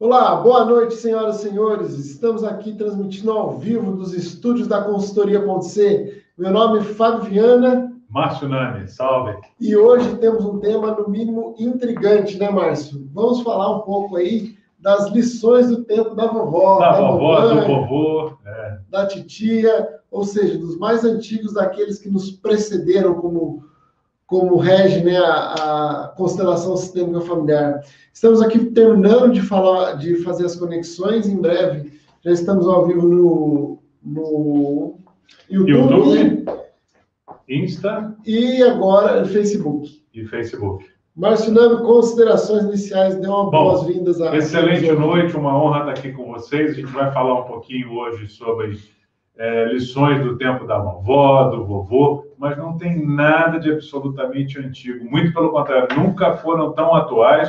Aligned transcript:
Olá, 0.00 0.34
boa 0.34 0.64
noite, 0.64 0.94
senhoras 0.94 1.38
e 1.38 1.48
senhores. 1.48 1.96
Estamos 1.96 2.42
aqui 2.42 2.74
transmitindo 2.74 3.30
ao 3.30 3.56
vivo 3.56 3.92
dos 3.92 4.12
estúdios 4.12 4.66
da 4.66 4.82
consultoria.c. 4.82 6.20
Meu 6.36 6.50
nome 6.50 6.80
é 6.80 6.82
Fábio 6.82 7.22
Viana. 7.30 7.92
Márcio 8.10 8.48
Nani, 8.48 8.88
salve. 8.88 9.38
E 9.60 9.76
hoje 9.76 10.16
temos 10.16 10.44
um 10.44 10.58
tema, 10.58 10.96
no 10.96 11.08
mínimo, 11.08 11.54
intrigante, 11.60 12.36
né, 12.36 12.50
Márcio? 12.50 13.08
Vamos 13.12 13.42
falar 13.42 13.70
um 13.76 13.82
pouco 13.82 14.16
aí 14.16 14.56
das 14.80 15.12
lições 15.12 15.68
do 15.68 15.84
tempo 15.84 16.16
da 16.16 16.26
vovó. 16.26 16.80
Da, 16.80 16.90
da 16.90 17.00
vovó, 17.00 17.40
mamãe, 17.40 17.60
do 17.60 17.66
vovô. 17.66 18.36
É. 18.44 18.78
Da 18.90 19.06
titia, 19.06 19.88
ou 20.10 20.24
seja, 20.24 20.58
dos 20.58 20.76
mais 20.76 21.04
antigos, 21.04 21.54
daqueles 21.54 22.00
que 22.00 22.10
nos 22.10 22.32
precederam 22.32 23.14
como 23.14 23.62
como 24.34 24.56
rege 24.56 25.04
né, 25.04 25.16
a, 25.16 26.02
a, 26.02 26.08
constelação 26.16 26.76
sistêmica 26.76 27.20
familiar. 27.20 27.80
Estamos 28.12 28.42
aqui 28.42 28.58
terminando 28.58 29.30
de 29.30 29.40
falar, 29.40 29.92
de 29.92 30.16
fazer 30.24 30.44
as 30.44 30.56
conexões. 30.56 31.28
Em 31.28 31.40
breve 31.40 31.92
já 32.24 32.32
estamos 32.32 32.66
ao 32.66 32.84
vivo 32.84 33.06
no, 33.06 33.78
no 34.02 34.98
YouTube, 35.48 35.70
YouTube 35.70 36.44
Insta 37.48 38.12
e 38.26 38.60
agora 38.60 39.20
no 39.20 39.26
Facebook. 39.26 40.02
E 40.12 40.24
Facebook. 40.24 40.84
Marcinando, 41.14 41.84
considerações 41.84 42.64
iniciais, 42.64 43.14
dê 43.14 43.28
uma 43.28 43.48
boas-vindas 43.48 44.20
a 44.20 44.36
Excelente 44.36 44.90
noite, 44.90 45.36
uma 45.36 45.56
honra 45.56 45.78
estar 45.80 45.90
aqui 45.92 46.10
com 46.10 46.32
vocês. 46.32 46.72
A 46.72 46.74
gente 46.74 46.90
vai 46.90 47.12
falar 47.12 47.42
um 47.42 47.44
pouquinho 47.44 47.92
hoje 47.92 48.26
sobre 48.26 48.80
é, 49.38 49.66
lições 49.66 50.24
do 50.24 50.36
tempo 50.36 50.66
da 50.66 50.80
vovó, 50.80 51.50
do 51.50 51.64
vovô, 51.64 52.26
mas 52.44 52.58
não 52.58 52.76
tem 52.76 53.02
nada 53.06 53.58
de 53.58 53.72
absolutamente 53.72 54.58
antigo. 54.58 55.02
Muito 55.10 55.32
pelo 55.32 55.48
contrário, 55.48 55.96
nunca 55.96 56.36
foram 56.36 56.72
tão 56.72 56.94
atuais. 56.94 57.48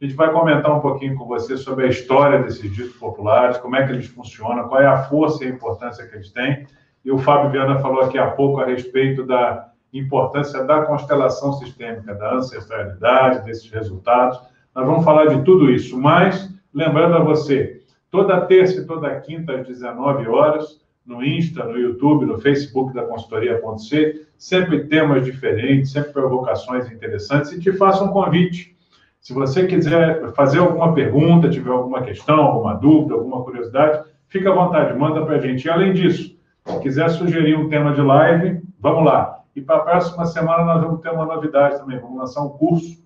A 0.00 0.04
gente 0.04 0.16
vai 0.16 0.32
comentar 0.32 0.74
um 0.74 0.80
pouquinho 0.80 1.14
com 1.14 1.26
você 1.26 1.58
sobre 1.58 1.84
a 1.84 1.88
história 1.90 2.42
desses 2.42 2.74
ditos 2.74 2.96
populares, 2.96 3.58
como 3.58 3.76
é 3.76 3.86
que 3.86 3.92
eles 3.92 4.06
funcionam, 4.06 4.66
qual 4.66 4.80
é 4.80 4.86
a 4.86 5.02
força 5.02 5.44
e 5.44 5.46
a 5.46 5.50
importância 5.50 6.06
que 6.06 6.14
eles 6.16 6.32
têm. 6.32 6.66
E 7.04 7.12
o 7.12 7.18
Fábio 7.18 7.50
Viana 7.50 7.80
falou 7.80 8.00
aqui 8.00 8.16
há 8.16 8.30
pouco 8.30 8.60
a 8.60 8.64
respeito 8.64 9.26
da 9.26 9.68
importância 9.92 10.64
da 10.64 10.86
constelação 10.86 11.52
sistêmica, 11.52 12.14
da 12.14 12.36
ancestralidade, 12.36 13.44
desses 13.44 13.70
resultados. 13.70 14.40
Nós 14.74 14.86
vamos 14.86 15.04
falar 15.04 15.26
de 15.26 15.42
tudo 15.42 15.70
isso, 15.70 16.00
mas 16.00 16.50
lembrando 16.72 17.14
a 17.14 17.20
você, 17.22 17.82
toda 18.10 18.40
terça 18.46 18.80
e 18.80 18.86
toda 18.86 19.20
quinta 19.20 19.56
às 19.56 19.66
19 19.66 20.26
horas, 20.28 20.79
no 21.06 21.24
Insta, 21.24 21.64
no 21.64 21.78
YouTube, 21.78 22.26
no 22.26 22.38
Facebook 22.38 22.94
da 22.94 23.02
consultoria.c, 23.04 24.26
sempre 24.36 24.84
temas 24.84 25.24
diferentes, 25.24 25.92
sempre 25.92 26.12
provocações 26.12 26.90
interessantes, 26.90 27.52
e 27.52 27.60
te 27.60 27.72
faço 27.72 28.04
um 28.04 28.08
convite. 28.08 28.76
Se 29.20 29.34
você 29.34 29.66
quiser 29.66 30.32
fazer 30.32 30.58
alguma 30.58 30.94
pergunta, 30.94 31.50
tiver 31.50 31.70
alguma 31.70 32.02
questão, 32.02 32.40
alguma 32.40 32.74
dúvida, 32.74 33.14
alguma 33.14 33.42
curiosidade, 33.42 34.04
fica 34.28 34.50
à 34.50 34.54
vontade, 34.54 34.98
manda 34.98 35.24
para 35.24 35.36
a 35.36 35.40
gente. 35.40 35.64
E 35.66 35.70
além 35.70 35.92
disso, 35.92 36.36
se 36.64 36.80
quiser 36.80 37.10
sugerir 37.10 37.56
um 37.56 37.68
tema 37.68 37.92
de 37.92 38.00
live, 38.00 38.62
vamos 38.78 39.04
lá. 39.04 39.40
E 39.54 39.60
para 39.60 39.76
a 39.76 39.80
próxima 39.80 40.24
semana 40.26 40.64
nós 40.64 40.82
vamos 40.82 41.00
ter 41.00 41.10
uma 41.10 41.26
novidade 41.26 41.78
também, 41.78 41.98
vamos 41.98 42.18
lançar 42.18 42.42
um 42.42 42.50
curso 42.50 43.00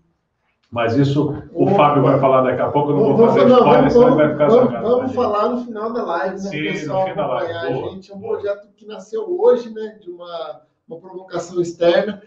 mas 0.75 0.97
isso 0.97 1.41
o 1.53 1.69
Fábio 1.69 2.03
vai 2.03 2.19
falar 2.19 2.42
daqui 2.42 2.61
a 2.61 2.69
pouco, 2.69 2.91
eu 2.91 2.97
não 2.97 3.17
vou 3.17 3.28
fazer 3.28 3.44
não, 3.47 3.58
spoiler, 3.58 3.77
vamos, 3.77 3.92
senão 3.92 4.17
vai 4.17 4.33
ficar 4.33 4.47
vamos, 4.48 4.72
vamos 4.72 5.14
falar 5.14 5.48
no 5.50 5.64
final 5.64 5.92
da 5.92 6.03
live, 6.05 6.34
né? 6.34 6.50
Sim, 6.50 6.62
pessoal 6.64 7.00
no 7.03 7.06
fim 7.06 7.14
da 7.14 7.27
live. 7.28 7.53
Boa, 7.53 7.86
a 7.86 7.91
gente. 7.91 8.11
É 8.11 8.14
um 8.17 8.19
boa. 8.19 8.33
projeto 8.33 8.69
que 8.75 8.84
nasceu 8.84 9.41
hoje, 9.41 9.72
né? 9.72 9.98
De 10.02 10.11
uma, 10.11 10.62
uma 10.89 10.98
provocação 10.98 11.61
externa 11.61 12.20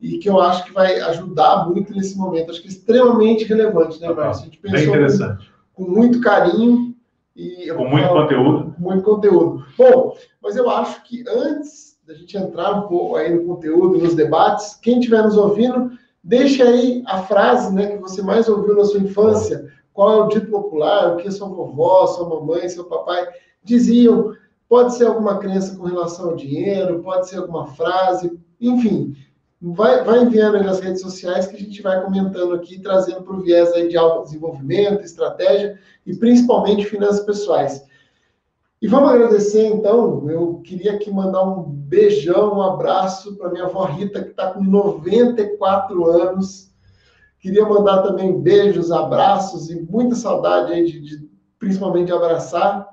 e 0.00 0.18
que 0.18 0.28
eu 0.28 0.40
acho 0.40 0.64
que 0.64 0.72
vai 0.72 0.98
ajudar 0.98 1.68
muito 1.68 1.94
nesse 1.94 2.18
momento. 2.18 2.50
Acho 2.50 2.60
que 2.60 2.66
é 2.66 2.72
extremamente 2.72 3.44
relevante, 3.44 4.00
né, 4.00 4.12
Márcio? 4.12 4.42
A 4.42 4.44
gente 4.46 4.58
pensou 4.58 4.78
Bem 4.80 4.88
interessante. 4.88 5.52
Com, 5.72 5.84
com 5.84 5.90
muito 5.92 6.20
carinho 6.20 6.96
e 7.36 7.72
com 7.72 7.84
muito 7.84 8.08
falar, 8.08 8.22
conteúdo. 8.22 8.74
Com 8.74 8.82
muito 8.82 9.04
conteúdo. 9.04 9.64
Bom, 9.78 10.16
mas 10.42 10.56
eu 10.56 10.68
acho 10.68 11.04
que 11.04 11.22
antes 11.28 11.96
da 12.04 12.14
gente 12.14 12.36
entrar 12.36 12.72
um 12.72 12.88
pouco 12.88 13.14
aí 13.14 13.32
no 13.32 13.44
conteúdo, 13.44 13.96
nos 13.96 14.16
debates, 14.16 14.74
quem 14.82 14.98
estiver 14.98 15.22
nos 15.22 15.36
ouvindo 15.36 15.92
Deixe 16.24 16.62
aí 16.62 17.02
a 17.06 17.22
frase 17.22 17.74
né, 17.74 17.88
que 17.88 17.96
você 17.98 18.22
mais 18.22 18.48
ouviu 18.48 18.76
na 18.76 18.84
sua 18.84 19.00
infância. 19.00 19.72
Qual 19.92 20.12
é 20.12 20.24
o 20.24 20.28
dito 20.28 20.50
popular? 20.50 21.12
O 21.12 21.16
que 21.16 21.30
sua 21.30 21.48
vovó, 21.48 22.06
sua 22.06 22.28
mamãe, 22.28 22.68
seu 22.68 22.84
papai 22.84 23.28
diziam? 23.62 24.34
Pode 24.68 24.94
ser 24.94 25.06
alguma 25.06 25.38
crença 25.38 25.76
com 25.76 25.84
relação 25.84 26.30
ao 26.30 26.36
dinheiro, 26.36 27.02
pode 27.02 27.28
ser 27.28 27.38
alguma 27.38 27.66
frase, 27.66 28.38
enfim. 28.60 29.14
Vai, 29.60 30.02
vai 30.02 30.22
enviando 30.22 30.56
aí 30.56 30.64
nas 30.64 30.80
redes 30.80 31.02
sociais 31.02 31.46
que 31.46 31.56
a 31.56 31.58
gente 31.58 31.82
vai 31.82 32.02
comentando 32.02 32.54
aqui, 32.54 32.80
trazendo 32.80 33.22
para 33.22 33.34
o 33.34 33.42
viés 33.42 33.72
aí 33.72 33.88
de 33.88 33.96
autodesenvolvimento, 33.96 35.04
estratégia 35.04 35.78
e 36.06 36.16
principalmente 36.16 36.86
finanças 36.86 37.24
pessoais. 37.24 37.84
E 38.82 38.88
vamos 38.88 39.10
agradecer, 39.10 39.64
então. 39.68 40.28
Eu 40.28 40.60
queria 40.64 40.94
aqui 40.94 41.08
mandar 41.08 41.44
um 41.44 41.62
beijão, 41.62 42.56
um 42.56 42.62
abraço 42.62 43.36
para 43.36 43.48
minha 43.48 43.66
avó 43.66 43.84
Rita, 43.84 44.20
que 44.20 44.30
está 44.30 44.50
com 44.50 44.60
94 44.60 46.04
anos. 46.10 46.68
Queria 47.38 47.64
mandar 47.64 48.02
também 48.02 48.40
beijos, 48.40 48.90
abraços 48.90 49.70
e 49.70 49.80
muita 49.80 50.16
saudade 50.16 50.72
aí 50.72 50.84
de, 50.84 50.98
de 50.98 51.30
principalmente 51.60 52.06
de 52.06 52.12
abraçar. 52.12 52.88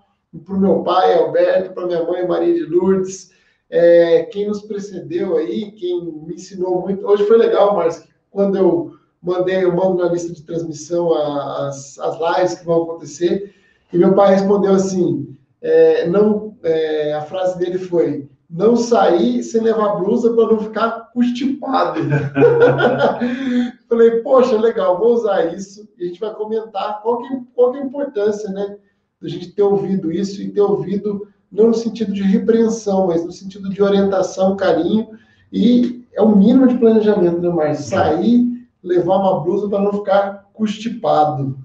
Para 0.46 0.54
o 0.54 0.60
meu 0.60 0.84
pai, 0.84 1.18
Alberto, 1.18 1.74
para 1.74 1.88
minha 1.88 2.04
mãe, 2.04 2.28
Maria 2.28 2.54
de 2.54 2.66
Lourdes. 2.66 3.32
É, 3.68 4.28
quem 4.32 4.48
nos 4.48 4.62
precedeu 4.62 5.38
aí, 5.38 5.72
quem 5.72 6.06
me 6.06 6.36
ensinou 6.36 6.82
muito. 6.82 7.04
Hoje 7.04 7.26
foi 7.26 7.38
legal, 7.38 7.76
Márcio, 7.76 8.08
quando 8.30 8.56
eu 8.56 8.92
mandei, 9.20 9.64
eu 9.64 9.76
mando 9.76 10.04
na 10.04 10.12
lista 10.12 10.32
de 10.32 10.44
transmissão 10.44 11.12
as, 11.16 11.98
as 11.98 12.38
lives 12.38 12.60
que 12.60 12.66
vão 12.66 12.84
acontecer. 12.84 13.56
E 13.92 13.98
meu 13.98 14.14
pai 14.14 14.36
respondeu 14.36 14.74
assim: 14.76 15.36
é, 15.62 16.08
não, 16.08 16.56
é, 16.64 17.14
a 17.14 17.22
frase 17.22 17.58
dele 17.58 17.78
foi: 17.78 18.30
não 18.50 18.76
sair 18.76 19.44
sem 19.44 19.62
levar 19.62 19.96
blusa 19.96 20.34
para 20.34 20.48
não 20.48 20.60
ficar 20.60 21.12
constipado. 21.14 22.00
Falei, 23.88 24.12
poxa, 24.22 24.58
legal, 24.58 24.98
vou 24.98 25.14
usar 25.14 25.54
isso 25.54 25.88
e 25.98 26.04
a 26.04 26.08
gente 26.08 26.20
vai 26.20 26.34
comentar 26.34 27.02
qual 27.02 27.22
que, 27.22 27.42
qual 27.54 27.72
que 27.72 27.80
é 27.80 27.82
a 27.82 27.86
importância, 27.86 28.50
né, 28.52 28.78
da 29.22 29.28
gente 29.28 29.52
ter 29.52 29.64
ouvido 29.64 30.12
isso 30.12 30.42
e 30.42 30.50
ter 30.50 30.62
ouvido 30.62 31.28
não 31.52 31.68
no 31.68 31.74
sentido 31.74 32.14
de 32.14 32.22
repreensão, 32.22 33.08
mas 33.08 33.26
no 33.26 33.32
sentido 33.32 33.70
de 33.70 33.82
orientação, 33.82 34.56
carinho 34.56 35.10
e 35.52 36.06
é 36.14 36.22
o 36.22 36.36
mínimo 36.36 36.68
de 36.68 36.78
planejamento, 36.78 37.40
né, 37.40 37.50
Márcio? 37.50 37.86
Sair, 37.86 38.48
levar 38.84 39.18
uma 39.18 39.40
blusa 39.42 39.70
para 39.70 39.82
não 39.82 39.94
ficar 39.94 40.46
constipado. 40.54 41.58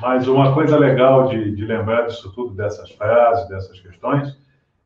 Mas 0.00 0.26
uma 0.26 0.54
coisa 0.54 0.76
legal 0.76 1.28
de, 1.28 1.54
de 1.54 1.64
lembrar 1.64 2.06
disso 2.06 2.32
tudo, 2.34 2.54
dessas 2.54 2.90
frases, 2.92 3.48
dessas 3.48 3.80
questões, 3.80 4.36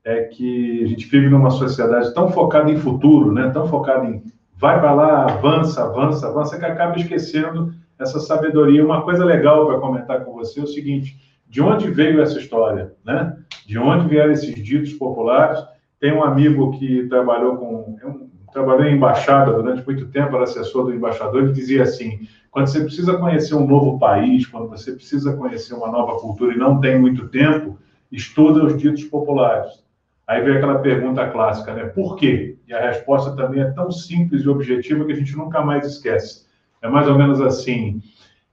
é 0.04 0.25
que 0.25 0.84
a 0.84 0.86
gente 0.86 1.06
vive 1.06 1.28
numa 1.28 1.50
sociedade 1.50 2.12
tão 2.14 2.30
focada 2.30 2.70
em 2.70 2.76
futuro, 2.76 3.32
né? 3.32 3.50
tão 3.50 3.66
focada 3.66 4.06
em 4.06 4.22
vai 4.56 4.80
para 4.80 4.92
lá, 4.92 5.25
avança, 5.25 5.84
avança, 5.84 6.28
avança, 6.28 6.58
que 6.58 6.64
acaba 6.64 6.96
esquecendo 6.96 7.75
essa 7.98 8.19
sabedoria. 8.19 8.84
Uma 8.84 9.02
coisa 9.02 9.25
legal 9.25 9.66
para 9.66 9.78
comentar 9.78 10.25
com 10.25 10.32
você 10.32 10.60
é 10.60 10.62
o 10.62 10.66
seguinte: 10.66 11.16
de 11.46 11.60
onde 11.60 11.91
veio 11.91 12.20
essa 12.20 12.38
história? 12.38 12.94
Né? 13.04 13.36
De 13.66 13.78
onde 13.78 14.08
vieram 14.08 14.32
esses 14.32 14.54
ditos 14.54 14.92
populares? 14.94 15.62
Tem 16.00 16.12
um 16.12 16.25
amigo 16.25 16.78
que 16.78 17.06
trabalhou 17.08 17.56
com. 17.56 17.96
É 18.02 18.06
um, 18.06 18.25
trabalhou 18.56 18.87
em 18.87 18.97
embaixada 18.97 19.53
durante 19.53 19.84
muito 19.84 20.06
tempo, 20.06 20.34
era 20.34 20.44
assessor 20.44 20.87
do 20.87 20.94
embaixador, 20.94 21.43
ele 21.43 21.53
dizia 21.53 21.83
assim: 21.83 22.27
quando 22.50 22.69
você 22.69 22.81
precisa 22.81 23.19
conhecer 23.19 23.55
um 23.55 23.67
novo 23.67 23.99
país, 23.99 24.47
quando 24.47 24.69
você 24.71 24.93
precisa 24.93 25.37
conhecer 25.37 25.75
uma 25.75 25.89
nova 25.89 26.19
cultura 26.19 26.55
e 26.55 26.59
não 26.59 26.81
tem 26.81 26.99
muito 26.99 27.28
tempo, 27.28 27.78
estuda 28.11 28.65
os 28.65 28.78
ditos 28.78 29.05
populares. 29.05 29.84
Aí 30.27 30.43
vem 30.43 30.56
aquela 30.56 30.78
pergunta 30.78 31.28
clássica, 31.28 31.75
né? 31.75 31.84
Por 31.84 32.17
quê? 32.17 32.56
E 32.67 32.72
a 32.72 32.81
resposta 32.81 33.37
também 33.37 33.61
é 33.61 33.71
tão 33.72 33.91
simples 33.91 34.43
e 34.43 34.49
objetiva 34.49 35.05
que 35.05 35.12
a 35.12 35.17
gente 35.17 35.37
nunca 35.37 35.61
mais 35.61 35.87
esquece. 35.87 36.47
É 36.81 36.88
mais 36.88 37.06
ou 37.06 37.19
menos 37.19 37.43
assim: 37.43 38.00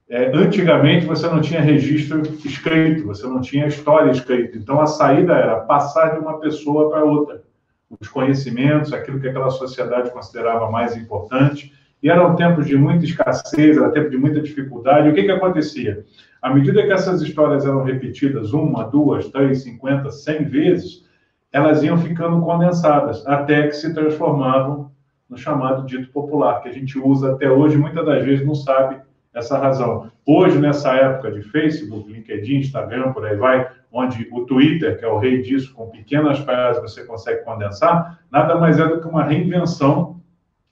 é, 0.09 0.35
antigamente 0.35 1.05
você 1.05 1.27
não 1.27 1.39
tinha 1.39 1.61
registro 1.61 2.21
escrito, 2.45 3.07
você 3.07 3.25
não 3.25 3.39
tinha 3.39 3.67
história 3.67 4.11
escrita. 4.11 4.57
Então 4.57 4.81
a 4.81 4.85
saída 4.85 5.33
era 5.33 5.61
passar 5.61 6.09
de 6.13 6.19
uma 6.19 6.41
pessoa 6.41 6.89
para 6.89 7.05
outra. 7.05 7.41
Os 7.89 8.07
conhecimentos, 8.07 8.91
aquilo 8.93 9.19
que 9.19 9.27
aquela 9.27 9.49
sociedade 9.49 10.11
considerava 10.11 10.69
mais 10.71 10.97
importante, 10.97 11.73
e 12.01 12.09
eram 12.09 12.35
tempos 12.35 12.67
de 12.67 12.75
muita 12.75 13.05
escassez, 13.05 13.77
era 13.77 13.91
tempo 13.91 14.09
de 14.09 14.17
muita 14.17 14.41
dificuldade. 14.41 15.09
O 15.09 15.13
que, 15.13 15.23
que 15.23 15.31
acontecia? 15.31 16.05
À 16.41 16.53
medida 16.53 16.83
que 16.83 16.91
essas 16.91 17.21
histórias 17.21 17.65
eram 17.65 17.83
repetidas 17.83 18.51
uma, 18.51 18.83
duas, 18.83 19.29
três, 19.29 19.63
cinquenta, 19.63 20.11
cem 20.11 20.43
vezes, 20.43 21.07
elas 21.51 21.81
iam 21.83 21.97
ficando 21.97 22.41
condensadas, 22.41 23.25
até 23.25 23.67
que 23.67 23.73
se 23.73 23.93
transformavam 23.93 24.91
no 25.29 25.37
chamado 25.37 25.85
dito 25.85 26.11
popular, 26.11 26.61
que 26.61 26.69
a 26.69 26.73
gente 26.73 26.99
usa 26.99 27.31
até 27.31 27.49
hoje, 27.49 27.77
muitas 27.77 28.05
das 28.05 28.23
vezes 28.25 28.45
não 28.45 28.55
sabe 28.55 28.99
essa 29.33 29.57
razão. 29.57 30.11
Hoje, 30.25 30.59
nessa 30.59 30.93
época 30.95 31.31
de 31.31 31.41
Facebook, 31.43 32.11
LinkedIn, 32.11 32.57
Instagram, 32.57 33.13
por 33.13 33.25
aí 33.25 33.37
vai, 33.37 33.69
onde 33.93 34.27
o 34.31 34.43
Twitter, 34.45 34.97
que 34.97 35.05
é 35.05 35.07
o 35.07 35.19
rei 35.19 35.43
disso, 35.43 35.73
com 35.75 35.87
pequenas 35.87 36.39
frases 36.39 36.81
você 36.81 37.05
consegue 37.05 37.45
condensar, 37.45 38.19
nada 38.31 38.55
mais 38.55 38.79
é 38.79 38.87
do 38.87 38.99
que 38.99 39.07
uma 39.07 39.23
reinvenção 39.23 40.19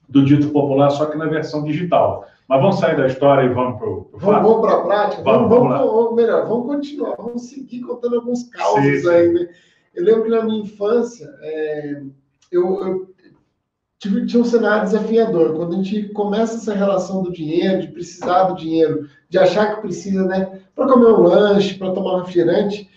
do 0.10 0.26
dito 0.26 0.50
popular, 0.50 0.90
só 0.90 1.06
que 1.06 1.18
na 1.18 1.28
versão 1.28 1.64
digital. 1.64 2.26
Mas 2.50 2.60
vamos 2.60 2.80
sair 2.80 2.98
da 2.98 3.06
história 3.06 3.46
e 3.46 3.54
vamos 3.54 3.80
para 3.80 3.88
o 3.88 4.10
Vamos, 4.14 4.42
vamos 4.42 4.62
para 4.62 4.76
a 4.76 4.82
prática? 4.82 5.24
Vamos, 5.24 5.50
vamos, 5.50 5.70
vamos, 5.70 5.94
vamos 5.94 6.16
melhor, 6.16 6.48
vamos 6.48 6.66
continuar, 6.66 7.16
vamos 7.16 7.44
seguir 7.44 7.82
contando 7.82 8.16
alguns 8.16 8.50
causos 8.50 9.08
aí, 9.08 9.32
né? 9.32 9.48
Eu 9.94 10.04
lembro 10.04 10.24
que 10.24 10.30
na 10.30 10.44
minha 10.44 10.64
infância, 10.64 11.30
é, 11.42 12.02
eu, 12.52 12.86
eu 12.86 13.08
tive, 14.00 14.26
tinha 14.26 14.42
um 14.42 14.46
cenário 14.46 14.86
desafiador. 14.86 15.56
Quando 15.56 15.76
a 15.76 15.78
gente 15.78 16.10
começa 16.10 16.56
essa 16.56 16.74
relação 16.74 17.22
do 17.22 17.32
dinheiro, 17.32 17.82
de 17.82 17.88
precisar 17.90 18.46
do 18.46 18.56
dinheiro, 18.56 19.08
de 19.30 19.38
achar 19.38 19.76
que 19.76 19.82
precisa, 19.82 20.26
né, 20.26 20.62
para 20.76 20.88
comer 20.88 21.08
um 21.08 21.22
lanche, 21.22 21.76
para 21.76 21.92
tomar 21.92 22.16
um 22.16 22.20
refrigerante, 22.20 22.90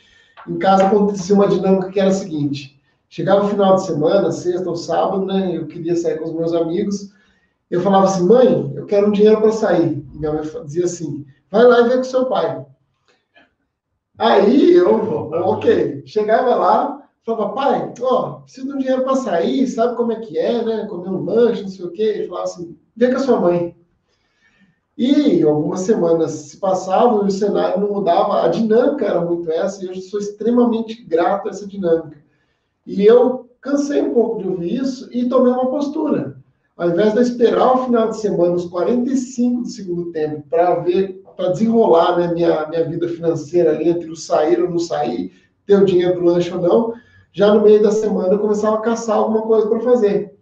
em 0.49 0.59
casa 0.59 0.87
acontecia 0.87 1.35
uma 1.35 1.49
dinâmica 1.49 1.91
que 1.91 2.01
era 2.01 2.11
a 2.11 2.15
seguinte: 2.15 2.81
chegava 3.09 3.45
o 3.45 3.49
final 3.49 3.77
de 3.77 3.87
semana, 3.87 4.33
sexta 4.33 4.69
ou 4.69 4.77
sábado, 4.77 5.25
né, 5.25 5.57
eu 5.57 5.67
queria 5.67 5.97
sair 5.97 6.19
com 6.19 6.25
os 6.25 6.35
meus 6.35 6.53
amigos, 6.53 7.13
eu 7.71 7.81
falava 7.81 8.07
assim, 8.07 8.27
mãe, 8.27 8.73
eu 8.75 8.87
quero 8.87 9.09
um 9.09 9.13
dinheiro 9.13 9.41
para 9.41 9.53
sair. 9.53 10.05
E 10.13 10.19
minha 10.19 10.33
mãe 10.33 10.43
dizia 10.65 10.85
assim, 10.85 11.25
vai 11.51 11.65
lá 11.65 11.81
e 11.81 11.89
vê 11.89 11.97
com 11.97 12.05
seu 12.05 12.27
pai. 12.27 12.65
Aí 14.19 14.73
eu, 14.75 14.95
ok, 15.33 16.03
chegava 16.07 16.55
lá, 16.55 17.09
falava, 17.25 17.53
pai, 17.53 17.93
ó, 18.01 18.41
preciso 18.43 18.69
de 18.69 18.75
um 18.75 18.79
dinheiro 18.79 19.03
para 19.03 19.17
sair, 19.17 19.67
sabe 19.67 19.97
como 19.97 20.13
é 20.13 20.21
que 20.21 20.39
é, 20.39 20.65
né? 20.65 20.87
Comer 20.87 21.09
um 21.09 21.25
lanche, 21.25 21.63
não 21.63 21.69
sei 21.69 21.85
o 21.85 21.91
quê. 21.91 22.03
Ele 22.03 22.29
falava 22.29 22.45
assim, 22.45 22.79
vê 22.95 23.09
com 23.09 23.17
a 23.17 23.21
sua 23.21 23.41
mãe. 23.41 23.77
E 24.97 25.43
algumas 25.43 25.81
semanas 25.81 26.31
se 26.31 26.57
passavam 26.57 27.25
e 27.25 27.29
o 27.29 27.31
cenário 27.31 27.81
não 27.81 27.93
mudava, 27.93 28.45
a 28.45 28.49
dinâmica 28.49 29.07
era 29.07 29.21
muito 29.21 29.51
essa, 29.51 29.85
e 29.85 29.89
eu 29.89 29.95
sou 29.97 30.21
extremamente 30.21 31.03
grato 31.03 31.49
a 31.49 31.51
essa 31.51 31.67
dinâmica. 31.67 32.17
E 32.87 33.05
eu 33.05 33.51
cansei 33.61 34.03
um 34.03 34.15
pouco 34.15 34.43
de 34.43 34.49
ouvir 34.49 34.75
isso 34.77 35.09
e 35.11 35.29
tomei 35.29 35.53
uma 35.53 35.71
postura. 35.71 36.37
Ao 36.77 36.91
invés 36.91 37.15
de 37.15 37.21
esperar 37.21 37.75
o 37.75 37.85
final 37.87 38.11
de 38.11 38.19
semana, 38.19 38.55
os 38.55 38.67
45 38.67 39.63
do 39.63 39.69
segundo 39.69 40.13
tempo, 40.13 40.45
para 40.49 40.77
ver, 40.77 41.23
para 41.37 41.51
desenrolar 41.51 42.17
né, 42.17 42.33
minha, 42.33 42.67
minha 42.69 42.85
vida 42.85 43.09
financeira 43.09 43.71
ali, 43.71 43.89
entre 43.89 44.11
o 44.11 44.17
sair 44.17 44.61
ou 44.61 44.71
não 44.71 44.79
sair, 44.79 45.33
ter 45.67 45.77
o 45.77 45.85
dinheiro 45.85 46.21
do 46.21 46.25
lanche 46.25 46.53
ou 46.53 46.61
não, 46.61 46.95
já 47.33 47.53
no 47.53 47.63
meio 47.63 47.83
da 47.83 47.91
semana 47.91 48.35
eu 48.35 48.39
começava 48.39 48.77
a 48.77 48.81
caçar 48.81 49.17
alguma 49.17 49.43
coisa 49.43 49.69
para 49.69 49.81
fazer. 49.81 50.37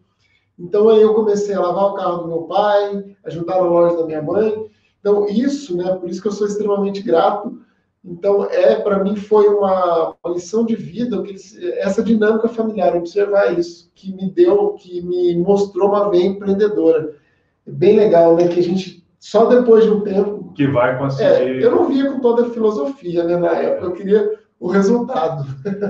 Então 0.63 0.89
aí 0.89 1.03
eu 1.03 1.13
comecei 1.13 1.55
a 1.55 1.61
lavar 1.61 1.87
o 1.87 1.95
carro 1.95 2.19
do 2.19 2.29
meu 2.29 2.43
pai, 2.43 3.05
ajudar 3.25 3.57
na 3.57 3.63
loja 3.63 3.97
da 3.97 4.07
minha 4.07 4.23
mãe. 4.23 4.71
Então 5.01 5.27
isso, 5.29 5.77
né, 5.77 5.97
por 5.97 6.09
isso 6.09 6.23
que 6.23 6.29
eu 6.29 6.33
sou 6.33 6.47
extremamente 6.47 7.03
grato. 7.03 7.61
Então 8.05 8.45
é 8.45 8.77
para 8.77 9.03
mim 9.03 9.17
foi 9.17 9.49
uma, 9.49 10.15
uma, 10.23 10.35
lição 10.35 10.65
de 10.65 10.77
vida 10.77 11.21
que 11.23 11.35
essa 11.79 12.03
dinâmica 12.03 12.49
familiar, 12.49 12.97
observar 12.97 13.59
isso, 13.59 13.91
que 13.95 14.15
me 14.15 14.31
deu, 14.31 14.75
que 14.75 15.03
me 15.03 15.37
mostrou 15.37 15.89
uma 15.89 16.09
veia 16.09 16.27
empreendedora. 16.27 17.17
É 17.67 17.71
bem 17.71 17.97
legal, 17.97 18.37
né, 18.37 18.47
que 18.47 18.61
a 18.61 18.63
gente 18.63 19.05
só 19.19 19.47
depois 19.47 19.85
de 19.85 19.91
um 19.91 20.01
tempo 20.01 20.53
que 20.55 20.67
vai 20.69 20.97
conseguir. 20.97 21.25
É, 21.25 21.65
eu 21.65 21.71
não 21.73 21.89
via 21.89 22.11
com 22.11 22.21
toda 22.21 22.47
a 22.47 22.51
filosofia, 22.51 23.25
né, 23.25 23.37
na 23.37 23.53
época. 23.53 23.87
Eu 23.87 23.93
queria 23.93 24.42
o 24.63 24.69
resultado. 24.69 25.45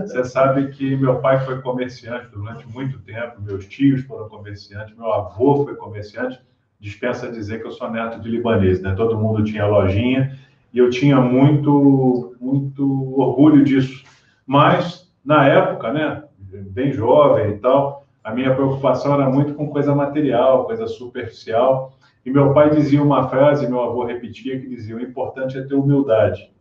Você 0.07 0.25
sabe 0.25 0.69
que 0.69 0.97
meu 0.97 1.21
pai 1.21 1.45
foi 1.45 1.61
comerciante 1.61 2.29
durante 2.33 2.67
muito 2.67 2.99
tempo, 3.01 3.43
meus 3.43 3.67
tios 3.67 4.01
foram 4.05 4.31
comerciantes, 4.31 4.97
meu 4.97 5.13
avô 5.13 5.63
foi 5.63 5.77
comerciante. 5.77 6.41
Dispensa 6.81 7.31
dizer 7.31 7.61
que 7.61 7.67
eu 7.67 7.71
sou 7.71 7.91
neto 7.91 8.19
de 8.19 8.31
libanês, 8.31 8.81
né? 8.81 8.95
Todo 8.95 9.19
mundo 9.19 9.45
tinha 9.45 9.67
lojinha 9.67 10.39
e 10.73 10.79
eu 10.79 10.89
tinha 10.89 11.21
muito, 11.21 12.35
muito 12.41 13.21
orgulho 13.21 13.63
disso. 13.63 14.03
Mas 14.47 15.07
na 15.23 15.47
época, 15.47 15.93
né, 15.93 16.25
bem 16.39 16.93
jovem 16.93 17.51
e 17.51 17.59
tal, 17.59 18.07
a 18.25 18.33
minha 18.33 18.55
preocupação 18.55 19.13
era 19.13 19.29
muito 19.29 19.53
com 19.53 19.69
coisa 19.69 19.95
material, 19.95 20.65
coisa 20.65 20.87
superficial. 20.87 21.93
E 22.25 22.31
meu 22.31 22.55
pai 22.55 22.71
dizia 22.71 23.03
uma 23.03 23.29
frase, 23.29 23.69
meu 23.69 23.83
avô 23.83 24.03
repetia, 24.03 24.59
que 24.59 24.67
dizia: 24.67 24.97
o 24.97 25.01
importante 25.03 25.59
é 25.59 25.63
ter 25.63 25.75
humildade. 25.75 26.52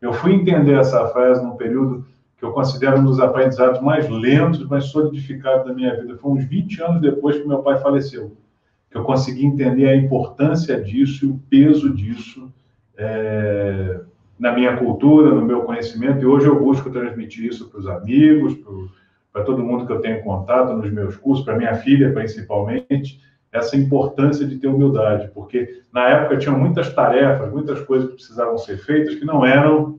Eu 0.00 0.12
fui 0.12 0.32
entender 0.34 0.74
essa 0.74 1.06
frase 1.08 1.42
num 1.44 1.56
período 1.56 2.04
que 2.36 2.44
eu 2.44 2.52
considero 2.52 2.98
um 2.98 3.04
dos 3.04 3.18
aprendizados 3.18 3.80
mais 3.80 4.08
lentos, 4.08 4.66
mais 4.68 4.84
solidificados 4.86 5.66
da 5.66 5.72
minha 5.72 5.94
vida. 5.98 6.16
Foi 6.18 6.32
uns 6.32 6.44
20 6.44 6.82
anos 6.82 7.00
depois 7.00 7.38
que 7.38 7.48
meu 7.48 7.58
pai 7.58 7.78
faleceu, 7.78 8.36
que 8.90 8.96
eu 8.96 9.04
consegui 9.04 9.46
entender 9.46 9.88
a 9.88 9.96
importância 9.96 10.80
disso 10.80 11.24
e 11.24 11.28
o 11.28 11.40
peso 11.48 11.94
disso 11.94 12.52
é, 12.96 14.00
na 14.38 14.52
minha 14.52 14.76
cultura, 14.76 15.34
no 15.34 15.44
meu 15.44 15.62
conhecimento, 15.62 16.22
e 16.22 16.26
hoje 16.26 16.46
eu 16.46 16.58
busco 16.58 16.90
transmitir 16.90 17.46
isso 17.46 17.68
para 17.68 17.80
os 17.80 17.86
amigos, 17.86 18.54
para 19.32 19.44
todo 19.44 19.64
mundo 19.64 19.86
que 19.86 19.92
eu 19.92 20.00
tenho 20.00 20.22
contato 20.22 20.74
nos 20.74 20.90
meus 20.92 21.16
cursos, 21.16 21.44
para 21.44 21.56
minha 21.56 21.74
filha 21.74 22.12
principalmente, 22.12 23.20
essa 23.56 23.76
importância 23.76 24.46
de 24.46 24.58
ter 24.58 24.68
humildade, 24.68 25.30
porque 25.34 25.82
na 25.92 26.08
época 26.08 26.38
tinham 26.38 26.58
muitas 26.58 26.92
tarefas, 26.92 27.50
muitas 27.50 27.80
coisas 27.80 28.08
que 28.08 28.14
precisavam 28.14 28.58
ser 28.58 28.78
feitas 28.78 29.14
que 29.14 29.24
não 29.24 29.44
eram 29.44 29.98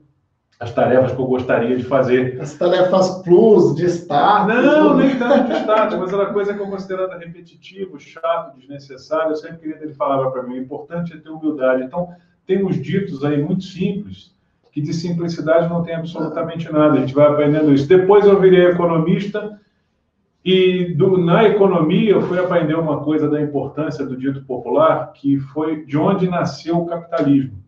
as 0.59 0.73
tarefas 0.73 1.11
que 1.11 1.19
eu 1.19 1.25
gostaria 1.25 1.77
de 1.77 1.83
fazer. 1.83 2.39
As 2.41 2.55
tarefas 2.55 3.21
plus, 3.21 3.75
de 3.75 3.85
status. 3.85 4.55
Não, 4.55 4.97
nem 4.97 5.17
tanto 5.17 5.49
de 5.49 5.59
status, 5.59 5.99
mas 5.99 6.11
era 6.11 6.33
coisa 6.33 6.53
que 6.53 6.59
eu 6.59 6.67
considerava 6.67 7.17
repetitivo, 7.17 7.99
chato, 7.99 8.57
desnecessário. 8.57 9.31
Eu 9.31 9.35
sempre 9.35 9.57
queria 9.57 9.77
que 9.77 9.83
ele 9.83 9.93
falava 9.93 10.31
para 10.31 10.43
mim, 10.43 10.55
o 10.55 10.61
importante 10.61 11.13
é 11.13 11.17
ter 11.17 11.29
humildade. 11.29 11.83
Então, 11.83 12.09
tem 12.45 12.65
uns 12.65 12.81
ditos 12.81 13.23
aí 13.23 13.41
muito 13.41 13.65
simples, 13.65 14.35
que 14.71 14.81
de 14.81 14.93
simplicidade 14.93 15.69
não 15.69 15.83
tem 15.83 15.93
absolutamente 15.93 16.71
nada. 16.71 16.93
A 16.93 16.99
gente 17.01 17.13
vai 17.13 17.27
aprendendo 17.27 17.71
isso. 17.71 17.87
Depois 17.87 18.25
eu 18.25 18.39
virei 18.39 18.65
economista 18.65 19.59
e 20.47 20.93
do, 20.93 21.17
na 21.17 21.43
economia 21.43 22.11
eu 22.11 22.21
fui 22.21 22.39
aprender 22.39 22.73
uma 22.75 23.03
coisa 23.03 23.29
da 23.29 23.41
importância 23.41 24.05
do 24.05 24.15
dito 24.15 24.45
popular, 24.45 25.11
que 25.11 25.41
foi 25.41 25.83
de 25.83 25.97
onde 25.97 26.29
nasceu 26.29 26.77
o 26.77 26.85
capitalismo. 26.85 27.61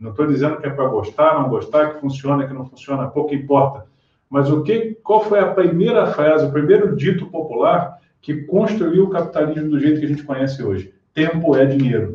Não 0.00 0.12
estou 0.12 0.26
dizendo 0.26 0.56
que 0.56 0.66
é 0.66 0.70
para 0.70 0.88
gostar, 0.88 1.38
não 1.38 1.50
gostar, 1.50 1.92
que 1.92 2.00
funciona, 2.00 2.46
que 2.46 2.54
não 2.54 2.64
funciona, 2.64 3.06
pouco 3.06 3.34
importa. 3.34 3.84
Mas 4.30 4.50
o 4.50 4.62
que, 4.62 4.96
qual 5.02 5.22
foi 5.22 5.40
a 5.40 5.52
primeira 5.52 6.06
frase, 6.06 6.46
o 6.46 6.50
primeiro 6.50 6.96
dito 6.96 7.26
popular 7.26 7.98
que 8.22 8.34
construiu 8.44 9.04
o 9.04 9.10
capitalismo 9.10 9.68
do 9.68 9.78
jeito 9.78 10.00
que 10.00 10.06
a 10.06 10.08
gente 10.08 10.24
conhece 10.24 10.62
hoje? 10.62 10.94
Tempo 11.12 11.54
é 11.54 11.66
dinheiro. 11.66 12.14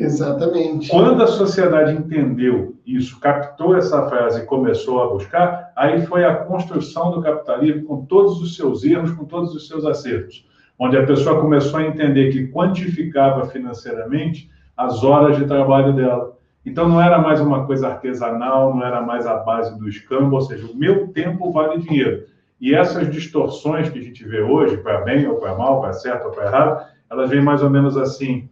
Exatamente. 0.00 0.88
Quando 0.88 1.22
a 1.22 1.26
sociedade 1.26 1.92
entendeu 1.92 2.74
isso, 2.86 3.20
captou 3.20 3.76
essa 3.76 4.08
frase 4.08 4.40
e 4.40 4.46
começou 4.46 5.02
a 5.02 5.08
buscar, 5.08 5.72
aí 5.76 6.04
foi 6.06 6.24
a 6.24 6.34
construção 6.34 7.10
do 7.10 7.22
capitalismo 7.22 7.84
com 7.84 8.04
todos 8.06 8.40
os 8.40 8.56
seus 8.56 8.82
erros, 8.82 9.12
com 9.12 9.24
todos 9.24 9.54
os 9.54 9.68
seus 9.68 9.84
acertos, 9.84 10.46
onde 10.78 10.96
a 10.96 11.06
pessoa 11.06 11.40
começou 11.40 11.80
a 11.80 11.84
entender 11.84 12.32
que 12.32 12.48
quantificava 12.48 13.46
financeiramente 13.46 14.50
as 14.76 15.04
horas 15.04 15.36
de 15.36 15.44
trabalho 15.44 15.92
dela. 15.92 16.36
Então 16.64 16.88
não 16.88 17.00
era 17.00 17.18
mais 17.18 17.40
uma 17.40 17.66
coisa 17.66 17.88
artesanal, 17.88 18.74
não 18.74 18.84
era 18.84 19.02
mais 19.02 19.26
a 19.26 19.36
base 19.36 19.78
do 19.78 19.88
escambo, 19.88 20.36
ou 20.36 20.40
seja, 20.40 20.66
o 20.66 20.76
meu 20.76 21.08
tempo 21.08 21.52
vale 21.52 21.78
dinheiro. 21.78 22.24
E 22.58 22.74
essas 22.74 23.10
distorções 23.10 23.88
que 23.88 23.98
a 23.98 24.02
gente 24.02 24.24
vê 24.24 24.40
hoje, 24.40 24.76
para 24.78 25.02
bem 25.02 25.26
ou 25.26 25.36
para 25.36 25.54
mal, 25.54 25.80
para 25.80 25.92
certo 25.92 26.26
ou 26.26 26.30
para 26.30 26.46
errado, 26.46 26.86
elas 27.10 27.28
vêm 27.28 27.42
mais 27.42 27.62
ou 27.62 27.70
menos 27.70 27.96
assim 27.96 28.48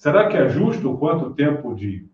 Será 0.00 0.28
que 0.28 0.36
é 0.38 0.48
justo 0.48 0.90
o 0.90 0.96
quanto 0.96 1.34
tempo 1.34 1.74
de 1.74 2.08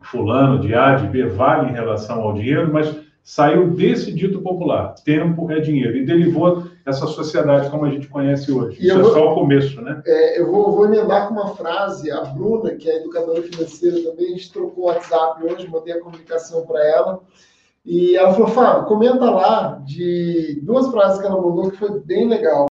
fulano, 0.00 0.60
de 0.60 0.72
A, 0.72 0.94
de 0.94 1.08
B, 1.08 1.26
vale 1.26 1.68
em 1.68 1.74
relação 1.74 2.20
ao 2.20 2.32
dinheiro? 2.32 2.72
Mas 2.72 2.94
saiu 3.24 3.70
desse 3.70 4.12
dito 4.12 4.40
popular, 4.40 4.94
tempo 5.04 5.50
é 5.50 5.58
dinheiro, 5.58 5.96
e 5.96 6.06
derivou 6.06 6.68
essa 6.86 7.08
sociedade 7.08 7.70
como 7.70 7.86
a 7.86 7.90
gente 7.90 8.06
conhece 8.06 8.52
hoje. 8.52 8.78
E 8.80 8.86
Isso 8.86 8.96
é 8.96 9.02
vou, 9.02 9.12
só 9.12 9.32
o 9.32 9.34
começo, 9.34 9.80
né? 9.80 10.00
É, 10.06 10.40
eu 10.40 10.48
vou, 10.48 10.70
vou 10.70 10.84
emendar 10.84 11.26
com 11.26 11.34
uma 11.34 11.56
frase, 11.56 12.08
a 12.08 12.20
Bruna, 12.20 12.76
que 12.76 12.88
é 12.88 12.98
educadora 12.98 13.42
financeira 13.42 14.00
também, 14.00 14.26
a 14.26 14.36
gente 14.36 14.52
trocou 14.52 14.84
o 14.84 14.86
WhatsApp 14.86 15.42
hoje, 15.44 15.66
mandei 15.66 15.94
a 15.94 16.00
comunicação 16.00 16.64
para 16.66 16.86
ela, 16.86 17.20
e 17.84 18.14
ela 18.14 18.32
falou, 18.32 18.46
Fábio, 18.46 18.86
comenta 18.86 19.28
lá 19.28 19.82
de 19.84 20.60
duas 20.62 20.86
frases 20.86 21.20
que 21.20 21.26
ela 21.26 21.42
mandou 21.42 21.68
que 21.68 21.78
foi 21.78 21.98
bem 21.98 22.28
legal. 22.28 22.68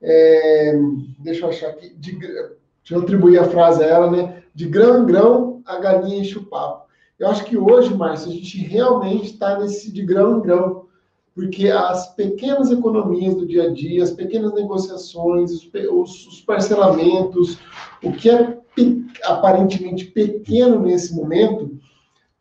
É, 0.00 0.80
deixa 1.18 1.44
eu 1.44 1.50
achar 1.50 1.68
aqui. 1.68 1.94
De, 1.94 2.18
Deixa 2.82 2.94
eu 2.94 3.02
atribuir 3.02 3.38
a 3.38 3.44
frase 3.44 3.82
a 3.82 3.86
ela, 3.86 4.10
né? 4.10 4.42
De 4.54 4.66
grão 4.66 5.02
em 5.02 5.06
grão, 5.06 5.62
a 5.64 5.78
galinha 5.78 6.18
enche 6.18 6.38
o 6.38 6.44
papo. 6.44 6.86
Eu 7.18 7.28
acho 7.28 7.44
que 7.44 7.56
hoje, 7.56 7.94
Márcio, 7.94 8.30
a 8.30 8.34
gente 8.34 8.58
realmente 8.58 9.32
está 9.32 9.58
nesse 9.58 9.92
de 9.92 10.02
grão 10.02 10.38
em 10.38 10.42
grão, 10.42 10.86
porque 11.34 11.68
as 11.68 12.14
pequenas 12.14 12.70
economias 12.70 13.36
do 13.36 13.46
dia 13.46 13.64
a 13.64 13.72
dia, 13.72 14.02
as 14.02 14.10
pequenas 14.10 14.52
negociações, 14.52 15.52
os, 15.52 15.70
os, 15.90 16.26
os 16.26 16.40
parcelamentos, 16.40 17.58
o 18.02 18.12
que 18.12 18.28
é 18.28 18.58
pe, 18.74 19.06
aparentemente 19.24 20.06
pequeno 20.06 20.80
nesse 20.80 21.14
momento, 21.14 21.78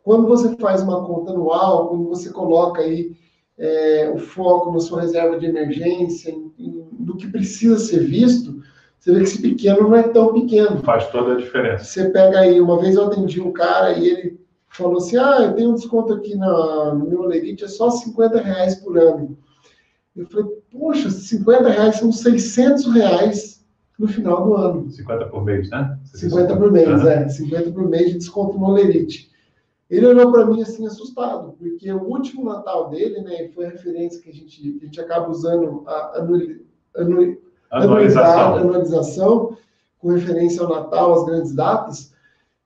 quando 0.03 0.27
você 0.27 0.55
faz 0.57 0.81
uma 0.81 1.05
conta 1.05 1.31
anual, 1.31 1.89
quando 1.89 2.10
você 2.10 2.31
coloca 2.31 2.81
aí 2.81 3.15
é, 3.57 4.12
o 4.13 4.17
foco 4.17 4.71
na 4.71 4.79
sua 4.79 5.01
reserva 5.01 5.38
de 5.38 5.45
emergência, 5.45 6.31
em, 6.31 6.51
em, 6.57 6.88
do 6.91 7.15
que 7.15 7.27
precisa 7.27 7.77
ser 7.77 8.00
visto, 8.00 8.50
você 9.01 9.12
vê 9.13 9.17
que 9.17 9.24
esse 9.24 9.41
pequeno 9.41 9.81
não 9.81 9.96
é 9.96 10.03
tão 10.03 10.31
pequeno. 10.31 10.77
Faz 10.84 11.10
toda 11.10 11.34
a 11.34 11.38
diferença. 11.38 11.84
Você 11.84 12.10
pega 12.10 12.41
aí, 12.41 12.62
uma 12.62 12.79
vez 12.79 12.96
eu 12.96 13.08
atendi 13.08 13.41
um 13.41 13.51
cara 13.51 13.93
e 13.93 14.08
ele 14.08 14.39
falou 14.70 14.98
assim: 14.98 15.17
Ah, 15.17 15.39
eu 15.41 15.53
tenho 15.53 15.72
um 15.72 15.74
desconto 15.74 16.13
aqui 16.13 16.36
na, 16.36 16.93
no 16.93 17.10
meu 17.10 17.24
Legit, 17.24 17.63
é 17.63 17.67
só 17.67 17.89
50 17.89 18.39
reais 18.39 18.75
por 18.75 19.00
ano. 19.00 19.36
Eu 20.15 20.27
falei, 20.27 20.46
poxa, 20.72 21.10
50 21.10 21.70
reais 21.70 21.96
são 21.96 22.12
600 22.12 22.93
reais 22.93 23.65
no 23.98 24.08
final 24.08 24.43
do 24.43 24.55
ano. 24.55 24.91
50 24.91 25.25
por 25.29 25.43
mês, 25.43 25.70
né? 25.72 26.00
50 26.13 26.58
por 26.58 26.72
mês, 26.72 27.01
uhum. 27.01 27.08
é. 27.08 27.27
50 27.27 27.72
por 27.72 27.89
mês 27.89 28.12
de 28.12 28.17
desconto 28.20 28.60
no 28.60 28.67
Olerite. 28.67 29.31
Ele 29.89 30.05
olhou 30.05 30.31
para 30.31 30.46
mim 30.46 30.62
assim, 30.62 30.86
assustado, 30.86 31.53
porque 31.58 31.91
o 31.91 32.03
último 32.03 32.46
Natal 32.46 32.89
dele, 32.89 33.22
né, 33.22 33.50
foi 33.50 33.65
a 33.65 33.70
referência 33.70 34.22
que 34.22 34.29
a 34.29 34.34
gente, 34.34 34.62
que 34.62 34.79
a 34.81 34.86
gente 34.86 35.01
acaba 35.01 35.29
usando 35.29 35.84
a 35.88 36.20
anu, 36.96 37.38
anualização. 37.72 38.56
anualização, 38.56 39.58
com 40.00 40.10
referência 40.10 40.63
ao 40.63 40.70
Natal, 40.70 41.13
às 41.13 41.25
grandes 41.25 41.54
datas, 41.54 42.13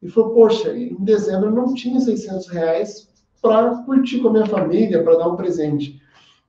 e 0.01 0.09
falou, 0.09 0.31
poxa, 0.31 0.75
em 0.75 0.95
dezembro 0.99 1.49
eu 1.49 1.55
não 1.55 1.73
tinha 1.73 1.99
600 1.99 2.47
reais 2.47 3.09
para 3.41 3.75
curtir 3.83 4.19
com 4.19 4.29
a 4.29 4.33
minha 4.33 4.45
família, 4.45 5.03
para 5.03 5.17
dar 5.17 5.27
um 5.27 5.35
presente. 5.35 6.01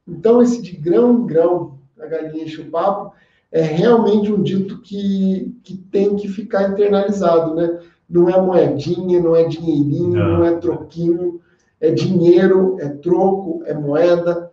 Então, 0.06 0.40
esse 0.40 0.62
de 0.62 0.76
grão 0.76 1.20
em 1.20 1.26
grão, 1.26 1.78
a 2.00 2.06
galinha 2.06 2.44
enche 2.44 2.62
o 2.62 2.70
papo, 2.70 3.12
é 3.50 3.60
realmente 3.60 4.32
um 4.32 4.42
dito 4.42 4.80
que, 4.80 5.54
que 5.62 5.76
tem 5.76 6.16
que 6.16 6.28
ficar 6.28 6.70
internalizado, 6.70 7.54
né? 7.54 7.80
Não 8.08 8.28
é 8.28 8.40
moedinha, 8.40 9.20
não 9.20 9.34
é 9.34 9.44
dinheirinho, 9.44 10.10
não, 10.10 10.38
não 10.38 10.44
é 10.44 10.56
troquinho, 10.56 11.40
é 11.80 11.90
dinheiro, 11.90 12.76
é 12.80 12.88
troco, 12.88 13.62
é 13.66 13.74
moeda, 13.74 14.45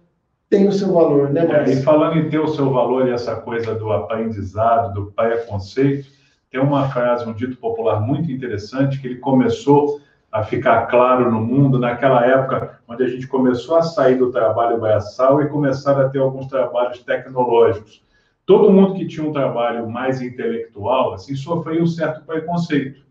tem 0.54 0.68
o 0.68 0.72
seu 0.72 0.94
valor, 0.94 1.32
né, 1.32 1.48
Márcio? 1.48 1.74
É, 1.74 1.80
e 1.80 1.82
falando 1.82 2.20
em 2.20 2.30
ter 2.30 2.38
o 2.38 2.48
seu 2.48 2.70
valor 2.70 3.08
e 3.08 3.12
essa 3.12 3.36
coisa 3.38 3.74
do 3.74 3.92
aprendizado, 3.92 4.94
do 4.94 5.12
pré-conceito, 5.12 6.08
tem 6.52 6.62
uma 6.62 6.90
frase, 6.90 7.28
um 7.28 7.34
dito 7.34 7.58
popular 7.58 8.00
muito 8.00 8.32
interessante 8.32 9.02
que 9.02 9.08
ele 9.08 9.16
começou 9.16 10.00
a 10.32 10.44
ficar 10.44 10.86
claro 10.86 11.32
no 11.32 11.42
mundo 11.42 11.80
naquela 11.80 12.24
época 12.24 12.80
onde 12.88 13.04
a 13.04 13.08
gente 13.08 13.26
começou 13.26 13.78
a 13.78 13.82
sair 13.82 14.16
do 14.16 14.32
trabalho 14.32 14.80
braçal 14.80 15.42
e 15.42 15.50
começar 15.50 16.00
a 16.00 16.08
ter 16.08 16.20
alguns 16.20 16.46
trabalhos 16.46 17.00
tecnológicos. 17.00 18.04
Todo 18.46 18.72
mundo 18.72 18.94
que 18.94 19.08
tinha 19.08 19.28
um 19.28 19.34
trabalho 19.34 19.90
mais 19.90 20.22
intelectual 20.22 21.14
assim 21.14 21.36
sofria 21.36 21.82
um 21.82 21.88
certo 21.88 22.24
preconceito. 22.26 23.02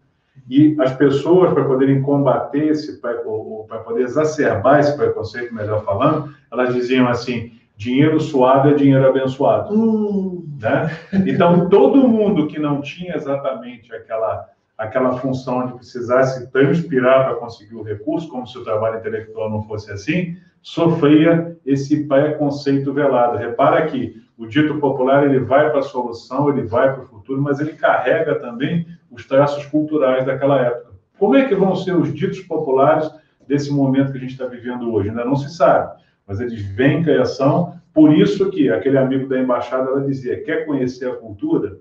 E 0.48 0.76
as 0.80 0.94
pessoas, 0.96 1.52
para 1.52 1.64
poderem 1.64 2.02
combater 2.02 2.68
esse, 2.68 3.00
para 3.00 3.78
poder 3.84 4.02
exacerbar 4.02 4.80
esse 4.80 4.96
preconceito, 4.96 5.54
melhor 5.54 5.84
falando, 5.84 6.34
elas 6.50 6.74
diziam 6.74 7.08
assim: 7.08 7.52
dinheiro 7.76 8.20
suado 8.20 8.68
é 8.68 8.74
dinheiro 8.74 9.06
abençoado. 9.08 9.74
Hum. 9.74 10.46
Né? 10.60 10.90
Então, 11.26 11.68
todo 11.68 12.08
mundo 12.08 12.46
que 12.46 12.58
não 12.58 12.80
tinha 12.80 13.16
exatamente 13.16 13.92
aquela, 13.94 14.48
aquela 14.78 15.18
função 15.18 15.66
de 15.66 15.74
precisasse 15.74 16.50
transpirar 16.50 17.24
para 17.24 17.36
conseguir 17.36 17.74
o 17.74 17.82
recurso, 17.82 18.28
como 18.28 18.46
se 18.46 18.56
o 18.58 18.64
trabalho 18.64 18.98
intelectual 18.98 19.50
não 19.50 19.62
fosse 19.62 19.90
assim, 19.90 20.36
sofria 20.60 21.56
esse 21.66 22.06
preconceito 22.06 22.92
velado. 22.92 23.38
Repara 23.38 23.86
que 23.86 24.22
o 24.42 24.48
dito 24.48 24.78
popular 24.78 25.24
ele 25.24 25.40
vai 25.40 25.70
para 25.70 25.80
a 25.80 25.84
solução, 25.84 26.48
ele 26.48 26.62
vai 26.62 26.92
para 26.92 27.04
o 27.04 27.06
futuro, 27.06 27.40
mas 27.40 27.60
ele 27.60 27.72
carrega 27.72 28.34
também 28.36 28.86
os 29.10 29.26
traços 29.26 29.64
culturais 29.66 30.26
daquela 30.26 30.60
época. 30.60 30.92
Como 31.18 31.36
é 31.36 31.46
que 31.46 31.54
vão 31.54 31.76
ser 31.76 31.94
os 31.94 32.12
ditos 32.12 32.40
populares 32.40 33.10
desse 33.46 33.72
momento 33.72 34.12
que 34.12 34.18
a 34.18 34.20
gente 34.20 34.32
está 34.32 34.46
vivendo 34.46 34.92
hoje? 34.92 35.10
Ainda 35.10 35.24
não 35.24 35.36
se 35.36 35.54
sabe 35.54 36.02
mas 36.26 36.40
eles 36.40 36.62
vêm 36.62 37.00
em 37.00 37.02
criação. 37.02 37.74
Por 37.92 38.16
isso 38.16 38.50
que 38.50 38.70
aquele 38.70 38.98
amigo 38.98 39.28
da 39.28 39.38
embaixada 39.38 39.90
ela 39.90 40.00
dizia: 40.00 40.42
quer 40.42 40.64
conhecer 40.64 41.10
a 41.10 41.16
cultura? 41.16 41.78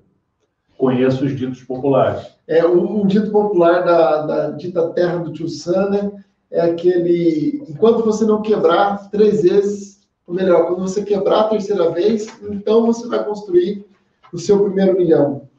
Conheça 0.78 1.24
os 1.24 1.36
ditos 1.36 1.64
populares. 1.64 2.28
É 2.48 2.66
um, 2.66 3.06
dito 3.06 3.32
popular 3.32 3.84
da, 3.84 4.26
da, 4.26 4.50
dita 4.52 4.90
terra 4.90 5.20
do 5.20 5.32
tio 5.32 5.48
Sam, 5.48 5.90
né? 5.90 6.12
É 6.50 6.62
aquele: 6.62 7.64
enquanto 7.70 8.04
você 8.04 8.26
não 8.26 8.42
quebrar 8.42 9.10
três 9.10 9.44
vezes, 9.44 9.91
ou 10.32 10.36
melhor, 10.36 10.68
quando 10.68 10.82
você 10.82 11.04
quebrar 11.04 11.42
a 11.42 11.50
terceira 11.50 11.92
vez, 11.92 12.28
então 12.42 12.86
você 12.86 13.06
vai 13.06 13.24
construir 13.24 13.86
o 14.32 14.38
seu 14.38 14.64
primeiro 14.64 14.98
milhão. 14.98 15.50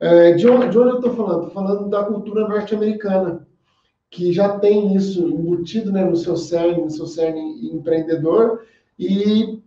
É, 0.00 0.32
de, 0.32 0.48
onde, 0.48 0.70
de 0.70 0.78
onde 0.78 0.90
eu 0.90 0.96
estou 0.96 1.14
falando? 1.14 1.46
Estou 1.46 1.50
falando 1.50 1.90
da 1.90 2.04
cultura 2.04 2.48
norte-americana 2.48 3.46
que 4.10 4.32
já 4.32 4.58
tem 4.58 4.96
isso 4.96 5.28
embutido 5.28 5.92
né, 5.92 6.02
no 6.02 6.16
seu 6.16 6.34
cerne, 6.34 6.80
no 6.80 6.90
seu 6.90 7.04
cerne 7.06 7.70
empreendedor, 7.70 8.62
e 8.98 9.60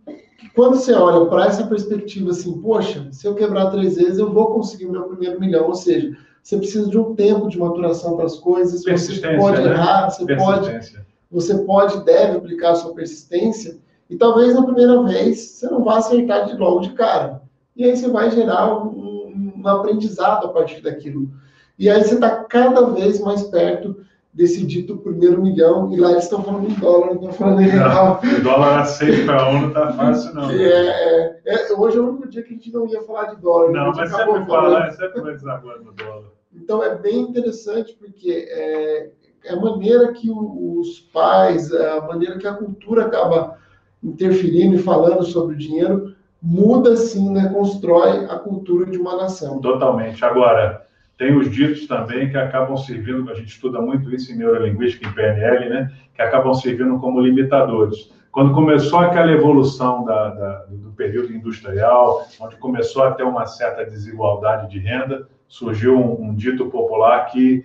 quando 0.56 0.74
você 0.74 0.92
olha 0.92 1.24
para 1.26 1.46
essa 1.46 1.64
perspectiva 1.68 2.30
assim, 2.30 2.60
poxa, 2.60 3.06
se 3.12 3.24
eu 3.24 3.36
quebrar 3.36 3.70
três 3.70 3.94
vezes, 3.94 4.18
eu 4.18 4.32
vou 4.32 4.46
conseguir 4.46 4.86
meu 4.86 5.04
primeiro 5.04 5.38
milhão, 5.38 5.68
ou 5.68 5.74
seja, 5.76 6.16
você 6.42 6.56
precisa 6.56 6.90
de 6.90 6.98
um 6.98 7.14
tempo 7.14 7.48
de 7.48 7.56
maturação 7.56 8.16
para 8.16 8.26
as 8.26 8.36
coisas, 8.40 8.82
você 8.82 9.20
pode 9.36 9.62
né? 9.62 9.70
errar, 9.70 10.10
você 10.10 10.34
pode, 10.34 10.92
você 11.30 11.58
pode, 11.58 12.04
deve 12.04 12.38
aplicar 12.38 12.72
a 12.72 12.74
sua 12.74 12.92
persistência, 12.92 13.78
e 14.12 14.16
talvez 14.18 14.54
na 14.54 14.62
primeira 14.62 15.02
vez 15.04 15.40
você 15.40 15.66
não 15.70 15.82
vá 15.82 15.96
acertar 15.96 16.44
de 16.44 16.54
logo 16.54 16.80
de 16.80 16.92
cara. 16.92 17.40
E 17.74 17.82
aí 17.82 17.96
você 17.96 18.10
vai 18.10 18.30
gerar 18.30 18.70
um, 18.70 19.54
um 19.56 19.66
aprendizado 19.66 20.44
a 20.44 20.48
partir 20.50 20.82
daquilo. 20.82 21.30
E 21.78 21.88
aí 21.88 22.04
você 22.04 22.16
está 22.16 22.44
cada 22.44 22.90
vez 22.90 23.18
mais 23.20 23.42
perto 23.44 24.04
desse 24.30 24.66
dito 24.66 24.98
primeiro 24.98 25.40
milhão, 25.40 25.90
e 25.94 25.96
lá 25.98 26.10
eles 26.10 26.24
estão 26.24 26.42
falando 26.42 26.68
em 26.68 26.74
dólar, 26.74 27.06
não 27.06 27.14
estão 27.14 27.32
falando 27.32 27.62
em 27.62 27.68
real. 27.68 28.20
O 28.22 28.42
dólar 28.42 28.80
a 28.80 28.84
6 28.84 29.24
para 29.24 29.48
1 29.48 29.60
não 29.60 29.68
está 29.68 29.92
fácil, 29.94 30.34
não. 30.34 30.50
É, 30.50 30.56
é, 30.56 31.40
é, 31.46 31.72
hoje 31.72 31.96
é 31.96 32.00
o 32.00 32.08
único 32.10 32.28
dia 32.28 32.42
que 32.42 32.52
a 32.52 32.56
gente 32.56 32.70
não 32.70 32.86
ia 32.86 33.02
falar 33.04 33.34
de 33.34 33.40
dólar. 33.40 33.72
Não, 33.72 33.92
mas 33.92 34.10
sempre 34.10 34.44
fala, 34.44 34.90
sempre 34.90 35.20
vai 35.22 35.34
desaguar 35.34 35.78
no 35.80 35.92
dólar. 35.92 36.30
Então 36.54 36.82
é 36.82 36.94
bem 36.94 37.20
interessante, 37.20 37.96
porque 37.98 38.46
é, 38.50 39.10
é 39.44 39.52
a 39.54 39.56
maneira 39.56 40.12
que 40.12 40.30
os 40.30 41.00
pais, 41.14 41.72
a 41.72 42.02
maneira 42.02 42.36
que 42.36 42.46
a 42.46 42.54
cultura 42.54 43.06
acaba 43.06 43.62
interferindo 44.02 44.74
e 44.74 44.82
falando 44.82 45.22
sobre 45.24 45.54
o 45.54 45.58
dinheiro, 45.58 46.14
muda 46.42 46.96
sim, 46.96 47.30
né? 47.30 47.48
constrói 47.48 48.26
a 48.26 48.38
cultura 48.38 48.90
de 48.90 48.98
uma 48.98 49.16
nação. 49.16 49.60
Totalmente. 49.60 50.24
Agora, 50.24 50.84
tem 51.16 51.36
os 51.36 51.50
ditos 51.50 51.86
também 51.86 52.30
que 52.30 52.36
acabam 52.36 52.76
servindo, 52.76 53.30
a 53.30 53.34
gente 53.34 53.48
estuda 53.48 53.80
muito 53.80 54.12
isso 54.12 54.32
em 54.32 54.36
neurolinguística, 54.36 55.08
em 55.08 55.12
PNL, 55.12 55.68
né? 55.68 55.92
Que 56.14 56.22
acabam 56.22 56.52
servindo 56.52 56.98
como 56.98 57.20
limitadores. 57.20 58.10
Quando 58.32 58.54
começou 58.54 58.98
aquela 58.98 59.30
evolução 59.30 60.04
da, 60.04 60.30
da, 60.30 60.64
do 60.70 60.90
período 60.92 61.32
industrial, 61.32 62.26
onde 62.40 62.56
começou 62.56 63.04
a 63.04 63.12
ter 63.12 63.24
uma 63.24 63.46
certa 63.46 63.84
desigualdade 63.84 64.70
de 64.70 64.78
renda, 64.78 65.28
surgiu 65.46 65.96
um, 65.98 66.28
um 66.28 66.34
dito 66.34 66.70
popular 66.70 67.26
que 67.26 67.64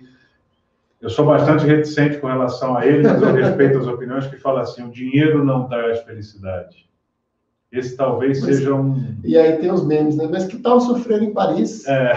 eu 1.00 1.08
sou 1.08 1.24
bastante 1.24 1.64
reticente 1.64 2.18
com 2.18 2.26
relação 2.26 2.76
a 2.76 2.84
ele, 2.84 3.06
mas 3.06 3.22
eu 3.22 3.32
respeito 3.32 3.78
as 3.78 3.86
opiniões 3.86 4.26
que 4.26 4.36
falam 4.36 4.62
assim: 4.62 4.82
o 4.84 4.90
dinheiro 4.90 5.44
não 5.44 5.68
traz 5.68 6.00
felicidade. 6.00 6.88
Esse 7.70 7.96
talvez 7.96 8.40
mas, 8.40 8.56
seja 8.56 8.74
um. 8.74 9.14
E 9.22 9.36
aí 9.36 9.58
tem 9.58 9.70
os 9.70 9.86
memes, 9.86 10.16
né? 10.16 10.26
Mas 10.30 10.46
que 10.46 10.58
tal 10.58 10.80
sofrer 10.80 11.22
em 11.22 11.34
Paris? 11.34 11.86
É. 11.86 12.14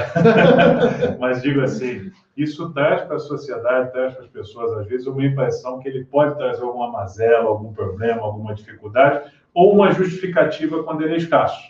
Mas 1.19 1.41
digo 1.41 1.59
assim, 1.61 2.09
isso 2.37 2.71
traz 2.71 3.01
para 3.01 3.17
a 3.17 3.19
sociedade, 3.19 3.91
traz 3.91 4.13
para 4.13 4.23
as 4.23 4.29
pessoas, 4.29 4.71
às 4.77 4.87
vezes, 4.87 5.05
uma 5.07 5.25
impressão 5.25 5.79
que 5.79 5.89
ele 5.89 6.05
pode 6.05 6.37
trazer 6.37 6.63
alguma 6.63 6.89
mazela, 6.89 7.49
algum 7.49 7.73
problema, 7.73 8.21
alguma 8.21 8.55
dificuldade, 8.55 9.29
ou 9.53 9.73
uma 9.73 9.91
justificativa 9.91 10.83
quando 10.83 11.01
ele 11.01 11.15
é 11.15 11.17
escasso. 11.17 11.69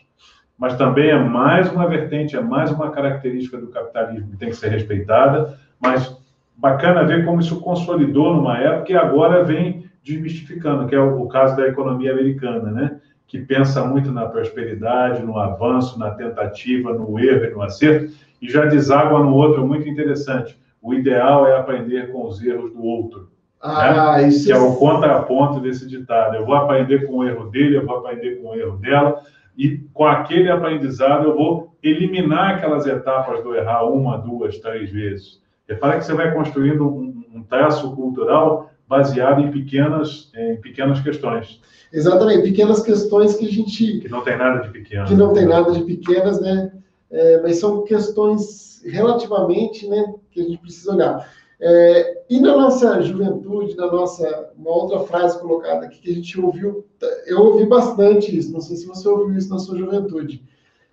Mas 0.55 0.77
também 0.77 1.09
é 1.09 1.17
mais 1.17 1.71
uma 1.71 1.87
vertente, 1.87 2.37
é 2.37 2.41
mais 2.41 2.69
uma 2.69 2.91
característica 2.91 3.57
do 3.57 3.69
capitalismo 3.69 4.29
que 4.29 4.37
tem 4.37 4.49
que 4.49 4.55
ser 4.55 4.69
respeitada, 4.69 5.57
mas 5.79 6.20
bacana 6.61 7.03
ver 7.03 7.25
como 7.25 7.41
isso 7.41 7.59
consolidou 7.59 8.35
numa 8.35 8.57
época 8.59 8.91
e 8.91 8.95
agora 8.95 9.43
vem 9.43 9.89
desmistificando, 10.03 10.87
que 10.87 10.93
é 10.93 10.99
o, 10.99 11.23
o 11.23 11.27
caso 11.27 11.57
da 11.57 11.67
economia 11.67 12.11
americana, 12.11 12.71
né? 12.71 12.99
que 13.25 13.39
pensa 13.39 13.83
muito 13.85 14.11
na 14.11 14.25
prosperidade, 14.25 15.23
no 15.23 15.39
avanço, 15.39 15.97
na 15.97 16.11
tentativa, 16.11 16.93
no 16.93 17.17
erro 17.17 17.45
e 17.45 17.49
no 17.51 17.61
acerto, 17.61 18.13
e 18.41 18.49
já 18.49 18.65
deságua 18.65 19.23
no 19.23 19.33
outro 19.33 19.65
muito 19.65 19.87
interessante. 19.87 20.59
O 20.81 20.93
ideal 20.93 21.47
é 21.47 21.55
aprender 21.55 22.11
com 22.11 22.27
os 22.27 22.43
erros 22.43 22.73
do 22.73 22.83
outro. 22.83 23.29
Ah, 23.61 24.17
né? 24.17 24.27
isso 24.27 24.45
que 24.45 24.51
é 24.51 24.57
o 24.57 24.75
contraponto 24.75 25.59
desse 25.61 25.87
ditado. 25.87 26.35
Eu 26.35 26.45
vou 26.45 26.55
aprender 26.55 27.07
com 27.07 27.17
o 27.17 27.23
erro 27.23 27.49
dele, 27.49 27.77
eu 27.77 27.85
vou 27.85 27.97
aprender 27.97 28.41
com 28.41 28.49
o 28.49 28.55
erro 28.55 28.77
dela, 28.77 29.21
e 29.57 29.77
com 29.93 30.05
aquele 30.05 30.51
aprendizado 30.51 31.29
eu 31.29 31.35
vou 31.35 31.73
eliminar 31.81 32.55
aquelas 32.55 32.85
etapas 32.85 33.41
do 33.43 33.55
errar 33.55 33.85
uma, 33.85 34.17
duas, 34.17 34.57
três 34.59 34.91
vezes. 34.91 35.41
Repara 35.67 35.97
que 35.97 36.05
você 36.05 36.13
vai 36.13 36.33
construindo 36.33 36.87
um, 36.87 37.23
um 37.35 37.43
traço 37.43 37.95
cultural 37.95 38.69
baseado 38.87 39.41
em 39.41 39.51
pequenas, 39.51 40.29
em 40.35 40.57
pequenas 40.57 40.99
questões. 40.99 41.61
Exatamente, 41.93 42.43
pequenas 42.43 42.81
questões 42.81 43.35
que 43.35 43.47
a 43.47 43.49
gente. 43.49 43.99
Que 43.99 44.09
não 44.09 44.21
tem 44.21 44.37
nada 44.37 44.61
de 44.63 44.69
pequeno. 44.69 45.05
Que 45.05 45.15
não 45.15 45.33
tem 45.33 45.45
nada 45.45 45.71
de 45.71 45.83
pequenas, 45.83 46.41
né? 46.41 46.71
É, 47.09 47.41
mas 47.41 47.57
são 47.57 47.83
questões 47.83 48.81
relativamente, 48.85 49.87
né? 49.87 50.13
Que 50.31 50.41
a 50.41 50.43
gente 50.43 50.57
precisa 50.57 50.93
olhar. 50.93 51.29
É, 51.59 52.23
e 52.29 52.39
na 52.39 52.57
nossa 52.57 53.01
juventude, 53.01 53.75
na 53.75 53.87
nossa. 53.87 54.51
Uma 54.57 54.71
outra 54.71 54.99
frase 55.01 55.39
colocada 55.39 55.85
aqui 55.85 55.99
que 55.99 56.11
a 56.11 56.13
gente 56.13 56.39
ouviu, 56.39 56.85
eu 57.25 57.39
ouvi 57.39 57.65
bastante 57.65 58.35
isso, 58.37 58.53
não 58.53 58.61
sei 58.61 58.75
se 58.75 58.85
você 58.85 59.07
ouviu 59.07 59.35
isso 59.35 59.49
na 59.49 59.57
sua 59.57 59.77
juventude. 59.77 60.43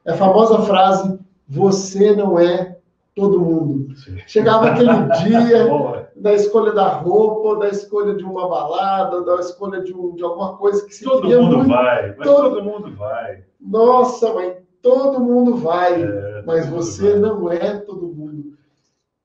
É 0.05 0.13
a 0.13 0.17
famosa 0.17 0.63
frase: 0.63 1.19
Você 1.49 2.15
não 2.15 2.39
é 2.39 2.77
todo 3.15 3.41
mundo. 3.41 3.78
Sim. 4.05 4.19
Chegava 4.27 4.69
aquele 4.69 4.93
dia 5.25 6.09
da 6.17 6.35
escolha 6.35 6.73
da 6.73 6.89
roupa, 6.89 7.61
da 7.61 7.69
escolha 7.69 8.15
de 8.15 8.25
uma 8.25 8.49
balada, 8.49 9.23
da 9.23 9.37
escolha 9.37 9.83
de, 9.83 9.95
um, 9.95 10.15
de 10.15 10.23
alguma 10.23 10.57
coisa 10.57 10.85
que 10.87 10.95
se 10.95 11.05
Todo 11.05 11.29
mundo 11.29 11.57
muito. 11.59 11.69
vai, 11.69 12.15
mas 12.17 12.29
todo... 12.29 12.51
todo 12.51 12.65
mundo 12.65 12.97
vai. 12.97 13.45
Nossa, 13.61 14.33
mas 14.33 14.57
todo 14.83 15.21
mundo 15.21 15.57
vai, 15.57 16.03
é, 16.03 16.43
mas 16.47 16.69
você 16.69 17.13
vai. 17.13 17.21
não 17.21 17.51
é 17.51 17.79
todo 17.79 18.09
mundo. 18.09 18.57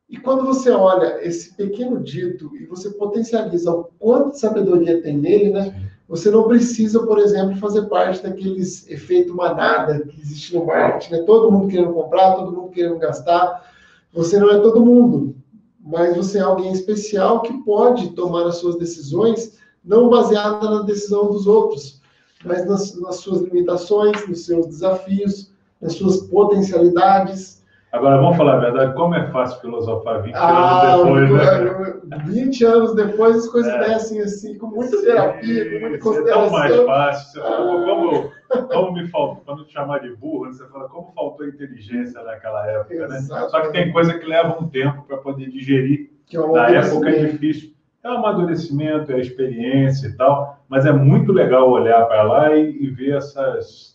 E 0.10 0.18
quando 0.18 0.46
você 0.46 0.70
olha 0.70 1.26
esse 1.26 1.56
pequeno 1.56 2.00
dito 2.00 2.56
e 2.56 2.66
você 2.66 2.90
potencializa 2.92 3.72
o 3.72 3.86
quanto 3.98 4.32
de 4.32 4.40
sabedoria 4.40 5.02
tem 5.02 5.18
nele, 5.18 5.50
né? 5.50 5.90
Você 6.08 6.30
não 6.30 6.48
precisa, 6.48 7.04
por 7.04 7.18
exemplo, 7.18 7.56
fazer 7.58 7.88
parte 7.88 8.22
daqueles 8.22 8.88
efeito 8.90 9.34
manada 9.34 10.02
que 10.02 10.22
existe 10.22 10.56
no 10.56 10.66
marketing, 10.66 11.14
né? 11.14 11.24
Todo 11.24 11.52
mundo 11.52 11.68
querendo 11.68 11.94
comprar, 11.94 12.36
todo 12.36 12.52
mundo 12.52 12.70
querendo 12.70 13.00
gastar. 13.00 13.73
Você 14.14 14.40
não 14.40 14.50
é 14.52 14.60
todo 14.60 14.86
mundo, 14.86 15.36
mas 15.80 16.16
você 16.16 16.38
é 16.38 16.42
alguém 16.42 16.72
especial 16.72 17.42
que 17.42 17.64
pode 17.64 18.12
tomar 18.12 18.46
as 18.46 18.58
suas 18.58 18.78
decisões 18.78 19.58
não 19.84 20.10
baseada 20.10 20.70
na 20.70 20.82
decisão 20.84 21.30
dos 21.30 21.46
outros, 21.48 22.00
mas 22.46 22.66
nas, 22.66 22.96
nas 23.00 23.18
suas 23.18 23.42
limitações, 23.42 24.28
nos 24.28 24.46
seus 24.46 24.68
desafios, 24.68 25.52
nas 25.82 25.94
suas 25.96 26.22
potencialidades. 26.28 27.63
Agora, 27.94 28.18
vamos 28.18 28.38
falar 28.38 28.56
a 28.56 28.60
verdade, 28.60 28.96
como 28.96 29.14
é 29.14 29.30
fácil 29.30 29.62
filosofar 29.62 30.24
20 30.24 30.34
ah, 30.34 30.96
anos 30.96 31.30
depois, 31.30 32.10
né? 32.10 32.22
20 32.26 32.66
anos 32.66 32.96
depois 32.96 33.36
as 33.38 33.48
coisas 33.48 33.72
é. 33.72 33.80
descem 33.88 34.20
assim, 34.20 34.58
com 34.58 34.66
muita 34.66 35.00
terapia, 35.00 35.72
com 35.72 35.80
muita 35.80 36.00
consideração. 36.00 36.42
É 36.42 36.50
tão 36.50 36.52
mais 36.52 36.76
fácil. 36.88 37.42
Você 37.44 37.48
ah. 37.48 37.86
como, 37.86 38.68
como 38.70 38.94
me 38.94 39.08
faltou, 39.10 39.44
quando 39.46 39.66
te 39.66 39.74
chamar 39.74 40.00
de 40.00 40.16
burro, 40.16 40.52
você 40.52 40.68
fala 40.70 40.90
como 40.90 41.14
faltou 41.14 41.48
inteligência 41.48 42.20
naquela 42.24 42.66
época, 42.68 42.96
Exatamente. 42.96 43.30
né? 43.30 43.48
Só 43.50 43.62
que 43.62 43.72
tem 43.72 43.94
coisa 43.94 44.18
que 44.18 44.26
leva 44.26 44.58
um 44.60 44.68
tempo 44.68 45.04
para 45.04 45.18
poder 45.18 45.52
digerir. 45.52 46.10
Que 46.26 46.36
é 46.36 46.48
Na 46.48 46.70
época 46.72 47.10
é 47.12 47.26
difícil. 47.26 47.74
É 48.04 48.10
o 48.10 48.14
amadurecimento, 48.14 49.12
é 49.12 49.16
a 49.16 49.20
experiência 49.20 50.08
e 50.08 50.18
tal, 50.18 50.66
mas 50.68 50.88
é 50.88 50.92
muito 50.92 51.32
legal 51.32 51.70
olhar 51.70 52.04
para 52.08 52.24
lá 52.24 52.56
e, 52.56 52.76
e 52.76 52.90
ver 52.90 53.18
essas 53.18 53.93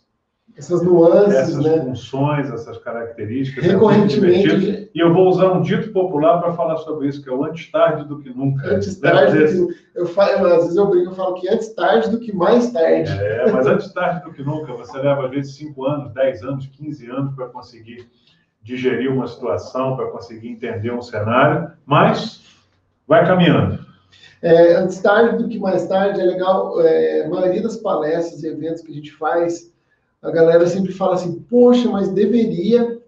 essas 0.57 0.83
nuances, 0.83 1.35
essas 1.35 1.65
né? 1.65 1.81
funções, 1.81 2.51
essas 2.51 2.79
características. 2.79 3.65
É 3.65 3.69
Recorrentemente. 3.69 4.91
e 4.93 5.01
eu 5.01 5.15
vou 5.15 5.29
usar 5.29 5.53
um 5.53 5.63
dito 5.63 5.93
popular 5.93 6.41
para 6.41 6.53
falar 6.53 6.77
sobre 6.79 7.09
isso, 7.09 7.23
que 7.23 7.29
é 7.29 7.33
o 7.33 7.45
antes 7.45 7.71
tarde 7.71 8.05
do 8.05 8.19
que 8.19 8.31
nunca. 8.31 8.75
Antes 8.75 9.01
né? 9.01 9.11
tarde 9.11 9.57
do 9.57 9.69
que... 9.69 9.75
eu, 9.95 10.07
falo, 10.07 10.47
às 10.47 10.63
vezes 10.63 10.77
eu 10.77 10.91
brinco, 10.91 11.11
eu 11.11 11.15
falo 11.15 11.35
que 11.35 11.49
antes 11.49 11.73
tarde 11.75 12.11
do 12.11 12.19
que 12.19 12.33
mais 12.35 12.73
tarde. 12.73 13.13
É, 13.13 13.51
mas 13.53 13.67
antes 13.67 13.93
tarde 13.93 14.25
do 14.25 14.33
que 14.33 14.43
nunca. 14.43 14.73
Você 14.75 14.99
leva, 14.99 15.27
às 15.27 15.31
vezes, 15.31 15.55
5 15.57 15.85
anos, 15.85 16.13
10 16.13 16.43
anos, 16.43 16.67
15 16.67 17.11
anos 17.11 17.35
para 17.35 17.47
conseguir 17.47 18.09
digerir 18.61 19.13
uma 19.13 19.29
situação, 19.29 19.97
para 19.97 20.11
conseguir 20.11 20.49
entender 20.49 20.91
um 20.91 21.01
cenário, 21.01 21.71
mas 21.87 22.43
vai 23.07 23.25
caminhando. 23.25 23.87
É, 24.43 24.75
antes 24.75 25.01
tarde 25.01 25.43
do 25.43 25.49
que 25.49 25.59
mais 25.59 25.87
tarde, 25.87 26.21
é 26.21 26.25
legal, 26.25 26.81
é, 26.81 27.25
a 27.25 27.29
maioria 27.29 27.63
das 27.63 27.77
palestras 27.77 28.43
e 28.43 28.49
eventos 28.49 28.83
que 28.83 28.93
a 28.93 28.95
gente 28.95 29.13
faz, 29.13 29.73
a 30.23 30.31
galera 30.31 30.67
sempre 30.67 30.93
fala 30.93 31.15
assim, 31.15 31.41
poxa, 31.49 31.89
mas 31.89 32.09
deveria 32.09 33.01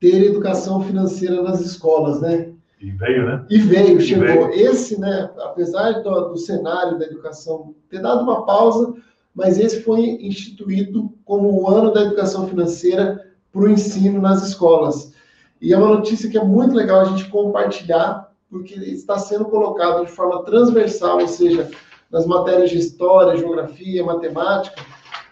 ter 0.00 0.24
educação 0.24 0.82
financeira 0.82 1.42
nas 1.42 1.60
escolas, 1.60 2.20
né? 2.20 2.52
E 2.80 2.90
veio, 2.92 3.26
né? 3.26 3.44
E 3.50 3.58
veio, 3.58 4.00
chegou. 4.00 4.26
veio. 4.26 4.50
Esse, 4.52 4.98
né, 5.00 5.30
apesar 5.38 6.02
do, 6.02 6.28
do 6.28 6.38
cenário 6.38 6.98
da 6.98 7.06
educação 7.06 7.74
ter 7.90 8.00
dado 8.00 8.22
uma 8.22 8.46
pausa, 8.46 8.94
mas 9.34 9.58
esse 9.58 9.82
foi 9.82 10.00
instituído 10.20 11.12
como 11.24 11.62
o 11.62 11.68
ano 11.68 11.92
da 11.92 12.02
educação 12.02 12.48
financeira 12.48 13.26
para 13.52 13.62
o 13.62 13.68
ensino 13.68 14.20
nas 14.20 14.46
escolas. 14.46 15.12
E 15.60 15.72
é 15.72 15.76
uma 15.76 15.88
notícia 15.88 16.30
que 16.30 16.38
é 16.38 16.44
muito 16.44 16.74
legal 16.74 17.00
a 17.00 17.04
gente 17.04 17.28
compartilhar, 17.28 18.32
porque 18.48 18.74
está 18.74 19.18
sendo 19.18 19.46
colocado 19.46 20.06
de 20.06 20.12
forma 20.12 20.44
transversal, 20.44 21.20
ou 21.20 21.28
seja, 21.28 21.68
nas 22.10 22.26
matérias 22.26 22.70
de 22.70 22.78
história, 22.78 23.36
geografia, 23.36 24.04
matemática, 24.04 24.80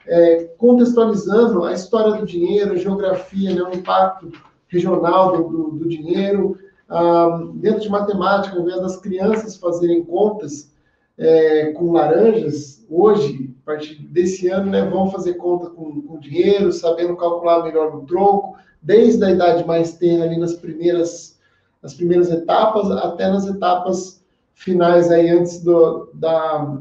é, 0.06 0.44
contextualizando 0.56 1.64
a 1.64 1.72
história 1.72 2.18
do 2.20 2.26
dinheiro, 2.26 2.72
a 2.72 2.76
geografia, 2.76 3.54
né, 3.54 3.62
o 3.62 3.74
impacto 3.74 4.30
regional 4.68 5.36
do, 5.36 5.48
do, 5.48 5.70
do 5.78 5.88
dinheiro. 5.88 6.58
Ah, 6.88 7.40
dentro 7.54 7.80
de 7.80 7.88
matemática, 7.88 8.54
ao 8.54 8.62
invés 8.62 8.80
das 8.80 8.96
crianças 8.96 9.56
fazerem 9.56 10.04
contas 10.04 10.72
é, 11.18 11.72
com 11.72 11.92
laranjas, 11.92 12.84
hoje, 12.88 13.54
a 13.62 13.66
partir 13.66 13.96
desse 14.02 14.48
ano, 14.48 14.70
né, 14.70 14.88
vão 14.88 15.10
fazer 15.10 15.34
conta 15.34 15.70
com, 15.70 16.00
com 16.02 16.18
dinheiro, 16.18 16.72
sabendo 16.72 17.16
calcular 17.16 17.64
melhor 17.64 17.94
o 17.94 18.06
troco, 18.06 18.56
desde 18.80 19.24
a 19.24 19.30
idade 19.30 19.66
mais 19.66 19.94
tenra, 19.94 20.24
ali 20.24 20.38
nas 20.38 20.54
primeiras, 20.54 21.38
nas 21.82 21.94
primeiras 21.94 22.30
etapas, 22.30 22.88
até 22.90 23.28
nas 23.28 23.46
etapas 23.46 24.22
finais, 24.54 25.10
aí, 25.10 25.28
antes 25.30 25.62
do, 25.62 26.08
da, 26.14 26.78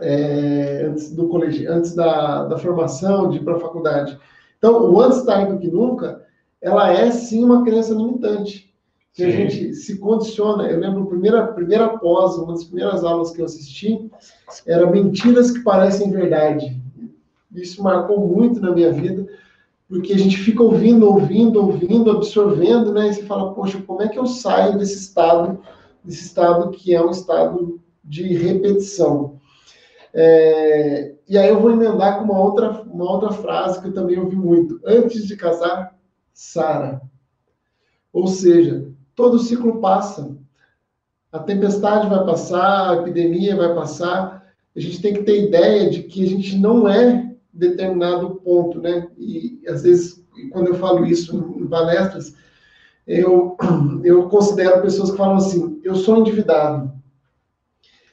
é, 0.00 0.86
antes 0.88 1.14
do 1.14 1.28
colégio, 1.28 1.70
antes 1.72 1.94
da, 1.94 2.44
da 2.44 2.58
formação, 2.58 3.30
de 3.30 3.38
ir 3.38 3.44
para 3.44 3.56
a 3.56 3.60
faculdade. 3.60 4.18
Então, 4.58 4.90
o 4.90 5.00
antes 5.00 5.22
tarde 5.22 5.52
do 5.52 5.58
que 5.58 5.68
nunca, 5.68 6.22
ela 6.60 6.92
é 6.92 7.10
sim 7.10 7.44
uma 7.44 7.64
crença 7.64 7.94
limitante. 7.94 8.70
Que 9.12 9.22
sim. 9.22 9.28
a 9.28 9.30
gente 9.30 9.74
se 9.74 9.98
condiciona. 9.98 10.68
Eu 10.68 10.78
lembro, 10.78 11.02
a 11.02 11.06
primeira, 11.06 11.46
primeira 11.48 11.98
pós, 11.98 12.36
uma 12.36 12.52
das 12.52 12.64
primeiras 12.64 13.02
aulas 13.02 13.30
que 13.32 13.40
eu 13.40 13.46
assisti, 13.46 14.10
era 14.66 14.90
mentiras 14.90 15.50
que 15.50 15.60
parecem 15.60 16.10
verdade. 16.10 16.80
Isso 17.52 17.82
marcou 17.82 18.26
muito 18.26 18.60
na 18.60 18.70
minha 18.70 18.92
vida, 18.92 19.26
porque 19.88 20.12
a 20.12 20.18
gente 20.18 20.36
fica 20.36 20.62
ouvindo, 20.62 21.06
ouvindo, 21.06 21.60
ouvindo, 21.60 22.10
absorvendo, 22.12 22.92
né? 22.92 23.08
E 23.08 23.14
você 23.14 23.22
fala, 23.24 23.52
poxa, 23.52 23.82
como 23.84 24.02
é 24.02 24.08
que 24.08 24.18
eu 24.18 24.26
saio 24.26 24.78
desse 24.78 24.98
estado, 24.98 25.58
desse 26.04 26.26
estado 26.26 26.70
que 26.70 26.94
é 26.94 27.02
um 27.04 27.10
estado 27.10 27.80
de 28.04 28.22
repetição? 28.34 29.39
É, 30.12 31.14
e 31.28 31.38
aí 31.38 31.48
eu 31.48 31.60
vou 31.60 31.70
emendar 31.70 32.18
com 32.18 32.24
uma 32.24 32.38
outra, 32.38 32.82
uma 32.82 33.10
outra 33.10 33.30
frase 33.32 33.80
que 33.80 33.88
eu 33.88 33.94
também 33.94 34.18
ouvi 34.18 34.36
muito. 34.36 34.80
Antes 34.84 35.26
de 35.26 35.36
casar, 35.36 35.96
Sara. 36.32 37.00
Ou 38.12 38.26
seja, 38.26 38.90
todo 39.14 39.38
ciclo 39.38 39.80
passa. 39.80 40.36
A 41.30 41.38
tempestade 41.38 42.08
vai 42.08 42.24
passar, 42.24 42.90
a 42.90 42.96
epidemia 42.96 43.54
vai 43.54 43.74
passar. 43.74 44.44
A 44.74 44.80
gente 44.80 45.00
tem 45.00 45.14
que 45.14 45.22
ter 45.22 45.46
ideia 45.46 45.88
de 45.88 46.02
que 46.02 46.24
a 46.24 46.26
gente 46.26 46.58
não 46.58 46.88
é 46.88 47.36
determinado 47.52 48.36
ponto, 48.36 48.80
né? 48.80 49.08
E 49.16 49.60
às 49.68 49.82
vezes, 49.82 50.24
quando 50.50 50.68
eu 50.68 50.74
falo 50.74 51.06
isso 51.06 51.36
em 51.58 51.66
palestras, 51.66 52.34
eu, 53.06 53.56
eu 54.02 54.28
considero 54.28 54.82
pessoas 54.82 55.10
que 55.10 55.16
falam 55.16 55.36
assim: 55.36 55.80
eu 55.84 55.94
sou 55.94 56.18
endividado. 56.18 56.92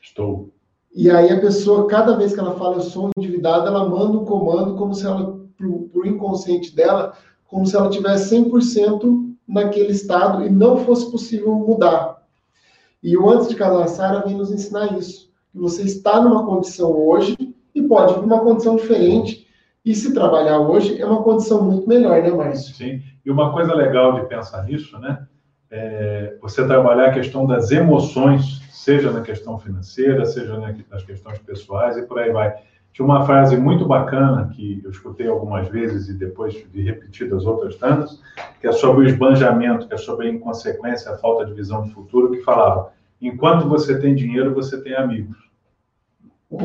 Estou. 0.02 0.54
E 0.98 1.12
aí 1.12 1.30
a 1.30 1.40
pessoa, 1.40 1.86
cada 1.86 2.18
vez 2.18 2.34
que 2.34 2.40
ela 2.40 2.56
fala 2.56 2.78
eu 2.78 2.82
sou 2.82 3.12
endividada, 3.16 3.68
ela 3.68 3.88
manda 3.88 4.18
um 4.18 4.26
comando 4.26 4.76
como 4.76 4.96
se 4.96 5.06
ela, 5.06 5.40
pro, 5.56 5.82
pro 5.90 6.08
inconsciente 6.08 6.76
dela, 6.76 7.14
como 7.46 7.68
se 7.68 7.76
ela 7.76 7.88
tivesse 7.88 8.36
100% 8.36 9.36
naquele 9.48 9.92
estado 9.92 10.44
e 10.44 10.50
não 10.50 10.78
fosse 10.78 11.12
possível 11.12 11.54
mudar. 11.54 12.24
E 13.04 13.16
o 13.16 13.30
Antes 13.30 13.48
de 13.48 13.56
Casar 13.56 13.88
Sara 13.88 14.26
vem 14.26 14.36
nos 14.36 14.52
ensinar 14.52 14.98
isso. 14.98 15.32
Que 15.52 15.60
você 15.60 15.84
está 15.84 16.20
numa 16.20 16.44
condição 16.44 16.92
hoje 16.92 17.38
e 17.76 17.84
pode 17.84 18.16
vir 18.16 18.24
uma 18.26 18.40
condição 18.40 18.76
diferente. 18.76 19.46
E 19.86 19.94
se 19.94 20.16
trabalhar 20.16 20.62
hoje 20.62 21.00
é 21.00 21.06
uma 21.06 21.22
condição 21.22 21.62
muito 21.64 21.88
melhor, 21.88 22.24
né, 22.24 22.32
Márcio? 22.32 22.76
Sim. 22.76 23.04
E 23.24 23.30
uma 23.30 23.54
coisa 23.54 23.76
legal 23.76 24.20
de 24.20 24.26
pensar 24.26 24.64
nisso, 24.66 24.98
né? 24.98 25.28
É 25.70 26.38
você 26.42 26.66
trabalhar 26.66 27.08
a 27.08 27.14
questão 27.14 27.46
das 27.46 27.72
emoções 27.72 28.62
seja 28.88 29.12
na 29.12 29.20
questão 29.20 29.60
financeira, 29.60 30.26
seja 30.26 30.58
nas 30.90 31.04
questões 31.04 31.40
pessoais 31.40 31.98
e 31.98 32.04
por 32.04 32.20
aí 32.20 32.32
vai. 32.32 32.56
Tinha 32.94 33.06
uma 33.06 33.26
frase 33.26 33.58
muito 33.58 33.86
bacana 33.86 34.50
que 34.56 34.82
eu 34.82 34.90
escutei 34.90 35.28
algumas 35.28 35.68
vezes 35.68 36.08
e 36.08 36.14
depois 36.14 36.56
vi 36.72 36.84
repetidas 36.84 37.46
outras 37.46 37.76
tantas, 37.76 38.22
que 38.62 38.66
é 38.66 38.72
sobre 38.72 39.04
o 39.04 39.08
esbanjamento, 39.08 39.90
que 39.90 39.94
é 39.94 39.98
sobre 39.98 40.28
a 40.28 40.32
inconsequência, 40.32 41.12
a 41.12 41.18
falta 41.18 41.46
de 41.46 41.54
visão 41.54 41.84
de 41.84 41.94
futuro, 41.94 42.32
que 42.32 42.42
falava: 42.44 42.94
enquanto 43.22 43.68
você 43.68 44.00
tem 44.00 44.16
dinheiro, 44.16 44.54
você 44.54 44.82
tem 44.82 44.96
amigos. 44.96 45.38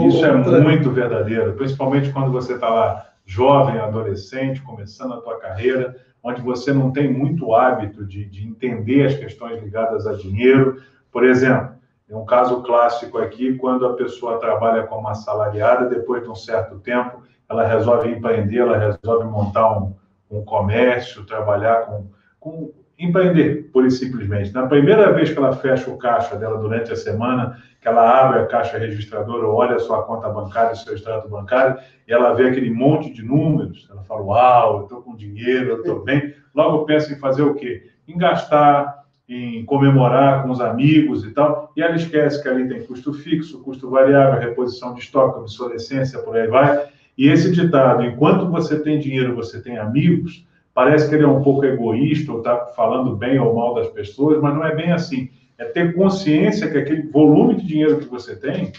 Isso 0.07 0.25
é 0.25 0.61
muito 0.61 0.93
verdadeiro, 0.93 1.55
principalmente 1.55 2.13
quando 2.13 2.31
você 2.31 2.55
está 2.55 2.69
lá 2.69 3.05
jovem, 3.27 3.81
adolescente, 3.81 4.63
começando 4.63 5.15
a 5.15 5.21
tua 5.21 5.41
carreira, 5.41 5.97
onde 6.23 6.41
você 6.41 6.73
não 6.73 6.93
tem 6.93 7.13
muito 7.13 7.55
hábito 7.55 8.05
de, 8.07 8.25
de 8.25 8.47
entender 8.47 9.07
as 9.07 9.15
questões 9.15 9.63
ligadas 9.63 10.07
a 10.07 10.15
dinheiro. 10.15 10.81
Por 11.11 11.25
exemplo, 11.25 11.75
tem 12.07 12.17
um 12.17 12.25
caso 12.25 12.63
clássico 12.63 13.19
aqui, 13.19 13.57
quando 13.57 13.87
a 13.87 13.95
pessoa 13.95 14.39
trabalha 14.39 14.85
como 14.85 15.09
assalariada, 15.09 15.89
depois 15.89 16.23
de 16.23 16.29
um 16.29 16.35
certo 16.35 16.79
tempo, 16.79 17.23
ela 17.49 17.67
resolve 17.67 18.11
empreender, 18.11 18.59
ela 18.59 18.79
resolve 18.79 19.25
montar 19.25 19.79
um, 19.79 19.95
um 20.31 20.45
comércio, 20.45 21.25
trabalhar 21.25 21.87
com, 21.87 22.07
com 22.39 22.73
empreender, 22.99 23.71
pura 23.73 23.89
e 23.89 23.91
simplesmente. 23.91 24.53
Na 24.53 24.67
primeira 24.67 25.13
vez 25.13 25.31
que 25.31 25.39
ela 25.39 25.53
fecha 25.53 25.91
o 25.91 25.99
caixa 25.99 26.37
dela 26.37 26.59
durante 26.59 26.93
a 26.93 26.97
semana, 26.97 27.59
que 27.83 27.89
ela 27.89 28.09
abre 28.09 28.39
a 28.39 28.47
caixa 28.47 28.79
registradora, 28.79 29.45
olha 29.45 29.75
a 29.75 29.81
sua 29.81 30.05
conta 30.05 30.29
bancária, 30.29 30.71
o 30.71 30.77
seu 30.77 30.95
extrato 30.95 31.29
bancário, 31.29 31.79
e 32.07 32.13
ela 32.13 32.33
vê 32.33 32.49
aquele 32.49 32.71
monte 32.71 33.13
de 33.13 33.25
números, 33.25 33.89
ela 33.91 34.05
fala, 34.05 34.23
uau, 34.23 34.77
eu 34.77 34.83
estou 34.85 35.03
com 35.03 35.17
dinheiro, 35.17 35.71
eu 35.71 35.77
estou 35.79 36.05
bem. 36.05 36.33
Logo 36.55 36.85
pensa 36.85 37.13
em 37.13 37.19
fazer 37.19 37.43
o 37.43 37.55
quê? 37.55 37.91
Em 38.07 38.17
gastar, 38.17 39.03
em 39.29 39.65
comemorar 39.65 40.45
com 40.45 40.51
os 40.51 40.61
amigos 40.61 41.25
e 41.25 41.33
tal, 41.33 41.73
e 41.77 41.83
ela 41.83 41.97
esquece 41.97 42.41
que 42.41 42.49
ali 42.49 42.69
tem 42.69 42.87
custo 42.87 43.13
fixo, 43.13 43.61
custo 43.65 43.91
variável, 43.91 44.39
reposição 44.39 44.95
de 44.95 45.01
estoque, 45.01 45.41
obsolescência, 45.41 46.21
por 46.21 46.37
aí 46.37 46.47
vai, 46.47 46.87
E 47.19 47.29
esse 47.29 47.51
ditado, 47.51 48.05
enquanto 48.05 48.49
você 48.49 48.79
tem 48.81 49.01
dinheiro, 49.01 49.35
você 49.35 49.61
tem 49.61 49.77
amigos, 49.77 50.47
parece 50.73 51.09
que 51.09 51.17
ele 51.17 51.25
é 51.25 51.29
um 51.29 51.43
pouco 51.43 51.65
egoísta 51.65 52.31
ou 52.31 52.39
está 52.39 52.67
falando 52.77 53.17
bem 53.17 53.41
ou 53.41 53.55
mal 53.55 53.75
das 53.75 53.89
pessoas, 53.89 54.41
mas 54.41 54.55
não 54.55 54.65
é 54.65 54.75
bem 54.75 54.93
assim. 54.93 55.29
É 55.63 55.65
ter 55.67 55.95
consciência 55.95 56.69
que 56.69 56.77
aquele 56.77 57.03
volume 57.03 57.55
de 57.55 57.67
dinheiro 57.67 57.99
que 57.99 58.09
você 58.09 58.35
tem, 58.35 58.73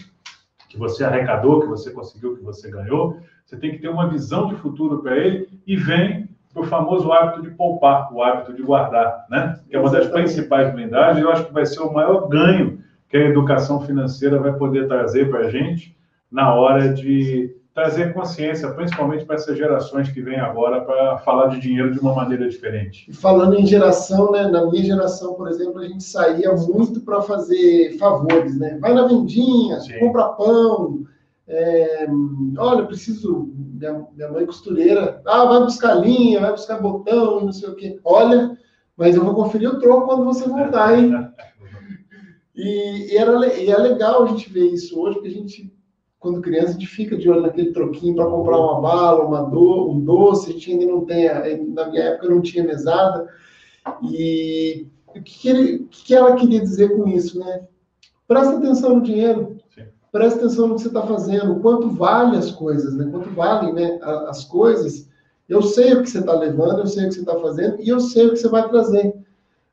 que 0.68 0.78
você 0.78 1.02
arrecadou, 1.02 1.62
que 1.62 1.66
você 1.66 1.90
conseguiu, 1.90 2.36
que 2.36 2.42
você 2.42 2.70
ganhou, 2.70 3.18
você 3.44 3.56
tem 3.56 3.70
que 3.70 3.78
ter 3.78 3.88
uma 3.88 4.08
visão 4.08 4.48
de 4.48 4.56
futuro 4.56 5.02
para 5.02 5.16
ele 5.16 5.48
e 5.66 5.76
vem 5.76 6.28
o 6.54 6.62
famoso 6.62 7.10
hábito 7.10 7.42
de 7.42 7.50
poupar, 7.50 8.12
o 8.12 8.22
hábito 8.22 8.52
de 8.54 8.62
guardar, 8.62 9.26
né? 9.30 9.58
Que 9.68 9.76
é 9.76 9.80
uma 9.80 9.90
das 9.90 10.08
principais 10.08 10.72
blindagens. 10.72 11.24
Eu 11.24 11.32
acho 11.32 11.46
que 11.46 11.52
vai 11.52 11.64
ser 11.64 11.80
o 11.80 11.92
maior 11.92 12.28
ganho 12.28 12.78
que 13.08 13.16
a 13.16 13.28
educação 13.28 13.80
financeira 13.80 14.38
vai 14.38 14.52
poder 14.52 14.86
trazer 14.86 15.30
para 15.30 15.40
a 15.40 15.50
gente 15.50 15.96
na 16.30 16.54
hora 16.54 16.92
de 16.92 17.56
trazer 17.74 18.14
consciência, 18.14 18.70
principalmente 18.70 19.24
para 19.24 19.34
essas 19.34 19.58
gerações 19.58 20.08
que 20.08 20.22
vêm 20.22 20.38
agora, 20.38 20.82
para 20.82 21.18
falar 21.18 21.48
de 21.48 21.58
dinheiro 21.58 21.92
de 21.92 21.98
uma 21.98 22.14
maneira 22.14 22.48
diferente. 22.48 23.10
E 23.10 23.12
falando 23.12 23.58
em 23.58 23.66
geração, 23.66 24.30
né? 24.30 24.46
Na 24.46 24.64
minha 24.70 24.84
geração, 24.84 25.34
por 25.34 25.48
exemplo, 25.48 25.80
a 25.80 25.88
gente 25.88 26.04
saía 26.04 26.52
muito 26.52 27.00
para 27.00 27.20
fazer 27.22 27.98
favores, 27.98 28.56
né? 28.56 28.78
Vai 28.80 28.94
na 28.94 29.08
vendinha, 29.08 29.80
Sim. 29.80 29.98
compra 29.98 30.28
pão. 30.28 31.04
É, 31.48 32.06
olha, 32.56 32.86
preciso. 32.86 33.52
Minha, 33.56 34.06
minha 34.14 34.30
mãe 34.30 34.46
costureira. 34.46 35.20
Ah, 35.26 35.44
vai 35.44 35.60
buscar 35.60 35.94
linha, 35.94 36.40
vai 36.40 36.52
buscar 36.52 36.80
botão 36.80 37.44
não 37.44 37.52
sei 37.52 37.68
o 37.68 37.74
quê. 37.74 37.98
Olha, 38.04 38.56
mas 38.96 39.16
eu 39.16 39.24
vou 39.24 39.34
conferir 39.34 39.68
o 39.68 39.80
troco 39.80 40.06
quando 40.06 40.24
você 40.24 40.48
voltar, 40.48 40.96
hein? 40.96 41.12
E, 42.56 43.12
e, 43.12 43.16
era, 43.16 43.52
e 43.52 43.68
é 43.68 43.76
legal 43.76 44.22
a 44.22 44.26
gente 44.28 44.48
ver 44.48 44.66
isso 44.66 44.96
hoje, 45.00 45.14
porque 45.14 45.26
a 45.26 45.32
gente 45.32 45.73
quando 46.24 46.40
criança, 46.40 46.70
a 46.70 46.72
gente 46.72 46.86
fica 46.86 47.18
de 47.18 47.28
olho 47.28 47.42
naquele 47.42 47.70
troquinho 47.70 48.14
para 48.14 48.24
comprar 48.24 48.58
uma 48.58 48.80
bala, 48.80 49.26
uma 49.26 49.42
do, 49.42 49.90
um 49.90 50.00
doce, 50.00 50.48
a 50.48 50.52
gente 50.54 50.72
ainda 50.72 50.86
não 50.86 51.04
tem, 51.04 51.28
na 51.74 51.90
minha 51.90 52.02
época 52.02 52.30
não 52.30 52.40
tinha 52.40 52.64
mesada. 52.64 53.28
E 54.02 54.86
o 55.14 55.20
que, 55.20 55.50
ele, 55.50 55.74
o 55.82 55.88
que 55.88 56.14
ela 56.14 56.34
queria 56.34 56.60
dizer 56.60 56.96
com 56.96 57.06
isso, 57.06 57.38
né? 57.38 57.64
Presta 58.26 58.56
atenção 58.56 58.96
no 58.96 59.02
dinheiro, 59.02 59.58
Sim. 59.74 59.82
presta 60.10 60.38
atenção 60.38 60.68
no 60.68 60.76
que 60.76 60.80
você 60.80 60.88
está 60.88 61.02
fazendo, 61.02 61.60
quanto 61.60 61.90
vale 61.90 62.38
as 62.38 62.50
coisas, 62.50 62.94
né? 62.94 63.06
Quanto 63.10 63.28
valem 63.28 63.74
né, 63.74 63.98
as 64.26 64.44
coisas. 64.44 65.06
Eu 65.46 65.60
sei 65.60 65.92
o 65.92 66.02
que 66.02 66.08
você 66.08 66.20
está 66.20 66.32
levando, 66.32 66.78
eu 66.78 66.86
sei 66.86 67.04
o 67.04 67.08
que 67.08 67.14
você 67.16 67.20
está 67.20 67.38
fazendo 67.38 67.82
e 67.82 67.88
eu 67.90 68.00
sei 68.00 68.28
o 68.28 68.30
que 68.30 68.38
você 68.38 68.48
vai 68.48 68.66
trazer. 68.66 69.14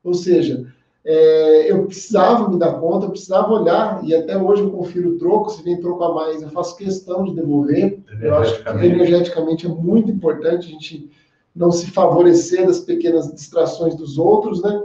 Ou 0.04 0.14
seja, 0.14 0.68
é, 1.04 1.72
eu 1.72 1.86
precisava 1.86 2.48
me 2.48 2.60
dar 2.60 2.80
conta, 2.80 3.06
eu 3.06 3.10
precisava 3.10 3.52
olhar, 3.52 4.02
e 4.04 4.14
até 4.14 4.38
hoje 4.38 4.62
eu 4.62 4.70
confiro 4.70 5.12
o 5.12 5.18
troco, 5.18 5.50
se 5.50 5.64
vem 5.64 5.80
troco 5.80 6.04
a 6.04 6.14
mais, 6.14 6.42
eu 6.42 6.50
faço 6.50 6.78
questão 6.78 7.24
de 7.24 7.34
devolver. 7.34 8.00
Eu 8.22 8.36
acho 8.36 8.64
que 8.64 8.70
energeticamente 8.70 9.66
é 9.66 9.70
muito 9.70 10.12
importante 10.12 10.68
a 10.68 10.72
gente 10.72 11.10
não 11.56 11.72
se 11.72 11.90
favorecer 11.90 12.66
das 12.66 12.80
pequenas 12.80 13.34
distrações 13.34 13.96
dos 13.96 14.18
outros, 14.18 14.62
né? 14.62 14.84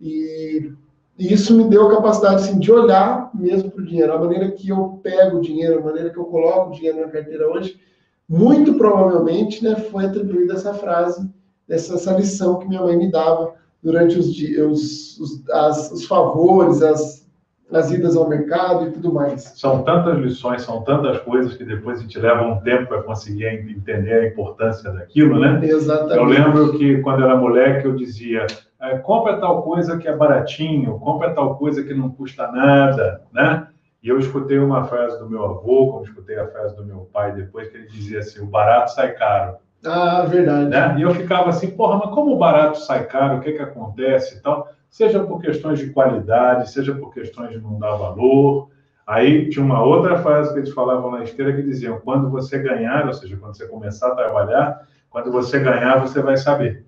E, 0.00 0.72
e 1.18 1.32
isso 1.32 1.54
me 1.54 1.64
deu 1.64 1.86
a 1.86 1.96
capacidade 1.96 2.36
assim, 2.36 2.58
de 2.58 2.70
olhar 2.70 3.30
mesmo 3.32 3.70
para 3.70 3.82
o 3.82 3.86
dinheiro, 3.86 4.12
a 4.12 4.18
maneira 4.18 4.50
que 4.50 4.68
eu 4.68 5.00
pego 5.02 5.38
o 5.38 5.40
dinheiro, 5.40 5.78
a 5.78 5.82
maneira 5.82 6.10
que 6.10 6.18
eu 6.18 6.24
coloco 6.24 6.70
o 6.70 6.74
dinheiro 6.74 7.00
na 7.00 7.08
carteira 7.08 7.48
hoje, 7.48 7.80
muito 8.28 8.74
provavelmente 8.74 9.64
né, 9.64 9.76
foi 9.76 10.04
atribuída 10.04 10.54
essa 10.54 10.74
frase, 10.74 11.28
essa, 11.68 11.94
essa 11.94 12.12
lição 12.12 12.58
que 12.58 12.68
minha 12.68 12.82
mãe 12.82 12.96
me 12.96 13.10
dava 13.10 13.54
durante 13.82 14.18
os, 14.18 14.28
os, 14.28 15.18
os, 15.20 15.50
as, 15.50 15.92
os 15.92 16.06
favores, 16.06 16.82
as, 16.82 17.28
as 17.72 17.90
idas 17.90 18.16
ao 18.16 18.28
mercado 18.28 18.88
e 18.88 18.90
tudo 18.92 19.12
mais. 19.12 19.42
São 19.56 19.82
tantas 19.82 20.18
lições, 20.18 20.62
são 20.62 20.82
tantas 20.82 21.18
coisas 21.20 21.56
que 21.56 21.64
depois 21.64 21.98
a 21.98 22.02
gente 22.02 22.18
leva 22.18 22.42
um 22.42 22.60
tempo 22.60 22.86
para 22.86 23.02
conseguir 23.02 23.46
entender 23.46 24.12
a 24.12 24.26
importância 24.26 24.90
daquilo, 24.90 25.38
né? 25.38 25.60
Exatamente. 25.62 26.16
Eu 26.16 26.24
lembro 26.24 26.78
que 26.78 26.98
quando 26.98 27.24
era 27.24 27.36
moleque 27.36 27.86
eu 27.86 27.94
dizia, 27.94 28.46
é, 28.80 28.98
compra 28.98 29.38
tal 29.38 29.62
coisa 29.62 29.98
que 29.98 30.08
é 30.08 30.16
baratinho, 30.16 30.98
compra 30.98 31.34
tal 31.34 31.56
coisa 31.56 31.82
que 31.82 31.94
não 31.94 32.10
custa 32.10 32.50
nada, 32.50 33.22
né? 33.32 33.68
E 34.02 34.08
eu 34.08 34.18
escutei 34.18 34.58
uma 34.58 34.84
frase 34.84 35.18
do 35.18 35.28
meu 35.28 35.44
avô, 35.44 35.92
como 35.92 36.04
escutei 36.04 36.38
a 36.38 36.46
frase 36.46 36.76
do 36.76 36.84
meu 36.84 37.08
pai 37.12 37.32
depois, 37.32 37.68
que 37.68 37.76
ele 37.76 37.88
dizia 37.88 38.20
assim, 38.20 38.40
o 38.40 38.46
barato 38.46 38.92
sai 38.92 39.12
caro. 39.14 39.56
Ah, 39.84 40.24
verdade. 40.26 40.68
Né? 40.68 40.96
E 40.98 41.02
eu 41.02 41.14
ficava 41.14 41.50
assim, 41.50 41.70
porra, 41.70 42.00
mas 42.04 42.14
como 42.14 42.34
o 42.34 42.38
barato 42.38 42.78
sai 42.80 43.06
caro, 43.06 43.38
o 43.38 43.40
que, 43.40 43.52
que 43.52 43.62
acontece 43.62 44.36
e 44.36 44.40
tal? 44.40 44.68
Seja 44.90 45.22
por 45.22 45.40
questões 45.40 45.78
de 45.78 45.90
qualidade, 45.90 46.70
seja 46.70 46.94
por 46.94 47.12
questões 47.12 47.50
de 47.50 47.60
não 47.60 47.78
dar 47.78 47.94
valor. 47.96 48.68
Aí 49.06 49.48
tinha 49.48 49.64
uma 49.64 49.82
outra 49.82 50.18
frase 50.18 50.52
que 50.52 50.58
eles 50.58 50.72
falavam 50.72 51.10
na 51.10 51.22
esteira 51.22 51.54
que 51.54 51.62
diziam: 51.62 52.00
quando 52.00 52.30
você 52.30 52.58
ganhar, 52.58 53.06
ou 53.06 53.12
seja, 53.12 53.36
quando 53.36 53.56
você 53.56 53.66
começar 53.66 54.08
a 54.08 54.14
trabalhar, 54.14 54.86
quando 55.10 55.30
você 55.30 55.58
ganhar, 55.60 56.00
você 56.00 56.20
vai 56.20 56.36
saber. 56.36 56.84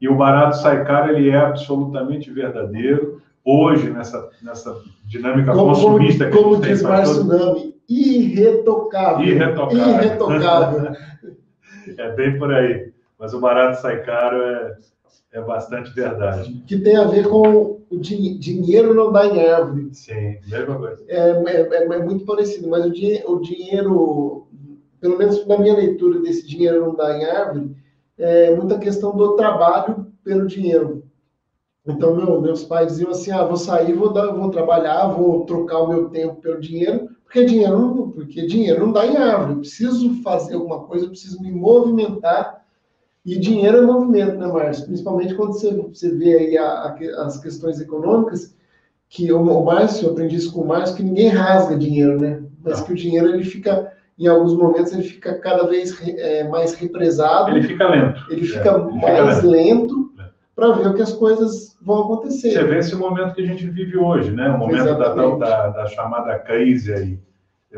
E 0.00 0.08
o 0.08 0.16
barato 0.16 0.56
sai 0.58 0.84
caro, 0.84 1.16
ele 1.16 1.30
é 1.30 1.36
absolutamente 1.36 2.30
verdadeiro. 2.30 3.22
Hoje, 3.44 3.90
nessa, 3.90 4.30
nessa 4.42 4.74
dinâmica 5.04 5.52
como, 5.52 5.74
consumista 5.74 6.30
que 6.30 6.36
como 6.36 6.54
a 6.54 6.56
gente 6.56 6.68
diz 6.68 6.82
tem. 6.82 6.90
Como 6.90 7.02
diz 7.02 7.10
Tsunami, 7.10 7.74
irretocável. 7.88 9.26
Irretocável. 9.26 9.88
Irretocável. 9.88 10.92
É 11.98 12.12
bem 12.12 12.38
por 12.38 12.52
aí. 12.52 12.92
Mas 13.18 13.32
o 13.32 13.40
barato 13.40 13.80
sai 13.80 14.02
caro 14.02 14.42
é, 14.42 14.76
é 15.32 15.40
bastante 15.40 15.92
verdade. 15.94 16.62
Que 16.66 16.78
tem 16.78 16.96
a 16.96 17.04
ver 17.04 17.28
com 17.28 17.80
o 17.90 17.98
din 17.98 18.38
dinheiro 18.38 18.94
não 18.94 19.12
dá 19.12 19.26
em 19.26 19.46
árvore. 19.46 19.88
Sim, 19.92 20.38
mesma 20.46 20.78
coisa. 20.78 21.04
É, 21.08 21.30
é, 21.30 21.60
é, 21.60 21.84
é 21.84 21.98
muito 22.02 22.24
parecido, 22.24 22.68
mas 22.68 22.84
o, 22.84 22.90
di 22.90 23.22
o 23.26 23.40
dinheiro, 23.40 24.48
pelo 25.00 25.18
menos 25.18 25.46
na 25.46 25.58
minha 25.58 25.74
leitura 25.74 26.20
desse 26.20 26.46
dinheiro 26.46 26.80
não 26.80 26.94
dá 26.94 27.16
em 27.16 27.24
árvore, 27.24 27.76
é 28.18 28.54
muita 28.54 28.78
questão 28.78 29.16
do 29.16 29.36
trabalho 29.36 30.06
pelo 30.22 30.46
dinheiro. 30.46 31.04
Então, 31.86 32.16
meu, 32.16 32.40
meus 32.40 32.64
pais 32.64 32.88
diziam 32.88 33.10
assim: 33.10 33.30
ah, 33.30 33.44
vou 33.44 33.56
sair, 33.56 33.92
vou, 33.92 34.12
dar, 34.12 34.32
vou 34.32 34.50
trabalhar, 34.50 35.08
vou 35.08 35.44
trocar 35.44 35.80
o 35.80 35.88
meu 35.88 36.08
tempo 36.08 36.40
pelo 36.40 36.60
dinheiro, 36.60 37.08
porque 37.34 37.46
dinheiro, 37.46 37.78
não, 37.80 38.10
porque 38.12 38.46
dinheiro 38.46 38.86
não 38.86 38.92
dá 38.92 39.04
em 39.04 39.16
árvore. 39.16 39.54
Eu 39.54 39.58
preciso 39.58 40.22
fazer 40.22 40.54
alguma 40.54 40.84
coisa, 40.84 41.06
eu 41.06 41.10
preciso 41.10 41.42
me 41.42 41.50
movimentar. 41.50 42.62
E 43.26 43.36
dinheiro 43.36 43.78
é 43.78 43.80
movimento, 43.80 44.36
né, 44.36 44.46
Márcio? 44.46 44.86
Principalmente 44.86 45.34
quando 45.34 45.54
você, 45.54 45.72
você 45.72 46.14
vê 46.14 46.36
aí 46.36 46.56
a, 46.56 46.64
a, 46.64 46.96
as 47.26 47.38
questões 47.38 47.80
econômicas, 47.80 48.54
que 49.08 49.32
o, 49.32 49.40
o 49.40 49.64
Márcio, 49.64 50.06
eu 50.06 50.12
aprendi 50.12 50.36
isso 50.36 50.52
com 50.52 50.60
o 50.60 50.68
Márcio, 50.68 50.94
que 50.94 51.02
ninguém 51.02 51.26
rasga 51.28 51.76
dinheiro, 51.76 52.20
né? 52.20 52.40
Mas 52.62 52.78
não. 52.78 52.86
que 52.86 52.92
o 52.92 52.96
dinheiro, 52.96 53.28
ele 53.30 53.44
fica, 53.44 53.92
em 54.16 54.28
alguns 54.28 54.54
momentos, 54.54 54.92
ele 54.92 55.02
fica 55.02 55.36
cada 55.38 55.66
vez 55.66 56.00
é, 56.06 56.46
mais 56.46 56.74
represado. 56.74 57.50
Ele 57.50 57.66
fica 57.66 57.88
lento. 57.88 58.20
Ele 58.30 58.46
fica 58.46 58.70
é, 58.70 58.74
ele 58.74 59.00
mais 59.00 59.36
fica 59.36 59.48
lento. 59.48 59.48
lento 59.48 60.03
para 60.54 60.72
ver 60.72 60.94
que 60.94 61.02
as 61.02 61.12
coisas 61.12 61.76
vão 61.82 62.04
acontecer. 62.04 62.52
Você 62.52 62.64
vê 62.64 62.78
esse 62.78 62.94
momento 62.94 63.34
que 63.34 63.42
a 63.42 63.46
gente 63.46 63.66
vive 63.66 63.96
hoje, 63.96 64.30
né? 64.30 64.48
O 64.50 64.58
momento 64.58 64.96
da, 64.96 65.14
da, 65.14 65.68
da, 65.70 65.86
chamada 65.86 66.38
crise 66.38 66.92
aí. 66.92 67.18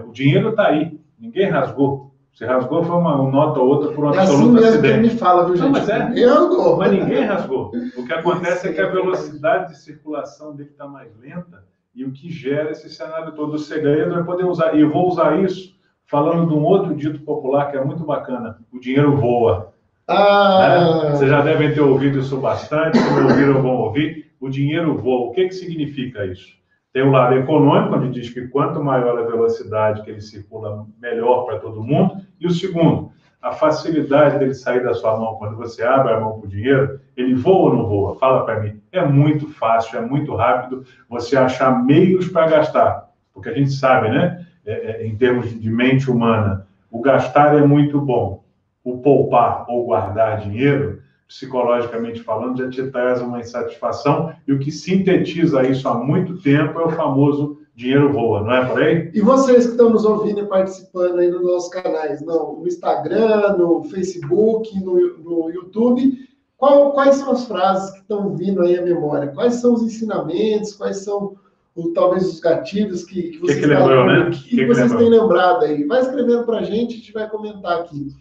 O 0.07 0.13
dinheiro 0.13 0.51
está 0.51 0.69
aí, 0.69 1.01
ninguém 1.19 1.49
rasgou. 1.49 2.15
Se 2.35 2.45
rasgou 2.45 2.85
foi 2.85 2.95
uma, 2.95 3.17
uma 3.17 3.31
nota 3.31 3.61
ou 3.61 3.69
outra 3.69 3.93
por 3.95 4.05
um 4.05 4.13
é 4.13 4.19
absoluto 4.19 4.43
assim 4.43 4.53
mesmo 4.53 4.69
acidente. 4.69 5.15
Me 5.15 5.19
fala, 5.19 5.47
viu, 5.47 5.57
gente? 5.57 5.65
Não, 5.65 5.71
mas 5.73 5.89
é. 5.89 6.13
Eu 6.17 6.77
Mas 6.77 6.93
ninguém 6.93 7.25
rasgou. 7.25 7.73
O 7.97 8.05
que 8.05 8.13
acontece 8.13 8.69
é 8.69 8.73
que 8.75 8.81
a 8.81 8.91
velocidade 8.91 9.73
de 9.73 9.79
circulação 9.79 10.55
dele 10.55 10.69
está 10.69 10.87
mais 10.87 11.17
lenta 11.17 11.65
e 11.95 12.05
o 12.05 12.13
que 12.13 12.31
gera 12.31 12.73
esse 12.73 12.91
cenário 12.91 13.33
todo. 13.33 13.55
O 13.55 13.59
segredo 13.59 14.19
é 14.19 14.23
poder 14.23 14.45
usar. 14.45 14.75
E 14.75 14.83
eu 14.83 14.91
vou 14.91 15.09
usar 15.09 15.43
isso 15.43 15.75
falando 16.05 16.47
de 16.47 16.53
um 16.53 16.63
outro 16.63 16.95
dito 16.95 17.21
popular 17.21 17.71
que 17.71 17.79
é 17.79 17.83
muito 17.83 18.05
bacana: 18.05 18.59
o 18.71 18.79
dinheiro 18.79 19.17
voa. 19.17 19.73
Ah. 20.09 21.11
Vocês 21.11 21.29
já 21.29 21.41
devem 21.41 21.75
ter 21.75 21.81
ouvido 21.81 22.21
isso 22.21 22.37
bastante, 22.39 22.97
se 22.97 23.11
não 23.11 23.25
ouviram, 23.25 23.63
vão 23.63 23.77
ouvir. 23.77 24.27
O 24.41 24.49
dinheiro 24.49 24.97
voa. 24.97 25.29
O 25.29 25.33
que, 25.33 25.49
que 25.49 25.55
significa 25.55 26.25
isso? 26.25 26.55
Tem 26.93 27.03
o 27.03 27.11
lado 27.11 27.35
econômico, 27.35 27.97
onde 27.97 28.21
diz 28.21 28.33
que 28.33 28.47
quanto 28.49 28.83
maior 28.83 29.19
a 29.19 29.27
velocidade 29.27 30.03
que 30.03 30.11
ele 30.11 30.21
circula, 30.21 30.87
melhor 31.01 31.45
para 31.45 31.59
todo 31.59 31.83
mundo. 31.83 32.17
E 32.41 32.47
o 32.47 32.51
segundo, 32.51 33.11
a 33.43 33.51
facilidade 33.53 34.39
dele 34.39 34.55
sair 34.55 34.83
da 34.83 34.95
sua 34.95 35.19
mão 35.19 35.35
quando 35.35 35.57
você 35.57 35.83
abre 35.83 36.13
a 36.13 36.21
mão 36.21 36.39
para 36.39 36.47
o 36.47 36.51
dinheiro, 36.51 37.01
ele 37.17 37.35
voa 37.35 37.71
ou 37.71 37.77
não 37.77 37.87
voa? 37.87 38.17
Fala 38.17 38.45
para 38.45 38.61
mim. 38.61 38.81
É 38.93 39.05
muito 39.05 39.49
fácil, 39.49 39.99
é 39.99 40.03
muito 40.03 40.35
rápido 40.37 40.85
você 41.09 41.37
achar 41.37 41.85
meios 41.85 42.29
para 42.29 42.49
gastar. 42.49 43.11
Porque 43.35 43.49
a 43.49 43.55
gente 43.55 43.73
sabe, 43.73 44.09
né? 44.09 44.47
É, 44.65 44.73
é, 44.73 45.07
em 45.07 45.17
termos 45.17 45.51
de 45.51 45.71
mente 45.71 46.11
humana, 46.11 46.67
o 46.91 47.01
gastar 47.01 47.57
é 47.57 47.67
muito 47.67 48.01
bom 48.01 48.46
o 48.87 48.99
poupar 48.99 49.67
ou 49.69 49.85
guardar 49.85 50.41
dinheiro, 50.43 51.03
psicologicamente 51.27 52.23
falando, 52.23 52.59
já 52.59 52.71
te 52.71 52.89
traz 52.89 53.21
uma 53.21 53.41
insatisfação, 53.41 54.33
e 54.47 54.53
o 54.53 54.61
que 54.61 54.71
sintetiza 54.71 55.67
isso 55.69 55.89
há 55.89 55.95
muito 55.95 56.41
tempo 56.41 56.79
é 56.79 56.85
o 56.85 56.93
famoso 56.93 57.59
dinheiro 57.75 58.13
voa, 58.13 58.43
não 58.43 58.53
é 58.55 58.65
por 58.65 58.81
aí? 58.81 59.11
E 59.13 59.21
vocês 59.21 59.65
que 59.67 59.73
estão 59.73 59.91
nos 59.91 60.05
ouvindo 60.05 60.39
e 60.39 60.47
participando 60.47 61.19
aí 61.19 61.29
nos 61.29 61.43
nossos 61.43 61.69
canais, 61.69 62.25
no, 62.25 62.61
no 62.61 62.69
Instagram, 62.69 63.57
no 63.59 63.83
Facebook, 63.83 64.79
no, 64.79 64.95
no 65.19 65.51
YouTube, 65.51 66.13
qual, 66.57 66.93
quais 66.93 67.17
são 67.17 67.33
as 67.33 67.45
frases 67.45 67.91
que 67.91 67.99
estão 67.99 68.37
vindo 68.37 68.63
aí 68.63 68.79
à 68.79 68.83
memória? 68.83 69.33
Quais 69.33 69.55
são 69.57 69.75
os 69.75 69.83
ensinamentos? 69.83 70.75
Quais 70.75 70.99
são 70.99 71.35
ou 71.75 71.93
talvez 71.93 72.27
os 72.27 72.41
gatilhos 72.41 73.05
que, 73.05 73.23
que 73.31 73.39
vocês, 73.39 73.59
que 73.59 73.67
que 73.67 73.75
lembrou, 73.75 74.07
né? 74.07 74.31
que, 74.31 74.57
que 74.57 74.65
vocês 74.65 74.95
têm 74.95 75.11
lembrado 75.11 75.65
aí. 75.65 75.85
Vai 75.85 76.01
escrevendo 76.01 76.45
para 76.45 76.61
a 76.61 76.63
gente, 76.63 76.95
a 76.95 76.97
gente 76.97 77.13
vai 77.13 77.29
comentar 77.29 77.81
aqui. 77.81 78.15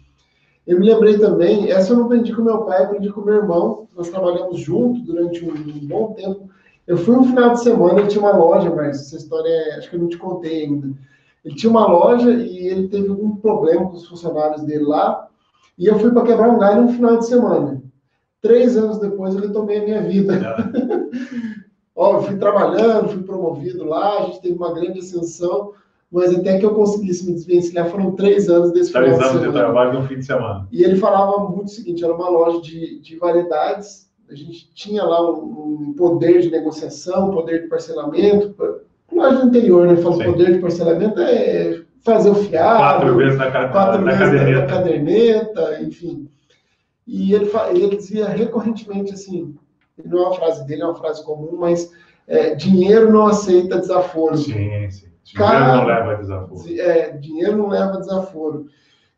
Eu 0.66 0.80
me 0.80 0.86
lembrei 0.86 1.16
também, 1.18 1.70
essa 1.70 1.92
eu 1.92 1.98
não 1.98 2.06
aprendi 2.06 2.34
com 2.34 2.42
meu 2.42 2.62
pai, 2.62 2.82
aprendi 2.82 3.08
com 3.10 3.20
meu 3.20 3.36
irmão. 3.36 3.86
Nós 3.96 4.08
trabalhamos 4.08 4.58
junto 4.58 5.00
durante 5.00 5.44
um, 5.44 5.52
um 5.52 5.86
bom 5.86 6.12
tempo. 6.14 6.48
Eu 6.86 6.96
fui 6.96 7.14
um 7.14 7.24
final 7.24 7.52
de 7.52 7.62
semana, 7.62 8.00
ele 8.00 8.08
tinha 8.08 8.22
uma 8.22 8.36
loja, 8.36 8.70
mas 8.74 9.00
essa 9.00 9.16
história 9.16 9.48
é, 9.48 9.76
acho 9.76 9.88
que 9.88 9.96
eu 9.96 10.00
não 10.00 10.08
te 10.08 10.18
contei 10.18 10.64
ainda. 10.64 10.88
Ele 11.44 11.54
tinha 11.54 11.70
uma 11.70 11.86
loja 11.86 12.30
e 12.32 12.66
ele 12.66 12.88
teve 12.88 13.08
algum 13.08 13.36
problema 13.36 13.88
com 13.88 13.96
os 13.96 14.08
funcionários 14.08 14.64
dele 14.64 14.84
lá. 14.84 15.28
E 15.78 15.86
eu 15.86 15.98
fui 15.98 16.10
para 16.10 16.24
quebrar 16.24 16.50
um 16.50 16.58
galho 16.58 16.82
um 16.82 16.92
final 16.92 17.18
de 17.18 17.26
semana. 17.26 17.82
Três 18.40 18.76
anos 18.76 18.98
depois 18.98 19.34
eu 19.34 19.40
retomei 19.40 19.78
a 19.78 19.84
minha 19.84 20.02
vida. 20.02 20.34
Ó, 21.94 22.20
fui 22.22 22.36
trabalhando, 22.36 23.08
fui 23.08 23.22
promovido 23.22 23.84
lá, 23.84 24.18
a 24.18 24.22
gente 24.24 24.40
teve 24.42 24.54
uma 24.56 24.74
grande 24.74 24.98
ascensão, 24.98 25.72
mas 26.10 26.34
até 26.34 26.58
que 26.58 26.64
eu 26.64 26.74
conseguisse 26.74 27.26
me 27.26 27.34
desvencilhar 27.34 27.88
foram 27.88 28.12
três 28.12 28.48
anos 28.48 28.72
desse 28.72 28.92
três 28.92 29.14
final 29.14 29.18
de 29.18 29.24
semana. 29.24 29.30
Três 29.30 29.42
anos 29.42 29.46
de 29.46 29.52
trabalho 29.52 30.00
no 30.00 30.06
fim 30.06 30.18
de 30.18 30.26
semana. 30.26 30.68
E 30.70 30.82
ele 30.82 30.96
falava 30.96 31.38
muito 31.48 31.66
o 31.66 31.70
seguinte, 31.70 32.04
era 32.04 32.14
uma 32.14 32.28
loja 32.28 32.60
de, 32.60 33.00
de 33.00 33.16
variedades, 33.16 34.06
a 34.28 34.34
gente 34.34 34.72
tinha 34.74 35.04
lá 35.04 35.30
um, 35.30 35.88
um 35.88 35.94
poder 35.96 36.40
de 36.40 36.50
negociação, 36.50 37.30
poder 37.30 37.62
de 37.62 37.68
parcelamento, 37.68 38.54
loja 39.12 39.40
do 39.40 39.48
interior, 39.48 39.86
né? 39.86 39.96
Fala 39.96 40.24
poder 40.24 40.54
de 40.54 40.58
parcelamento 40.58 41.20
é 41.20 41.82
fazer 42.02 42.30
o 42.30 42.34
fiado. 42.34 42.78
Quatro 42.78 43.16
vezes 43.16 43.38
na, 43.38 43.50
quatro 43.50 44.04
na, 44.04 44.12
vezes 44.12 44.18
caderneta. 44.18 44.60
na 44.60 44.66
caderneta, 44.66 45.82
enfim. 45.82 46.28
E 47.06 47.34
ele, 47.34 47.50
ele 47.70 47.96
dizia 47.96 48.28
recorrentemente 48.28 49.12
assim, 49.12 49.54
não 50.04 50.18
é 50.18 50.22
uma 50.22 50.34
frase 50.34 50.66
dele, 50.66 50.82
é 50.82 50.86
uma 50.86 50.94
frase 50.94 51.24
comum, 51.24 51.56
mas 51.56 51.90
é, 52.26 52.54
dinheiro 52.54 53.12
não 53.12 53.26
aceita 53.26 53.78
desaforo. 53.78 54.36
Sim, 54.36 54.90
sim. 54.90 55.06
Dinheiro 55.26 55.52
Cara, 55.52 55.76
não 55.76 55.84
leva 55.86 56.14
desaforo. 56.14 56.80
É, 56.80 57.10
dinheiro 57.16 57.56
não 57.56 57.68
leva 57.68 57.98
desaforo. 57.98 58.66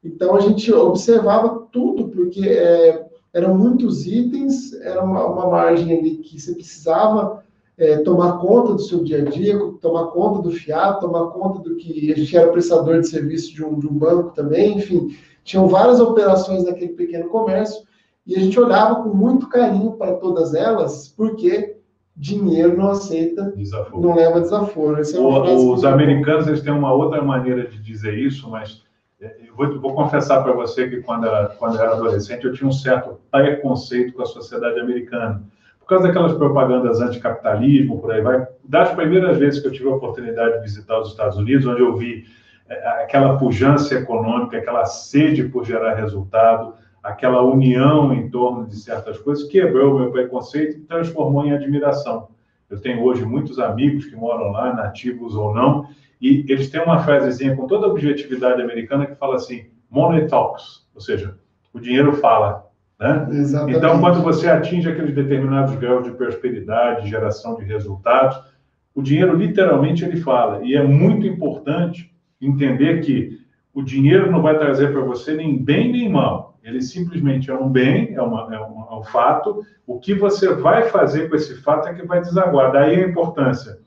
Então 0.03 0.35
a 0.35 0.41
gente 0.41 0.73
observava 0.73 1.67
tudo, 1.71 2.09
porque 2.09 2.49
é, 2.49 3.07
eram 3.35 3.55
muitos 3.55 4.07
itens, 4.07 4.73
era 4.81 5.05
uma, 5.05 5.27
uma 5.27 5.51
margem 5.51 5.99
ali 5.99 6.17
que 6.17 6.41
você 6.41 6.55
precisava 6.55 7.45
é, 7.77 7.99
tomar 7.99 8.39
conta 8.39 8.73
do 8.73 8.81
seu 8.81 9.05
dia 9.05 9.21
a 9.21 9.25
dia, 9.27 9.59
tomar 9.83 10.07
conta 10.07 10.41
do 10.41 10.51
fiado, 10.51 11.01
tomar 11.01 11.27
conta 11.27 11.61
do 11.61 11.77
que 11.77 12.11
a 12.11 12.17
gente 12.17 12.37
era 12.37 12.51
prestador 12.51 13.01
de 13.01 13.09
serviço 13.09 13.55
de 13.55 13.63
um, 13.63 13.79
de 13.79 13.87
um 13.87 13.93
banco 13.93 14.31
também, 14.31 14.79
enfim, 14.79 15.15
tinham 15.45 15.69
várias 15.69 16.01
operações 16.01 16.65
naquele 16.65 16.95
pequeno 16.95 17.29
comércio 17.29 17.87
e 18.27 18.35
a 18.35 18.41
gente 18.41 18.59
olhava 18.59 19.03
com 19.03 19.11
muito 19.11 19.49
carinho 19.49 19.93
para 19.93 20.15
todas 20.15 20.55
elas, 20.55 21.09
porque 21.09 21.78
dinheiro 22.19 22.77
não 22.77 22.91
aceita, 22.91 23.53
desaforo. 23.57 24.03
não 24.03 24.17
leva 24.17 24.41
desaforo. 24.41 25.01
É 25.01 25.19
o, 25.19 25.73
os 25.73 25.85
americanos 25.85 26.49
eles 26.49 26.61
têm 26.61 26.73
uma 26.73 26.93
outra 26.93 27.23
maneira 27.23 27.65
de 27.67 27.79
dizer 27.79 28.19
isso, 28.19 28.51
mas 28.51 28.83
é, 29.21 29.37
eu 29.47 29.55
vou, 29.55 29.81
vou 29.81 29.95
confessar 29.95 30.43
para 30.43 30.53
você 30.53 30.89
que 30.89 31.01
quando, 31.01 31.27
era, 31.27 31.47
quando 31.51 31.77
eu 31.77 31.83
era 31.83 31.93
adolescente 31.93 32.45
eu 32.45 32.53
tinha 32.53 32.69
um 32.69 32.73
certo 32.73 33.21
preconceito 33.31 34.15
com 34.15 34.23
a 34.23 34.27
sociedade 34.27 34.81
americana 34.81 35.45
por 35.79 35.87
causa 35.87 36.09
daquelas 36.09 36.35
propagandas 36.35 37.01
anticapitalismo, 37.01 37.99
por 37.99 38.11
aí 38.13 38.21
vai. 38.21 38.47
Das 38.63 38.91
primeiras 38.91 39.39
vezes 39.39 39.61
que 39.61 39.69
eu 39.69 39.73
tive 39.73 39.89
a 39.89 39.95
oportunidade 39.95 40.57
de 40.57 40.63
visitar 40.63 41.01
os 41.01 41.09
Estados 41.09 41.39
Unidos, 41.39 41.67
onde 41.67 41.81
eu 41.81 41.97
vi 41.97 42.27
é, 42.69 43.03
aquela 43.03 43.39
pujança 43.39 43.95
econômica, 43.95 44.59
aquela 44.59 44.85
sede 44.85 45.45
por 45.45 45.65
gerar 45.65 45.95
resultado, 45.95 46.75
aquela 47.09 47.43
união 47.43 48.13
em 48.13 48.29
torno 48.29 48.67
de 48.67 48.77
certas 48.77 49.19
coisas, 49.19 49.49
quebrou 49.49 49.95
o 49.95 49.99
meu 49.99 50.11
preconceito 50.11 50.77
e 50.77 50.81
transformou 50.81 51.45
em 51.45 51.53
admiração. 51.53 52.29
Eu 52.69 52.81
tenho 52.81 53.03
hoje 53.03 53.25
muitos 53.25 53.59
amigos 53.59 54.05
que 54.05 54.15
moram 54.15 54.53
lá, 54.53 54.75
nativos 54.75 55.35
ou 55.35 55.55
não, 55.55 55.89
e 56.21 56.45
eles 56.49 56.69
têm 56.69 56.83
uma 56.83 56.99
frasezinha 56.99 57.57
com 57.57 57.67
toda 57.67 57.87
a 57.87 57.91
objetividade 57.91 58.61
americana 58.61 59.07
que 59.07 59.15
fala 59.15 59.37
assim: 59.37 59.67
money 59.91 60.27
talks, 60.27 60.87
ou 60.95 61.01
seja, 61.01 61.37
o 61.73 61.81
dinheiro 61.81 62.13
fala, 62.15 62.67
né? 63.01 63.27
Então, 63.69 64.01
quando 64.01 64.23
você 64.23 64.49
atinge 64.49 64.89
aqueles 64.89 65.15
determinados 65.15 65.75
graus 65.77 66.05
de 66.05 66.11
prosperidade, 66.11 67.09
geração 67.09 67.57
de 67.57 67.65
resultados, 67.65 68.39
o 68.95 69.01
dinheiro 69.01 69.37
literalmente 69.37 70.05
ele 70.05 70.17
fala. 70.17 70.63
E 70.65 70.75
é 70.75 70.83
muito 70.83 71.27
importante 71.27 72.13
entender 72.41 73.01
que 73.01 73.39
o 73.73 73.83
dinheiro 73.83 74.31
não 74.31 74.43
vai 74.43 74.59
trazer 74.59 74.93
para 74.93 75.01
você 75.01 75.33
nem 75.35 75.57
bem 75.57 75.93
nem 75.93 76.09
mal. 76.09 76.48
Ele 76.69 76.83
simplesmente 76.83 77.51
é 77.51 77.55
um 77.55 77.69
bem, 77.69 78.15
é, 78.15 78.21
uma, 78.21 78.55
é, 78.55 78.61
um, 78.61 78.87
é 78.91 78.95
um 78.97 79.03
fato. 79.03 79.65
O 79.87 79.99
que 79.99 80.13
você 80.15 80.55
vai 80.55 80.89
fazer 80.91 81.29
com 81.29 81.37
esse 81.37 81.55
fato 81.63 81.89
é 81.89 81.95
que 81.95 82.07
vai 82.07 82.21
desaguar. 82.21 82.73
Daí 82.73 83.03
a 83.03 83.09
importância 83.09 83.79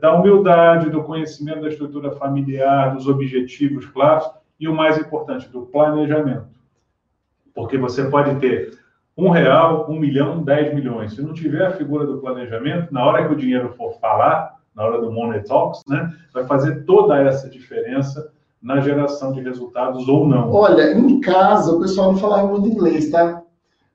da 0.00 0.14
humildade, 0.14 0.90
do 0.90 1.04
conhecimento 1.04 1.62
da 1.62 1.68
estrutura 1.68 2.10
familiar, 2.12 2.94
dos 2.94 3.06
objetivos 3.06 3.86
claros 3.86 4.28
e 4.58 4.68
o 4.68 4.74
mais 4.74 4.98
importante, 4.98 5.48
do 5.48 5.62
planejamento. 5.66 6.48
Porque 7.54 7.78
você 7.78 8.04
pode 8.04 8.34
ter 8.40 8.76
um 9.16 9.30
real, 9.30 9.88
um 9.88 9.98
milhão, 9.98 10.42
dez 10.42 10.74
milhões. 10.74 11.14
Se 11.14 11.22
não 11.22 11.32
tiver 11.32 11.64
a 11.64 11.72
figura 11.72 12.04
do 12.04 12.18
planejamento, 12.18 12.92
na 12.92 13.04
hora 13.04 13.26
que 13.26 13.32
o 13.32 13.36
dinheiro 13.36 13.72
for 13.74 13.94
falar, 14.00 14.56
na 14.74 14.84
hora 14.84 15.00
do 15.00 15.12
Money 15.12 15.44
Talks, 15.44 15.82
né, 15.88 16.12
vai 16.32 16.44
fazer 16.44 16.84
toda 16.84 17.16
essa 17.22 17.48
diferença 17.48 18.32
na 18.64 18.80
geração 18.80 19.30
de 19.30 19.42
resultados 19.42 20.08
ou 20.08 20.26
não. 20.26 20.50
Olha, 20.50 20.94
em 20.94 21.20
casa, 21.20 21.72
o 21.72 21.80
pessoal 21.80 22.12
não 22.12 22.18
falava 22.18 22.48
muito 22.48 22.66
inglês, 22.66 23.10
tá? 23.10 23.42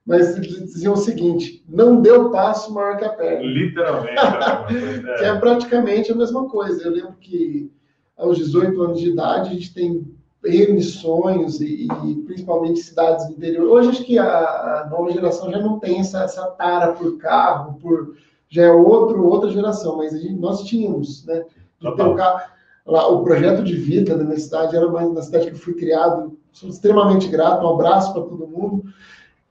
Mas 0.06 0.40
diziam 0.40 0.94
o 0.94 0.96
seguinte: 0.96 1.64
não 1.68 2.00
deu 2.00 2.30
passo 2.30 2.72
maior 2.72 2.96
que 2.96 3.04
a 3.04 3.08
perna. 3.08 3.44
Literalmente. 3.44 4.14
é. 5.10 5.14
que 5.18 5.24
é 5.24 5.34
praticamente 5.34 6.12
a 6.12 6.14
mesma 6.14 6.48
coisa. 6.48 6.84
Eu 6.84 6.92
lembro 6.92 7.14
que 7.20 7.70
aos 8.16 8.38
18 8.38 8.80
anos 8.80 9.00
de 9.00 9.08
idade, 9.08 9.50
a 9.50 9.52
gente 9.52 9.74
tem 9.74 10.06
N 10.44 10.80
sonhos 10.80 11.60
e, 11.60 11.88
e, 12.06 12.14
principalmente 12.22 12.80
cidades 12.80 13.26
do 13.26 13.32
interior. 13.32 13.68
Hoje 13.68 13.90
acho 13.90 14.04
que 14.04 14.18
a, 14.18 14.24
a, 14.26 14.88
nova 14.88 15.10
geração 15.10 15.50
já 15.50 15.58
não 15.58 15.80
tem 15.80 15.98
essa, 15.98 16.22
essa 16.22 16.46
tara 16.52 16.92
por 16.92 17.18
carro, 17.18 17.74
por 17.80 18.14
já 18.48 18.64
é 18.64 18.72
outro, 18.72 19.26
outra 19.26 19.50
geração, 19.50 19.96
mas 19.96 20.12
gente, 20.12 20.34
nós 20.34 20.62
tínhamos, 20.64 21.24
né? 21.26 21.44
De 21.80 21.96
ter 21.96 22.02
um 22.02 22.14
carro, 22.14 22.40
lá, 22.90 23.08
o 23.08 23.22
projeto 23.22 23.62
de 23.62 23.74
vida 23.74 24.16
da 24.16 24.24
minha 24.24 24.38
cidade 24.38 24.76
era 24.76 24.86
uma 24.86 25.08
na 25.08 25.22
cidade 25.22 25.46
que 25.46 25.52
eu 25.52 25.58
fui 25.58 25.74
criado, 25.74 26.36
sou 26.52 26.68
extremamente 26.68 27.28
grato, 27.28 27.64
um 27.64 27.74
abraço 27.74 28.12
para 28.12 28.22
todo 28.22 28.46
mundo. 28.46 28.84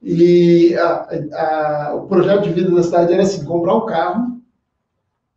E 0.02 0.76
a, 0.76 1.94
o 1.96 2.08
projeto 2.08 2.44
de 2.44 2.54
vida 2.54 2.72
da 2.72 2.84
cidade 2.84 3.14
era 3.14 3.24
assim: 3.24 3.46
comprar 3.46 3.76
um 3.76 3.86
carro 3.86 4.40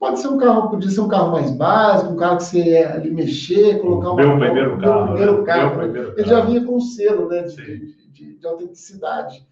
Pode 0.03 0.19
ser 0.19 0.27
um 0.27 0.37
carro, 0.37 0.69
podia 0.69 0.91
ser 0.91 1.01
um 1.01 1.07
carro 1.07 1.31
mais 1.31 1.53
básico, 1.53 2.13
um 2.13 2.17
carro 2.17 2.39
que 2.39 2.43
você 2.43 2.59
ia 2.59 2.93
ali 2.93 3.09
mexer, 3.09 3.79
colocar 3.81 4.11
um. 4.11 4.17
Meu 4.17 4.37
primeiro 4.37 4.77
carro. 4.81 5.05
Meu 5.05 5.15
primeiro 5.15 5.45
carro. 5.45 5.69
Meu 5.69 5.79
primeiro 5.79 6.09
carro. 6.09 6.19
Ele 6.19 6.29
já 6.29 6.41
vinha 6.41 6.65
com 6.65 6.75
um 6.75 6.81
selo 6.81 7.29
né, 7.29 7.43
de, 7.43 7.55
de, 7.55 8.11
de, 8.11 8.35
de 8.37 8.47
autenticidade. 8.49 9.47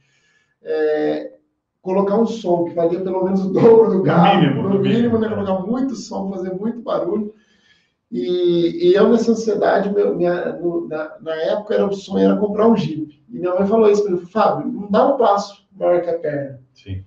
É, 0.61 1.35
colocar 1.81 2.17
um 2.17 2.27
som 2.27 2.65
que 2.65 2.75
valia 2.75 2.99
pelo 2.99 3.23
menos 3.23 3.45
o 3.45 3.53
dobro 3.53 3.93
do 3.93 4.03
carro. 4.03 4.35
No 4.35 4.41
mínimo. 4.41 4.63
No, 4.65 4.75
no 4.75 4.81
mínimo, 4.81 5.19
né? 5.19 5.29
Colocar 5.29 5.61
muito 5.61 5.95
som, 5.95 6.29
fazer 6.33 6.53
muito 6.53 6.81
barulho. 6.81 7.33
E, 8.11 8.89
e 8.89 8.95
eu, 8.95 9.09
nessa 9.09 9.31
ansiedade, 9.31 9.93
meu, 9.93 10.17
minha, 10.17 10.55
no, 10.55 10.89
na, 10.89 11.17
na, 11.21 11.35
época, 11.35 11.75
era 11.75 11.87
o 11.87 11.93
sonho 11.93 12.25
era 12.25 12.37
comprar 12.37 12.67
um 12.67 12.77
Jeep. 12.77 13.23
E 13.29 13.39
minha 13.39 13.55
mãe 13.55 13.67
falou 13.67 13.89
isso 13.89 14.03
para 14.03 14.13
mim: 14.13 14.27
Fábio, 14.27 14.67
não 14.67 14.91
dá 14.91 15.15
um 15.15 15.17
passo 15.17 15.65
maior 15.73 16.03
que 16.03 16.11
a 16.11 16.19
perna. 16.19 16.61
Sim. 16.75 17.05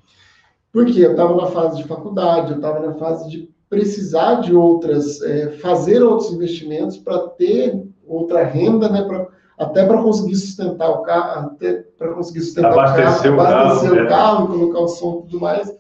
Porque 0.72 1.02
eu 1.02 1.12
estava 1.12 1.36
na 1.36 1.48
fase 1.48 1.78
de 1.78 1.88
faculdade, 1.88 2.52
eu 2.52 2.56
estava 2.56 2.80
na 2.80 2.94
fase 2.94 3.30
de 3.30 3.54
precisar 3.70 4.36
de 4.36 4.56
outras, 4.56 5.22
é, 5.22 5.50
fazer 5.58 6.02
outros 6.02 6.32
investimentos 6.32 6.98
para 6.98 7.28
ter 7.30 7.84
outra 8.08 8.44
renda, 8.44 8.88
né, 8.88 9.02
pra, 9.04 9.28
até 9.58 9.86
para 9.86 10.02
conseguir 10.02 10.36
sustentar 10.36 10.89
o 10.89 11.02
carro, 11.02 11.48
até 11.48 11.84
para 11.98 12.13
conseguir 12.13 12.42
sustentar 12.42 12.72
abastecer 12.72 13.34
o 13.34 13.38
carro, 13.38 13.50
abastecer 13.50 13.94
o 13.94 13.96
carro, 13.96 14.06
o 14.06 14.08
carro 14.08 14.44
é. 14.44 14.58
colocar 14.58 14.80
o 14.80 14.88
som 14.88 15.20
e 15.20 15.22
tudo 15.24 15.42
mais. 15.42 15.76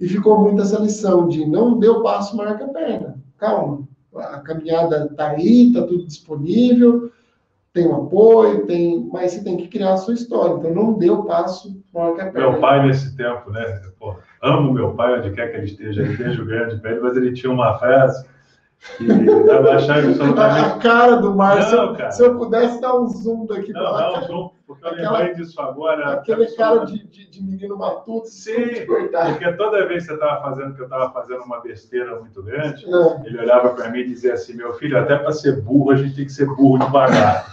E 0.00 0.08
ficou 0.08 0.40
muito 0.40 0.60
essa 0.60 0.78
lição 0.78 1.28
de 1.28 1.46
não 1.46 1.78
deu 1.78 2.02
passo, 2.02 2.36
marca 2.36 2.64
a 2.64 2.68
perna. 2.68 3.18
Calma, 3.38 3.85
a 4.18 4.40
caminhada 4.40 5.08
está 5.10 5.30
aí, 5.30 5.68
está 5.68 5.82
tudo 5.82 6.06
disponível, 6.06 7.10
tem 7.72 7.86
um 7.86 8.06
apoio, 8.06 8.66
tem, 8.66 9.06
mas 9.12 9.32
você 9.32 9.44
tem 9.44 9.56
que 9.56 9.68
criar 9.68 9.94
a 9.94 9.96
sua 9.98 10.14
história. 10.14 10.54
Então 10.54 10.74
não 10.74 10.94
deu 10.94 11.24
passo, 11.24 11.76
marca 11.92 12.22
a 12.22 12.30
perna. 12.30 12.50
Meu 12.50 12.60
pai 12.60 12.86
nesse 12.86 13.16
tempo, 13.16 13.50
né? 13.50 13.82
Pô, 13.98 14.16
amo 14.42 14.72
meu 14.72 14.94
pai, 14.94 15.18
onde 15.18 15.32
quer 15.32 15.48
que 15.48 15.56
ele 15.58 15.66
esteja, 15.66 16.02
ele 16.02 16.16
beijo 16.16 16.44
grande 16.44 16.80
para 16.80 16.92
ele, 16.92 17.00
mas 17.00 17.16
ele 17.16 17.32
tinha 17.32 17.52
uma 17.52 17.78
frase 17.78 18.26
que 18.96 19.10
absolutamente... 19.50 20.60
A 20.60 20.78
cara 20.78 21.16
do 21.16 21.34
Márcio, 21.34 21.96
se, 22.10 22.22
eu 22.22 22.36
pudesse 22.36 22.80
dar 22.80 22.94
um 22.94 23.08
zoom 23.08 23.46
daqui 23.46 23.72
não, 23.72 23.80
para 23.80 23.90
lá. 23.90 24.20
Um 24.20 24.26
zoom. 24.26 24.50
Porque 24.66 24.84
eu 24.84 24.90
Aquela, 24.90 25.18
lembrei 25.18 25.34
disso 25.36 25.60
agora. 25.60 26.14
Aquele 26.14 26.46
cara 26.56 26.84
de, 26.84 27.06
de, 27.06 27.30
de, 27.30 27.42
menino 27.42 27.78
matuto, 27.78 28.26
sim, 28.26 28.52
porque 28.84 29.52
toda 29.52 29.86
vez 29.86 30.02
que 30.02 30.08
você 30.08 30.14
estava 30.14 30.42
fazendo, 30.42 30.74
que 30.74 30.80
eu 30.80 30.86
estava 30.86 31.12
fazendo 31.12 31.42
uma 31.42 31.60
besteira 31.60 32.18
muito 32.18 32.42
grande, 32.42 32.84
é. 32.84 33.26
ele 33.28 33.38
olhava 33.38 33.70
para 33.74 33.88
mim 33.90 34.00
e 34.00 34.08
dizia 34.08 34.34
assim: 34.34 34.54
meu 34.54 34.72
filho, 34.74 34.98
até 34.98 35.16
para 35.16 35.30
ser 35.30 35.62
burro, 35.62 35.92
a 35.92 35.96
gente 35.96 36.16
tem 36.16 36.24
que 36.24 36.32
ser 36.32 36.46
burro 36.46 36.84
devagar. 36.84 37.48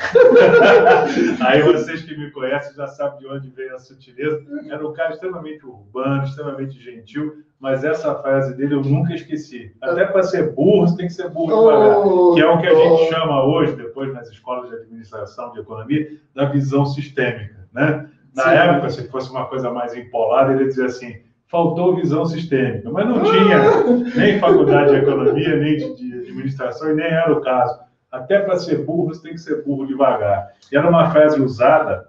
Aí 1.45 1.61
vocês 1.61 2.01
que 2.01 2.17
me 2.17 2.31
conhecem 2.31 2.73
já 2.75 2.87
sabem 2.87 3.19
de 3.19 3.27
onde 3.27 3.49
veio 3.51 3.75
a 3.75 3.79
sutileza. 3.79 4.43
Era 4.69 4.87
um 4.87 4.93
cara 4.93 5.11
extremamente 5.13 5.63
urbano, 5.65 6.23
extremamente 6.23 6.79
gentil, 6.81 7.43
mas 7.59 7.83
essa 7.83 8.15
frase 8.15 8.55
dele 8.55 8.73
eu 8.73 8.81
nunca 8.81 9.13
esqueci. 9.13 9.71
Até 9.81 10.05
para 10.05 10.23
ser 10.23 10.51
burro, 10.51 10.87
você 10.87 10.97
tem 10.97 11.07
que 11.07 11.13
ser 11.13 11.29
burro 11.29 11.61
devagar. 11.61 11.97
Oh, 11.99 12.33
que 12.33 12.41
é 12.41 12.47
o 12.47 12.59
que 12.59 12.67
a 12.67 12.75
gente 12.75 13.09
chama 13.09 13.45
hoje, 13.45 13.75
depois 13.93 14.11
nas 14.11 14.27
escolas 14.29 14.69
de 14.69 14.75
administração, 14.75 15.53
de 15.53 15.59
economia, 15.59 16.17
da 16.33 16.45
visão 16.45 16.85
sistêmica. 16.85 17.67
Né? 17.71 18.09
Na 18.35 18.43
Sim. 18.43 18.49
época, 18.49 18.89
se 18.89 19.07
fosse 19.09 19.29
uma 19.29 19.45
coisa 19.45 19.71
mais 19.71 19.95
empolada, 19.95 20.53
ele 20.53 20.65
dizia 20.65 20.85
assim: 20.85 21.21
faltou 21.47 21.95
visão 21.95 22.25
sistêmica, 22.25 22.89
mas 22.89 23.07
não 23.07 23.23
tinha 23.23 23.59
nem 24.17 24.39
faculdade 24.39 24.89
de 24.89 24.97
economia, 24.97 25.55
nem 25.55 25.77
de, 25.95 26.13
administração, 26.19 26.91
e 26.91 26.95
nem 26.95 27.05
era 27.05 27.31
o 27.31 27.41
caso. 27.41 27.79
Até 28.11 28.39
para 28.39 28.57
ser 28.57 28.83
burro, 28.83 29.07
você 29.07 29.21
tem 29.21 29.33
que 29.33 29.39
ser 29.39 29.63
burro 29.63 29.87
devagar. 29.87 30.51
E 30.71 30.75
era 30.75 30.89
uma 30.89 31.09
frase 31.11 31.39
usada 31.41 32.07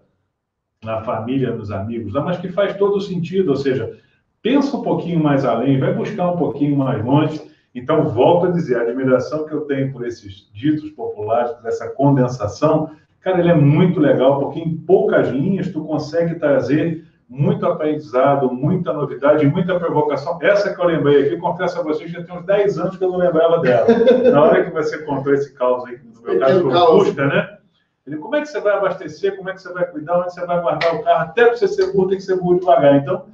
na 0.82 1.02
família, 1.02 1.54
nos 1.54 1.70
amigos, 1.70 2.12
mas 2.12 2.38
que 2.38 2.48
faz 2.48 2.74
todo 2.76 3.00
sentido, 3.00 3.50
ou 3.50 3.56
seja, 3.56 3.98
pensa 4.42 4.76
um 4.76 4.82
pouquinho 4.82 5.22
mais 5.22 5.44
além, 5.44 5.78
vai 5.78 5.94
buscar 5.94 6.30
um 6.30 6.36
pouquinho 6.36 6.76
mais 6.76 7.02
longe. 7.02 7.40
Então, 7.74 8.08
volto 8.08 8.46
a 8.46 8.50
dizer, 8.50 8.76
a 8.76 8.82
admiração 8.82 9.44
que 9.46 9.52
eu 9.52 9.62
tenho 9.62 9.92
por 9.92 10.06
esses 10.06 10.48
ditos 10.52 10.90
populares, 10.90 11.50
por 11.52 11.66
essa 11.66 11.88
condensação, 11.88 12.90
cara, 13.20 13.40
ele 13.40 13.50
é 13.50 13.54
muito 13.54 13.98
legal, 13.98 14.38
porque 14.38 14.60
em 14.60 14.76
poucas 14.76 15.28
linhas 15.28 15.72
tu 15.72 15.84
consegue 15.84 16.36
trazer 16.36 17.04
muito 17.28 17.66
aprendizado, 17.66 18.52
muita 18.52 18.92
novidade, 18.92 19.46
muita 19.46 19.78
provocação. 19.78 20.38
Essa 20.40 20.72
que 20.72 20.80
eu 20.80 20.84
lembrei 20.84 21.26
aqui, 21.26 21.36
confesso 21.38 21.80
a 21.80 21.82
vocês, 21.82 22.10
já 22.10 22.22
tem 22.22 22.36
uns 22.36 22.44
10 22.44 22.78
anos 22.78 22.96
que 22.96 23.04
eu 23.04 23.10
não 23.10 23.18
lembrava 23.18 23.58
dela. 23.58 23.86
Na 24.30 24.42
hora 24.42 24.64
que 24.64 24.70
você 24.70 24.98
contou 24.98 25.32
esse 25.32 25.52
caos 25.54 25.84
aí, 25.86 25.98
no 26.14 26.22
meu 26.22 26.38
caso, 26.38 26.62
foi 26.62 27.04
Fusca, 27.04 27.26
né? 27.26 27.58
Ele, 28.06 28.18
como 28.18 28.36
é 28.36 28.42
que 28.42 28.48
você 28.48 28.60
vai 28.60 28.74
abastecer, 28.74 29.36
como 29.36 29.48
é 29.48 29.54
que 29.54 29.62
você 29.62 29.72
vai 29.72 29.86
cuidar, 29.86 30.20
onde 30.20 30.34
você 30.34 30.44
vai 30.44 30.60
guardar 30.60 30.94
o 30.94 31.02
carro, 31.02 31.22
até 31.22 31.46
para 31.46 31.56
você 31.56 31.66
ser 31.66 31.92
burro, 31.92 32.08
tem 32.08 32.18
que 32.18 32.24
ser 32.24 32.36
burro 32.36 32.60
devagar. 32.60 32.96
Então, 32.96 33.26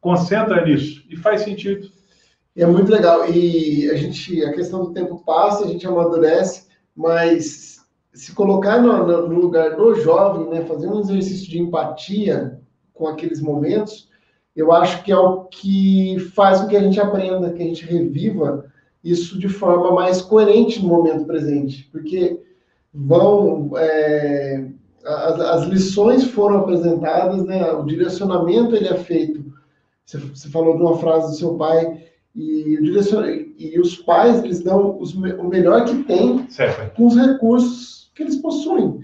concentra 0.00 0.62
nisso 0.62 1.02
e 1.08 1.16
faz 1.16 1.40
sentido. 1.40 1.88
É 2.60 2.66
muito 2.66 2.92
legal. 2.92 3.28
E 3.30 3.90
a 3.90 3.94
gente, 3.94 4.44
a 4.44 4.52
questão 4.52 4.84
do 4.84 4.92
tempo 4.92 5.22
passa, 5.24 5.64
a 5.64 5.68
gente 5.68 5.86
amadurece, 5.86 6.66
mas 6.94 7.78
se 8.12 8.34
colocar 8.34 8.80
no, 8.80 9.28
no 9.28 9.40
lugar 9.40 9.76
do 9.76 9.94
jovem, 9.94 10.48
né, 10.50 10.64
fazer 10.66 10.86
um 10.86 11.00
exercício 11.00 11.48
de 11.48 11.58
empatia 11.58 12.60
com 12.92 13.06
aqueles 13.06 13.40
momentos, 13.40 14.08
eu 14.54 14.72
acho 14.72 15.02
que 15.02 15.10
é 15.10 15.16
o 15.16 15.44
que 15.44 16.18
faz 16.34 16.60
com 16.60 16.68
que 16.68 16.76
a 16.76 16.82
gente 16.82 17.00
aprenda, 17.00 17.52
que 17.52 17.62
a 17.62 17.66
gente 17.66 17.86
reviva 17.86 18.66
isso 19.02 19.38
de 19.38 19.48
forma 19.48 19.92
mais 19.92 20.20
coerente 20.20 20.82
no 20.82 20.88
momento 20.88 21.24
presente, 21.24 21.88
porque 21.90 22.42
vão 22.92 23.70
é, 23.78 24.66
as, 25.02 25.40
as, 25.40 25.66
lições 25.66 26.24
foram 26.24 26.58
apresentadas, 26.58 27.42
né? 27.44 27.72
O 27.72 27.84
direcionamento 27.84 28.76
ele 28.76 28.88
é 28.88 28.96
feito 28.96 29.50
você, 30.10 30.18
você 30.18 30.48
falou 30.48 30.76
de 30.76 30.82
uma 30.82 30.98
frase 30.98 31.28
do 31.28 31.36
seu 31.36 31.54
pai, 31.54 32.09
e, 32.34 32.78
e 33.58 33.80
os 33.80 33.96
pais, 33.96 34.42
eles 34.42 34.62
dão 34.62 34.98
os, 35.00 35.14
o 35.14 35.48
melhor 35.48 35.84
que 35.84 36.02
tem 36.04 36.48
certo. 36.48 36.94
com 36.94 37.06
os 37.06 37.16
recursos 37.16 38.10
que 38.14 38.22
eles 38.22 38.36
possuem. 38.36 39.00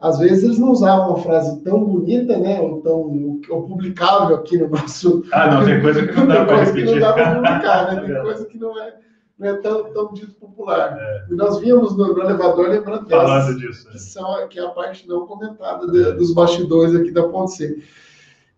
Às 0.00 0.18
vezes 0.20 0.44
eles 0.44 0.58
não 0.58 0.70
usavam 0.70 1.08
uma 1.08 1.22
frase 1.22 1.60
tão 1.62 1.84
bonita, 1.84 2.38
né, 2.38 2.60
ou 2.60 2.80
tão 2.80 3.40
ou 3.50 3.62
publicável 3.64 4.36
aqui 4.36 4.56
no 4.56 4.68
nosso... 4.68 5.24
Ah, 5.32 5.50
não, 5.50 5.64
tem 5.64 5.80
coisa 5.80 6.06
que 6.06 6.14
não 6.14 6.26
dá 6.26 6.44
para 6.46 6.64
repetir. 6.64 6.92
não 6.92 7.00
dá 7.00 7.12
para 7.12 7.34
publicar, 7.34 7.94
né? 7.94 8.00
Tem 8.02 8.14
é. 8.14 8.20
coisa 8.20 8.44
que 8.46 8.58
não 8.58 8.80
é, 8.80 8.94
não 9.36 9.48
é 9.48 9.54
tão, 9.54 9.92
tão 9.92 10.12
dito 10.12 10.34
popular. 10.34 10.96
É. 11.00 11.26
E 11.30 11.34
nós 11.34 11.58
víamos 11.58 11.96
no, 11.96 12.14
no 12.14 12.20
elevador 12.20 12.68
lembrando 12.68 13.06
dessas, 13.06 13.58
disso, 13.58 13.88
que, 13.90 13.96
é. 13.96 13.98
são, 13.98 14.48
que 14.48 14.60
é 14.60 14.64
a 14.64 14.68
parte 14.68 15.08
não 15.08 15.26
comentada 15.26 15.90
de, 15.90 16.12
dos 16.12 16.32
bastidores 16.32 16.94
aqui 16.94 17.10
da 17.10 17.24
Ponte 17.24 17.52
C. 17.54 17.82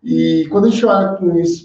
E 0.03 0.47
quando 0.49 0.65
a 0.65 0.69
gente 0.69 0.85
olha 0.85 1.17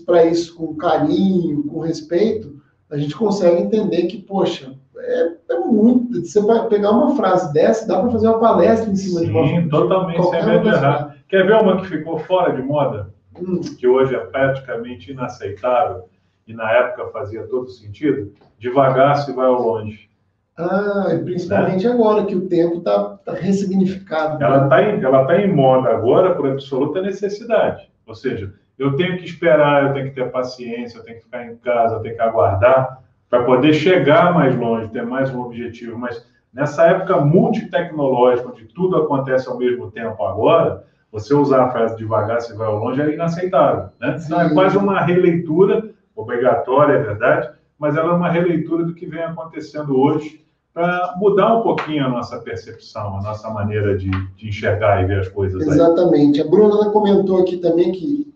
para 0.05 0.25
isso 0.27 0.55
com 0.55 0.77
carinho, 0.77 1.64
com 1.64 1.81
respeito, 1.81 2.57
a 2.90 2.96
gente 2.96 3.16
consegue 3.16 3.62
entender 3.62 4.07
que, 4.07 4.18
poxa, 4.18 4.75
é, 4.96 5.33
é 5.51 5.59
muito. 5.59 6.25
Você 6.25 6.40
vai 6.40 6.68
pegar 6.68 6.90
uma 6.90 7.16
frase 7.16 7.53
dessa, 7.53 7.87
dá 7.87 8.01
para 8.01 8.11
fazer 8.11 8.29
uma 8.29 8.38
palestra 8.38 8.90
em 8.90 8.96
cima 8.96 9.20
Sim, 9.20 9.27
de 9.27 9.33
uma 9.33 9.46
Sim, 9.46 9.68
totalmente 9.68 10.22
sem 10.22 10.46
medo 10.46 10.62
de 10.62 10.68
errar. 10.68 11.16
Quer 11.29 11.46
ver 11.46 11.62
uma 11.62 11.81
que 11.81 11.88
ficou 11.88 12.18
fora 12.20 12.55
de 12.55 12.62
moda? 12.62 13.12
Hum. 13.40 13.61
Que 13.61 13.87
hoje 13.87 14.14
é 14.14 14.20
praticamente 14.20 15.11
inaceitável 15.11 16.09
e 16.46 16.55
na 16.55 16.70
época 16.70 17.11
fazia 17.12 17.46
todo 17.46 17.68
sentido? 17.68 18.33
Devagar 18.59 19.16
se 19.16 19.33
vai 19.33 19.46
ao 19.46 19.61
longe. 19.61 20.09
Ah, 20.57 21.09
e 21.12 21.18
principalmente 21.18 21.87
né? 21.87 21.92
agora 21.92 22.25
que 22.25 22.35
o 22.35 22.49
tempo 22.49 22.79
está 22.79 23.18
tá 23.25 23.35
ressignificado. 23.35 24.42
Ela 24.42 24.64
está 24.64 24.83
em, 24.83 25.03
ela 25.03 25.27
tá 25.27 25.38
em 25.38 25.53
moda 25.53 25.90
agora 25.90 26.35
por 26.35 26.49
absoluta 26.49 27.03
necessidade. 27.03 27.90
Ou 28.07 28.14
seja, 28.14 28.55
eu 28.79 28.95
tenho 28.97 29.19
que 29.19 29.25
esperar, 29.25 29.85
eu 29.85 29.92
tenho 29.92 30.07
que 30.07 30.14
ter 30.14 30.31
paciência, 30.31 30.99
eu 30.99 31.03
tenho 31.03 31.19
que 31.19 31.25
ficar 31.25 31.45
em 31.45 31.57
casa, 31.57 31.97
eu 31.97 32.01
tenho 32.01 32.14
que 32.14 32.23
aguardar 32.23 33.03
para 33.29 33.42
poder 33.42 33.73
chegar 33.73 34.33
mais 34.33 34.55
longe, 34.57 34.88
ter 34.92 35.05
mais 35.05 35.35
um 35.35 35.40
objetivo. 35.40 35.99
Mas 35.99 36.25
nessa 36.53 36.87
época 36.87 37.21
multitecnológica, 37.21 38.49
onde 38.49 38.64
tudo 38.66 38.97
acontece 38.97 39.49
ao 39.49 39.59
mesmo 39.59 39.90
tempo 39.90 40.25
agora, 40.25 40.85
você 41.11 41.35
usar 41.35 41.64
a 41.64 41.71
frase 41.71 41.97
devagar, 41.97 42.40
se 42.40 42.55
vai 42.55 42.66
ao 42.66 42.79
longe, 42.79 43.01
é 43.01 43.12
inaceitável. 43.12 43.90
Né? 43.99 44.21
Então, 44.25 44.40
é 44.40 44.53
quase 44.53 44.77
uma 44.77 45.01
releitura, 45.01 45.90
obrigatória, 46.14 46.95
é 46.95 47.03
verdade, 47.03 47.51
mas 47.79 47.97
ela 47.97 48.12
é 48.12 48.16
uma 48.16 48.31
releitura 48.31 48.85
do 48.85 48.95
que 48.95 49.07
vem 49.07 49.23
acontecendo 49.23 49.99
hoje 49.99 50.46
para 50.77 51.15
mudar 51.17 51.57
um 51.57 51.62
pouquinho 51.62 52.05
a 52.05 52.09
nossa 52.11 52.39
percepção, 52.39 53.17
a 53.17 53.23
nossa 53.23 53.49
maneira 53.49 53.97
de, 53.97 54.11
de 54.11 54.49
enxergar 54.49 55.03
e 55.03 55.07
ver 55.07 55.21
as 55.21 55.29
coisas. 55.29 55.67
Exatamente. 55.67 56.39
Aí. 56.39 56.47
A 56.47 56.51
Bruna 56.51 56.91
comentou 56.91 57.41
aqui 57.41 57.57
também 57.57 57.93
que 57.93 58.31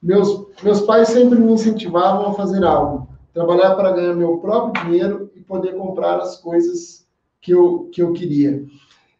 meus, 0.00 0.46
meus 0.62 0.82
pais 0.82 1.08
sempre 1.08 1.36
me 1.36 1.52
incentivavam 1.52 2.28
a 2.28 2.34
fazer 2.34 2.62
algo, 2.62 3.08
trabalhar 3.32 3.74
para 3.74 3.90
ganhar 3.90 4.14
meu 4.14 4.38
próprio 4.38 4.84
dinheiro 4.84 5.32
e 5.34 5.40
poder 5.40 5.74
comprar 5.74 6.20
as 6.20 6.36
coisas 6.36 7.08
que 7.40 7.50
eu, 7.50 7.88
que 7.90 8.00
eu 8.00 8.12
queria. 8.12 8.64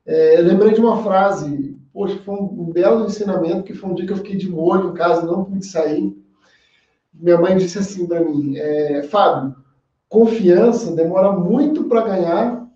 É, 0.07 0.39
eu 0.39 0.45
lembrei 0.45 0.75
de 0.75 0.81
uma 0.81 1.03
frase, 1.03 1.77
poxa, 1.93 2.21
foi 2.25 2.37
um, 2.37 2.71
belo 2.73 3.05
ensinamento, 3.05 3.65
que 3.65 3.75
foi 3.75 3.91
um 3.91 3.95
dia 3.97 4.07
que 4.07 4.13
eu 4.13 4.19
fiquei 4.19 4.37
de 4.37 4.49
molho 4.49 4.91
em 4.91 4.95
casa, 4.95 5.27
não 5.27 5.45
pude 5.45 5.67
sair. 5.67 6.17
Minha 7.13 7.37
mãe 7.37 7.57
disse 7.57 7.81
assim 7.81 8.07
para 8.07 8.21
mim, 8.21 8.57
é, 8.57 9.03
Fábio, 9.03 9.57
Confiança 10.09 10.95
demora 10.95 11.33
muito 11.33 11.85
para 11.85 12.03
ganhar 12.03 12.69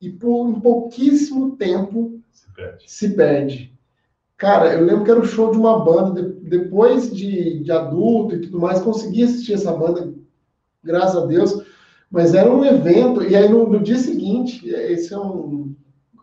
e 0.00 0.10
por 0.10 0.46
um 0.46 0.60
pouquíssimo 0.60 1.56
tempo 1.56 2.20
se 2.32 2.52
perde. 2.52 2.84
se 2.86 3.08
perde. 3.10 3.74
Cara, 4.36 4.74
eu 4.74 4.84
lembro 4.84 5.04
que 5.04 5.10
era 5.10 5.20
o 5.20 5.24
show 5.24 5.50
de 5.50 5.56
uma 5.56 5.84
banda, 5.84 6.22
depois 6.42 7.14
de, 7.14 7.60
de 7.60 7.72
adulto 7.72 8.34
e 8.34 8.40
tudo 8.40 8.58
mais, 8.58 8.80
consegui 8.80 9.22
assistir 9.22 9.54
essa 9.54 9.72
banda, 9.72 10.12
graças 10.82 11.16
a 11.16 11.26
Deus, 11.26 11.62
mas 12.10 12.34
era 12.34 12.52
um 12.52 12.64
evento, 12.64 13.22
e 13.22 13.34
aí 13.34 13.48
no, 13.48 13.68
no 13.68 13.80
dia 13.80 13.96
seguinte, 13.96 14.68
esse 14.68 15.14
é 15.14 15.18
um. 15.18 15.74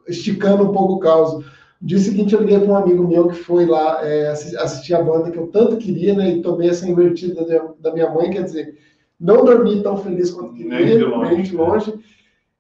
esticando 0.08 0.64
um 0.64 0.72
pouco 0.72 0.94
o 0.94 1.00
caos. 1.00 1.44
No 1.82 1.88
dia 1.88 2.00
seguinte 2.00 2.34
eu 2.34 2.42
liguei 2.42 2.60
para 2.60 2.72
um 2.72 2.76
amigo 2.76 3.08
meu 3.08 3.30
que 3.30 3.36
foi 3.36 3.66
lá 3.66 4.06
é, 4.06 4.30
assistir 4.30 4.94
a 4.94 5.02
banda 5.02 5.32
que 5.32 5.38
eu 5.38 5.48
tanto 5.48 5.78
queria, 5.78 6.14
né? 6.14 6.32
E 6.32 6.42
tomei 6.42 6.70
essa 6.70 6.88
invertida 6.88 7.74
da 7.80 7.92
minha 7.92 8.10
mãe, 8.10 8.30
quer 8.30 8.44
dizer, 8.44 8.78
não 9.22 9.46
dormi 9.46 9.84
tão 9.84 9.98
feliz 9.98 10.32
quanto 10.32 10.56
queria, 10.56 10.80
nem 10.84 10.98
de 10.98 11.04
longe. 11.04 11.36
Nem 11.36 11.44
de 11.44 11.56
longe. 11.56 12.00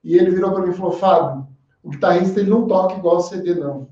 E 0.04 0.16
ele 0.16 0.30
virou 0.30 0.52
para 0.52 0.62
mim 0.62 0.70
e 0.70 0.76
falou: 0.76 0.92
Fábio, 0.92 1.48
o 1.82 1.90
guitarrista 1.90 2.40
ele 2.40 2.52
não 2.52 2.68
toca 2.68 2.96
igual 2.96 3.18
o 3.18 3.22
CD, 3.22 3.56
não. 3.56 3.88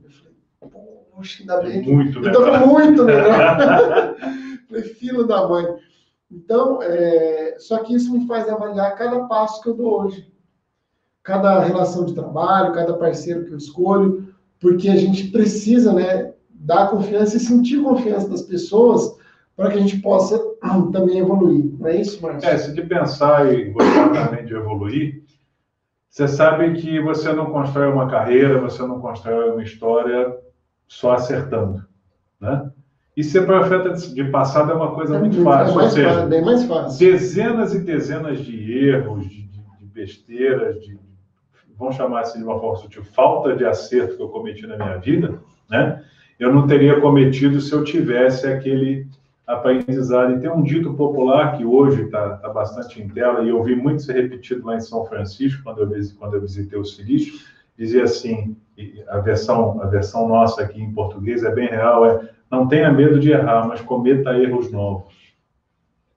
Eu 0.61 0.69
falei: 0.69 0.85
Poxa, 1.11 1.41
ainda 1.41 1.61
bem. 1.61 1.81
Que... 1.81 1.91
Muito 1.91 2.19
então, 2.19 2.41
melhor. 2.41 2.67
muito 2.67 3.03
melhor. 3.03 4.15
falei: 4.67 4.83
Filho 4.83 5.25
da 5.25 5.47
mãe. 5.47 5.65
Então, 6.31 6.79
é... 6.83 7.55
só 7.57 7.79
que 7.79 7.95
isso 7.95 8.13
me 8.13 8.27
faz 8.27 8.47
avaliar 8.47 8.95
cada 8.95 9.21
passo 9.25 9.63
que 9.63 9.69
eu 9.69 9.73
dou 9.73 10.03
hoje. 10.03 10.31
Cada 11.23 11.59
relação 11.61 12.05
de 12.05 12.13
trabalho, 12.13 12.73
cada 12.73 12.93
parceiro 12.93 13.45
que 13.45 13.51
eu 13.51 13.57
escolho, 13.57 14.33
porque 14.59 14.89
a 14.89 14.95
gente 14.95 15.27
precisa, 15.29 15.91
né, 15.91 16.33
dar 16.49 16.89
confiança 16.89 17.37
e 17.37 17.39
sentir 17.39 17.81
confiança 17.81 18.29
das 18.29 18.41
pessoas 18.43 19.18
para 19.59 19.71
que 19.71 19.77
a 19.77 19.81
gente 19.81 19.99
possa 19.99 20.41
também 20.93 21.19
evoluir. 21.19 21.65
Não 21.77 21.89
é 21.89 21.97
isso, 21.97 22.21
Márcio? 22.21 22.49
É, 22.49 22.57
se 22.57 22.73
de 22.73 22.81
pensar 22.81 23.53
e 23.53 23.65
gostar 23.65 24.07
também 24.29 24.45
de 24.45 24.53
evoluir, 24.53 25.21
você 26.09 26.29
sabe 26.29 26.79
que 26.79 26.97
você 27.01 27.33
não 27.33 27.47
constrói 27.47 27.91
uma 27.91 28.09
carreira, 28.09 28.61
você 28.61 28.81
não 28.83 29.01
constrói 29.01 29.51
uma 29.51 29.61
história 29.61 30.33
só 30.87 31.11
acertando, 31.11 31.83
né? 32.39 32.71
E 33.17 33.21
ser 33.21 33.45
profeta 33.45 33.91
de 33.91 34.23
passado 34.31 34.71
é 34.71 34.75
uma 34.75 34.95
coisa 34.95 35.17
é 35.17 35.19
muito, 35.19 35.43
fácil. 35.43 35.73
É 35.73 35.75
mais, 35.75 35.91
seja, 35.91 36.09
fácil, 36.09 36.29
bem 36.29 36.45
mais 36.45 36.63
fácil. 36.63 36.99
Dezenas 36.99 37.75
e 37.75 37.79
dezenas 37.79 38.39
de 38.39 38.87
erros, 38.87 39.27
de, 39.27 39.41
de, 39.41 39.61
de 39.77 39.85
besteiras, 39.87 40.79
de, 40.79 40.97
vamos 41.77 41.97
chamar 41.97 42.21
assim 42.21 42.39
de 42.39 42.45
uma 42.45 42.57
forma 42.57 42.77
sutil, 42.77 43.03
falta 43.03 43.57
de 43.57 43.65
acerto 43.65 44.15
que 44.15 44.23
eu 44.23 44.29
cometi 44.29 44.65
na 44.65 44.77
minha 44.77 44.95
vida, 44.99 45.37
né? 45.69 46.01
eu 46.39 46.53
não 46.53 46.65
teria 46.65 47.01
cometido 47.01 47.59
se 47.59 47.73
eu 47.73 47.83
tivesse 47.83 48.47
aquele 48.47 49.05
aprendizado. 49.49 50.33
E 50.33 50.39
tem 50.39 50.49
um 50.49 50.61
dito 50.61 50.93
popular 50.93 51.57
que 51.57 51.65
hoje 51.65 52.03
está 52.03 52.37
tá 52.37 52.49
bastante 52.49 53.01
em 53.01 53.09
tela, 53.09 53.43
e 53.43 53.49
eu 53.49 53.61
vi 53.63 53.75
muito 53.75 54.03
ser 54.03 54.13
repetido 54.13 54.65
lá 54.65 54.75
em 54.75 54.81
São 54.81 55.05
Francisco, 55.05 55.63
quando 55.63 55.81
eu, 55.81 55.89
quando 56.17 56.35
eu 56.35 56.41
visitei 56.41 56.77
o 56.77 56.85
Silício, 56.85 57.39
dizia 57.77 58.03
assim, 58.03 58.55
a 59.09 59.17
versão, 59.17 59.81
a 59.81 59.87
versão 59.87 60.27
nossa 60.27 60.61
aqui 60.61 60.79
em 60.81 60.93
português 60.93 61.43
é 61.43 61.51
bem 61.51 61.67
real, 61.67 62.05
é 62.05 62.29
não 62.51 62.67
tenha 62.67 62.91
medo 62.91 63.19
de 63.19 63.31
errar, 63.31 63.67
mas 63.67 63.81
cometa 63.81 64.37
erros 64.37 64.71
novos. 64.71 65.13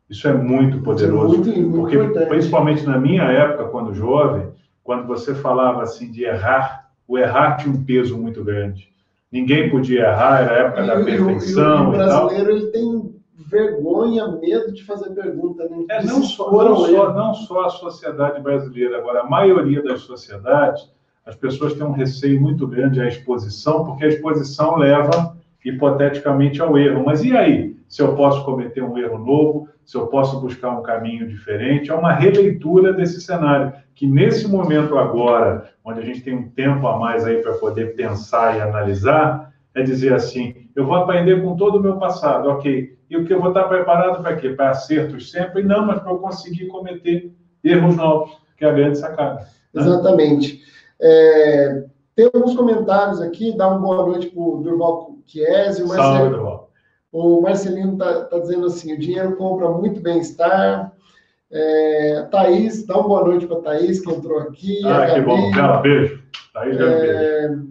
Isso 0.08 0.28
é 0.28 0.32
muito 0.32 0.80
poderoso, 0.82 1.34
é 1.34 1.38
muito, 1.38 1.60
muito 1.60 1.76
porque 1.78 1.96
importante. 1.96 2.28
principalmente 2.28 2.84
na 2.84 2.98
minha 2.98 3.22
época, 3.24 3.64
quando 3.68 3.94
jovem, 3.94 4.48
quando 4.84 5.06
você 5.06 5.34
falava 5.34 5.82
assim 5.82 6.10
de 6.10 6.24
errar, 6.24 6.90
o 7.08 7.18
errar 7.18 7.56
tinha 7.56 7.74
um 7.74 7.82
peso 7.82 8.18
muito 8.18 8.44
grande. 8.44 8.90
Ninguém 9.30 9.70
podia 9.70 10.00
errar, 10.00 10.42
era 10.42 10.52
a 10.52 10.58
época 10.66 10.82
e, 10.82 10.86
da 10.86 11.04
perfeição. 11.04 11.76
E 11.76 11.80
o, 11.80 11.84
e 11.84 11.86
o 11.86 11.90
brasileiro 11.92 12.50
ele 12.50 12.66
tem 12.66 13.21
vergonha, 13.48 14.28
medo 14.28 14.72
de 14.72 14.84
fazer 14.84 15.10
pergunta. 15.10 15.68
Né? 15.68 15.84
É, 15.90 16.04
não, 16.04 16.22
só, 16.22 16.50
não, 16.50 16.76
só, 16.76 17.12
não 17.12 17.34
só 17.34 17.66
a 17.66 17.70
sociedade 17.70 18.40
brasileira, 18.40 18.98
agora 18.98 19.20
a 19.20 19.28
maioria 19.28 19.82
das 19.82 20.00
sociedades, 20.00 20.90
as 21.24 21.36
pessoas 21.36 21.74
têm 21.74 21.84
um 21.84 21.92
receio 21.92 22.40
muito 22.40 22.66
grande 22.66 23.00
à 23.00 23.06
exposição, 23.06 23.84
porque 23.84 24.04
a 24.04 24.08
exposição 24.08 24.76
leva 24.76 25.36
hipoteticamente 25.64 26.60
ao 26.60 26.76
erro. 26.76 27.04
Mas 27.04 27.24
e 27.24 27.36
aí? 27.36 27.76
Se 27.88 28.00
eu 28.02 28.14
posso 28.16 28.44
cometer 28.44 28.82
um 28.82 28.96
erro 28.96 29.18
novo, 29.18 29.68
se 29.84 29.96
eu 29.96 30.06
posso 30.06 30.40
buscar 30.40 30.70
um 30.70 30.82
caminho 30.82 31.28
diferente, 31.28 31.90
é 31.90 31.94
uma 31.94 32.12
releitura 32.12 32.92
desse 32.92 33.20
cenário, 33.20 33.72
que 33.94 34.06
nesse 34.06 34.48
momento 34.48 34.96
agora, 34.96 35.70
onde 35.84 36.00
a 36.00 36.02
gente 36.02 36.22
tem 36.22 36.34
um 36.34 36.48
tempo 36.48 36.86
a 36.86 36.98
mais 36.98 37.26
aí 37.26 37.42
para 37.42 37.52
poder 37.54 37.94
pensar 37.94 38.56
e 38.56 38.60
analisar, 38.60 39.52
é 39.74 39.82
dizer 39.82 40.14
assim, 40.14 40.61
eu 40.74 40.86
vou 40.86 40.94
aprender 40.94 41.42
com 41.42 41.56
todo 41.56 41.78
o 41.78 41.82
meu 41.82 41.96
passado, 41.96 42.48
ok, 42.48 42.96
e 43.10 43.16
o 43.16 43.24
que 43.24 43.32
eu 43.32 43.40
vou 43.40 43.48
estar 43.48 43.64
preparado 43.64 44.22
para 44.22 44.36
quê? 44.36 44.50
Para 44.50 44.70
acertos 44.70 45.30
sempre? 45.30 45.62
Não, 45.62 45.86
mas 45.86 46.00
para 46.00 46.12
eu 46.12 46.18
conseguir 46.18 46.66
cometer 46.68 47.30
erros 47.62 47.96
novos, 47.96 48.30
que 48.56 48.64
é 48.64 48.68
a 48.68 48.72
grande 48.72 48.98
sacada. 48.98 49.46
Né? 49.74 49.82
Exatamente. 49.82 50.62
É, 51.00 51.84
tem 52.14 52.30
alguns 52.32 52.54
comentários 52.54 53.20
aqui, 53.20 53.56
dá 53.56 53.68
uma 53.68 53.78
boa 53.78 54.06
noite 54.06 54.30
para 54.30 54.42
o 54.42 54.62
Durval 54.62 55.18
Chiesi. 55.26 55.82
O 55.82 55.88
Marcelino, 55.88 56.68
o 57.12 57.40
Marcelino 57.40 57.92
está 57.92 58.24
tá 58.24 58.38
dizendo 58.38 58.66
assim: 58.66 58.94
o 58.94 58.98
dinheiro 58.98 59.36
compra 59.36 59.68
muito 59.70 60.00
bem-estar. 60.00 60.92
É, 61.50 62.26
Thaís, 62.30 62.86
dá 62.86 62.96
uma 62.96 63.08
boa 63.08 63.24
noite 63.24 63.46
para 63.46 63.58
a 63.58 63.60
Thaís, 63.60 64.00
que 64.00 64.10
entrou 64.10 64.38
aqui. 64.38 64.80
Ah, 64.86 65.12
que 65.12 65.20
bom. 65.20 65.50
Bela, 65.50 65.82
beijo. 65.82 66.22
Thaís, 66.54 66.80
é, 66.80 67.48
beijo. 67.48 67.61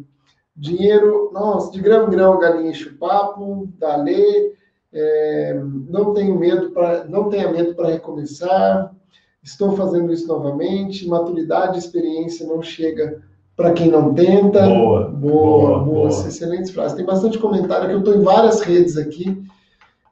Dinheiro, 0.56 1.32
nossa, 1.34 1.72
de 1.72 1.82
grão 1.82 2.08
em 2.08 2.12
grão, 2.12 2.40
galinha 2.40 2.72
enche 2.72 2.90
o 2.90 2.98
papo. 2.98 3.70
Dalê, 3.78 4.54
é, 4.94 5.60
não 5.90 6.14
tenho 6.14 6.38
medo 6.38 6.72
para, 6.72 7.06
não 7.06 7.30
tenha 7.30 7.52
medo 7.52 7.74
para 7.76 7.90
recomeçar. 7.90 8.94
Estou 9.42 9.76
fazendo 9.76 10.12
isso 10.12 10.28
novamente. 10.28 11.08
Maturidade 11.08 11.76
e 11.76 11.80
experiência 11.80 12.46
não 12.46 12.62
chega 12.62 13.22
para 13.56 13.74
quem 13.74 13.90
não 13.90 14.14
tenta. 14.14 14.62
Boa, 14.68 15.08
boa, 15.08 15.80
boa. 15.80 16.08
Excelentes 16.08 16.72
frases. 16.72 16.98
Tem 16.98 17.06
bastante 17.06 17.38
comentário 17.38 17.88
que 17.88 17.94
eu 17.94 18.00
estou 18.00 18.16
em 18.16 18.22
várias 18.22 18.62
redes 18.62 18.98
aqui, 18.98 19.42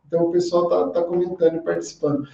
então 0.08 0.26
o 0.26 0.32
pessoal 0.32 0.64
está 0.64 1.02
tá 1.02 1.04
comentando 1.04 1.56
e 1.56 1.62
participando. 1.62 2.28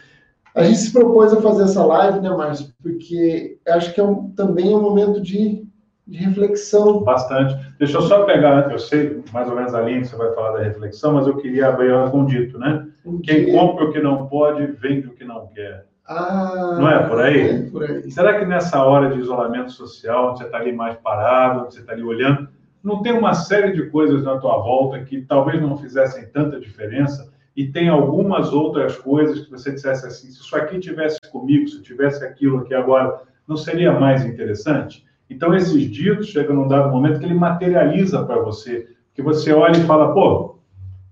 A 0.54 0.64
gente 0.64 0.80
se 0.80 0.94
propôs 0.94 1.34
a 1.34 1.42
fazer 1.42 1.64
essa 1.64 1.86
live, 1.86 2.22
né, 2.22 2.30
Márcio? 2.30 2.74
Porque 2.82 3.60
acho 3.68 3.94
que 3.94 4.00
é 4.00 4.04
um, 4.04 4.30
também 4.32 4.72
é 4.72 4.76
um 4.76 4.82
momento 4.82 5.22
de, 5.22 5.68
de, 6.08 6.18
reflexão. 6.18 7.04
Bastante. 7.04 7.56
Deixa 7.78 7.98
eu 7.98 8.02
só 8.04 8.24
pegar, 8.24 8.72
eu 8.72 8.80
sei 8.80 9.22
mais 9.34 9.50
ou 9.50 9.56
menos 9.56 9.74
a 9.74 9.82
linha 9.82 10.02
que 10.02 10.08
você 10.08 10.16
vai 10.16 10.34
falar 10.34 10.58
da 10.58 10.64
reflexão, 10.64 11.14
mas 11.14 11.28
eu 11.28 11.38
queria 11.38 11.68
abrir 11.68 11.92
com 12.10 12.26
dito, 12.26 12.58
né? 12.58 12.88
Quem 13.24 13.52
compra 13.52 13.86
o 13.86 13.92
que 13.92 14.00
não 14.00 14.28
pode, 14.28 14.66
vende 14.68 15.08
o 15.08 15.14
que 15.14 15.26
não 15.26 15.48
quer. 15.48 15.86
Ah, 16.08 16.78
não 16.80 16.90
é 16.90 17.08
por 17.08 17.20
aí? 17.20 17.50
É 17.50 17.70
por 17.70 17.84
aí? 17.84 18.12
Será 18.12 18.40
que 18.40 18.46
nessa 18.46 18.84
hora 18.84 19.10
de 19.10 19.20
isolamento 19.20 19.72
social, 19.72 20.30
onde 20.30 20.40
você 20.40 20.46
está 20.46 20.58
ali 20.58 20.72
mais 20.72 20.96
parado, 20.98 21.62
onde 21.62 21.74
você 21.74 21.82
está 21.82 21.94
ali 21.94 22.04
olhando, 22.04 22.48
não 22.84 23.02
tem 23.02 23.14
uma 23.14 23.34
série 23.34 23.74
de 23.74 23.90
coisas 23.90 24.24
na 24.24 24.38
tua 24.38 24.58
volta 24.58 25.04
que 25.04 25.22
talvez 25.22 25.60
não 25.62 25.76
fizessem 25.76 26.28
tanta 26.28 26.60
diferença 26.60 27.34
e 27.56 27.68
tem 27.68 27.88
algumas 27.90 28.52
outras 28.52 28.98
coisas 28.98 29.42
que 29.42 29.52
você 29.52 29.72
dissesse 29.72 30.06
assim, 30.06 30.28
se 30.30 30.42
isso 30.42 30.56
aqui 30.56 30.80
tivesse 30.80 31.20
comigo, 31.32 31.68
se 31.68 31.82
tivesse 31.82 32.24
aquilo 32.24 32.60
aqui 32.60 32.74
agora, 32.74 33.22
não 33.48 33.56
seria 33.56 33.94
mais 33.94 34.26
interessante? 34.26 35.05
Então 35.30 35.56
esses 35.56 35.90
ditos 35.90 36.28
chegam 36.28 36.56
num 36.56 36.68
dado 36.68 36.92
momento 36.92 37.20
que 37.20 37.26
ele 37.26 37.34
materializa 37.34 38.24
para 38.24 38.42
você, 38.42 38.88
que 39.14 39.22
você 39.22 39.52
olha 39.54 39.78
e 39.78 39.86
fala, 39.86 40.14
pô, 40.14 40.60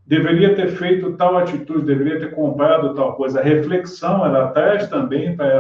deveria 0.06 0.56
ter 0.56 0.68
feito 0.68 1.14
tal 1.14 1.38
atitude, 1.38 1.86
deveria 1.86 2.20
ter 2.20 2.36
comprado 2.36 2.94
tal 2.94 3.16
coisa. 3.16 3.40
A 3.40 3.44
reflexão, 3.44 4.26
ela 4.26 4.50
traz 4.50 4.88
também 4.88 5.36
para 5.36 5.60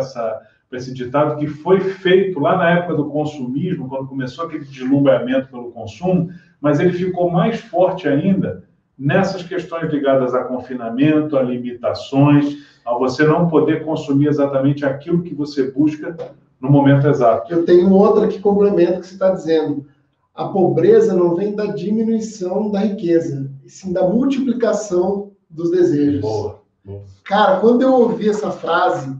esse 0.72 0.94
ditado 0.94 1.38
que 1.38 1.48
foi 1.48 1.80
feito 1.80 2.40
lá 2.40 2.58
na 2.58 2.70
época 2.72 2.96
do 2.96 3.10
consumismo, 3.10 3.88
quando 3.88 4.08
começou 4.08 4.46
aquele 4.46 4.66
deslumbramento 4.66 5.50
pelo 5.50 5.72
consumo, 5.72 6.30
mas 6.60 6.80
ele 6.80 6.94
ficou 6.94 7.32
mais 7.32 7.60
forte 7.60 8.08
ainda 8.08 8.64
nessas 8.98 9.44
questões 9.44 9.92
ligadas 9.92 10.36
a 10.36 10.44
confinamento, 10.44 11.36
a 11.36 11.42
limitações, 11.42 12.58
a 12.86 12.94
você 12.94 13.24
não 13.26 13.48
poder 13.48 13.84
consumir 13.84 14.28
exatamente 14.28 14.86
aquilo 14.86 15.24
que 15.24 15.34
você 15.34 15.72
busca 15.72 16.16
no 16.64 16.72
momento 16.72 17.06
exato. 17.08 17.52
Eu 17.52 17.66
tenho 17.66 17.92
outra 17.92 18.30
que 18.30 18.40
complementa 18.40 18.98
o 18.98 19.02
que 19.02 19.08
você 19.08 19.14
está 19.16 19.32
dizendo. 19.32 19.86
A 20.34 20.48
pobreza 20.48 21.14
não 21.14 21.36
vem 21.36 21.54
da 21.54 21.66
diminuição 21.66 22.72
da 22.72 22.80
riqueza, 22.80 23.52
e 23.66 23.70
sim 23.70 23.92
da 23.92 24.08
multiplicação 24.08 25.34
dos 25.50 25.70
desejos. 25.70 26.22
Boa, 26.22 26.62
boa. 26.84 27.04
Cara, 27.26 27.60
quando 27.60 27.82
eu 27.82 27.94
ouvi 27.94 28.30
essa 28.30 28.50
frase, 28.50 29.14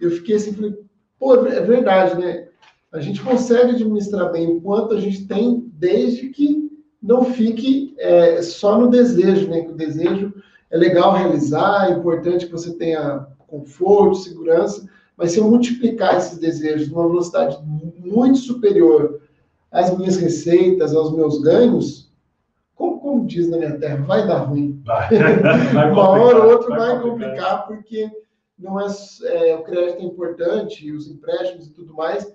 eu 0.00 0.10
fiquei 0.10 0.34
assim, 0.34 0.52
falei, 0.52 0.76
pô, 1.18 1.46
é 1.46 1.60
verdade, 1.60 2.20
né? 2.20 2.48
A 2.92 3.00
gente 3.00 3.22
consegue 3.22 3.70
administrar 3.70 4.32
bem 4.32 4.50
o 4.50 4.60
quanto 4.60 4.94
a 4.94 5.00
gente 5.00 5.26
tem, 5.28 5.70
desde 5.74 6.28
que 6.30 6.68
não 7.00 7.24
fique 7.24 7.94
é, 7.98 8.42
só 8.42 8.78
no 8.78 8.88
desejo, 8.88 9.48
né? 9.48 9.60
Que 9.60 9.70
o 9.70 9.76
desejo 9.76 10.34
é 10.68 10.76
legal 10.76 11.12
realizar, 11.12 11.88
é 11.88 11.92
importante 11.92 12.46
que 12.46 12.52
você 12.52 12.74
tenha 12.74 13.26
conforto, 13.46 14.16
segurança, 14.16 14.86
mas 15.20 15.32
se 15.32 15.38
eu 15.38 15.50
multiplicar 15.50 16.16
esses 16.16 16.38
desejos 16.38 16.88
numa 16.88 17.06
velocidade 17.06 17.58
muito 17.98 18.38
superior 18.38 19.20
às 19.70 19.94
minhas 19.96 20.16
receitas, 20.16 20.94
aos 20.94 21.14
meus 21.14 21.42
ganhos, 21.42 22.10
como, 22.74 22.98
como 23.00 23.26
diz 23.26 23.46
na 23.50 23.58
minha 23.58 23.78
terra, 23.78 24.02
vai 24.02 24.26
dar 24.26 24.38
ruim. 24.38 24.80
Vai. 24.82 25.10
vai 25.74 25.92
Uma 25.92 26.08
hora 26.08 26.42
ou 26.42 26.52
outra 26.52 26.70
vai, 26.70 26.78
vai 26.78 27.02
complicar, 27.02 27.66
porque 27.66 28.10
não 28.58 28.80
é, 28.80 28.86
é, 29.24 29.56
o 29.56 29.62
crédito 29.62 30.00
é 30.00 30.04
importante, 30.04 30.90
os 30.90 31.06
empréstimos 31.06 31.66
e 31.66 31.74
tudo 31.74 31.92
mais, 31.92 32.34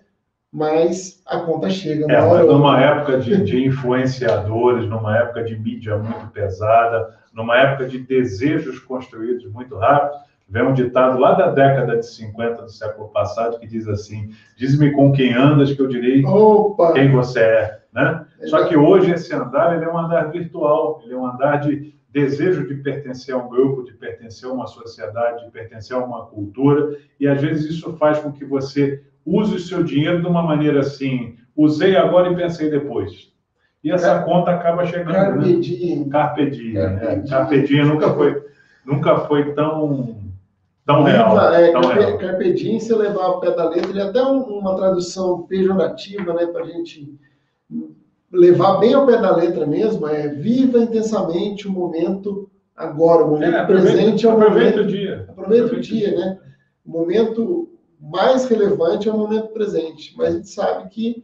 mas 0.53 1.23
a 1.25 1.39
conta 1.39 1.71
chega. 1.71 2.05
É, 2.05 2.21
mas 2.21 2.45
numa 2.45 2.79
época 2.79 3.17
de, 3.17 3.43
de, 3.43 3.65
influenciadores, 3.65 4.87
numa 4.87 5.17
época 5.17 5.43
de 5.43 5.57
mídia 5.57 5.97
muito 5.97 6.27
pesada, 6.27 7.17
numa 7.33 7.57
época 7.57 7.87
de 7.87 7.97
desejos 7.97 8.77
construídos 8.77 9.51
muito 9.51 9.75
rápido, 9.75 10.23
vem 10.47 10.63
um 10.63 10.73
ditado 10.73 11.19
lá 11.19 11.33
da 11.33 11.51
década 11.51 11.97
de 11.97 12.05
50 12.05 12.63
do 12.63 12.71
século 12.71 13.09
passado 13.09 13.59
que 13.59 13.67
diz 13.67 13.87
assim: 13.87 14.29
Diz-me 14.55 14.91
com 14.91 15.11
quem 15.11 15.33
andas, 15.33 15.73
que 15.73 15.81
eu 15.81 15.87
direi 15.87 16.23
Opa. 16.25 16.93
quem 16.93 17.11
você 17.11 17.39
é. 17.39 17.79
Né? 17.93 18.25
Só 18.45 18.65
que 18.65 18.75
hoje 18.75 19.11
esse 19.11 19.33
andar 19.33 19.75
ele 19.75 19.85
é 19.85 19.89
um 19.89 19.97
andar 19.97 20.31
virtual, 20.31 21.01
ele 21.03 21.13
é 21.13 21.17
um 21.17 21.25
andar 21.25 21.57
de 21.57 21.95
desejo 22.11 22.67
de 22.67 22.75
pertencer 22.75 23.33
a 23.33 23.37
um 23.37 23.49
grupo, 23.49 23.83
de 23.83 23.93
pertencer 23.93 24.49
a 24.49 24.53
uma 24.53 24.67
sociedade, 24.67 25.45
de 25.45 25.51
pertencer 25.51 25.95
a 25.95 25.99
uma 25.99 26.25
cultura, 26.27 26.97
e 27.19 27.27
às 27.27 27.41
vezes 27.41 27.75
isso 27.75 27.95
faz 27.97 28.19
com 28.19 28.31
que 28.31 28.45
você 28.45 29.01
use 29.25 29.55
o 29.55 29.59
seu 29.59 29.83
dinheiro 29.83 30.21
de 30.21 30.27
uma 30.27 30.43
maneira 30.43 30.81
assim: 30.81 31.35
usei 31.55 31.95
agora 31.95 32.31
e 32.31 32.35
pensei 32.35 32.69
depois. 32.69 33.33
E 33.83 33.91
essa 33.91 34.15
Car... 34.15 34.25
conta 34.25 34.51
acaba 34.51 34.85
chegando. 34.85 35.13
Carpe 35.13 35.53
né? 35.53 35.59
diem. 35.59 36.09
Carpe 36.09 36.49
diem. 36.49 36.73
Carpe, 36.73 37.05
né? 37.05 37.23
Carpe 37.29 37.61
diem 37.63 37.85
nunca 37.85 38.13
foi, 38.13 38.43
nunca 38.85 39.19
foi 39.19 39.53
tão 39.53 40.24
tão 40.85 41.03
real. 41.03 41.53
É, 41.53 41.71
tão 41.71 41.81
carpe, 41.81 41.99
real. 41.99 42.17
carpe 42.17 42.53
diem, 42.53 42.79
se 42.79 42.93
levar 42.93 43.27
o 43.27 43.39
pé 43.39 43.51
da 43.51 43.69
letra, 43.69 43.89
ele 43.89 43.99
é 43.99 44.03
até 44.03 44.21
uma 44.21 44.75
tradução 44.75 45.43
pejorativa, 45.43 46.33
né, 46.33 46.45
para 46.45 46.63
a 46.63 46.67
gente 46.67 47.17
levar 48.31 48.77
bem 48.77 48.93
ao 48.93 49.05
pé 49.05 49.17
da 49.17 49.35
letra 49.35 49.65
mesmo, 49.65 50.07
é 50.07 50.27
viva 50.27 50.79
intensamente 50.79 51.67
o 51.67 51.71
momento 51.71 52.49
agora, 52.75 53.23
o 53.23 53.31
momento 53.31 53.55
é, 53.55 53.65
presente 53.65 54.25
é 54.25 54.29
o 54.29 54.33
aproveita 54.33 54.81
o 54.81 54.87
dia. 54.87 55.25
Aproveita 55.29 55.75
o 55.75 55.79
dia, 55.79 56.11
né? 56.11 56.37
O 56.85 56.91
momento 56.91 57.69
mais 57.99 58.45
relevante 58.45 59.07
é 59.07 59.11
o 59.11 59.17
momento 59.17 59.47
presente, 59.49 60.13
mas 60.17 60.33
a 60.33 60.37
gente 60.37 60.49
sabe 60.49 60.89
que 60.89 61.23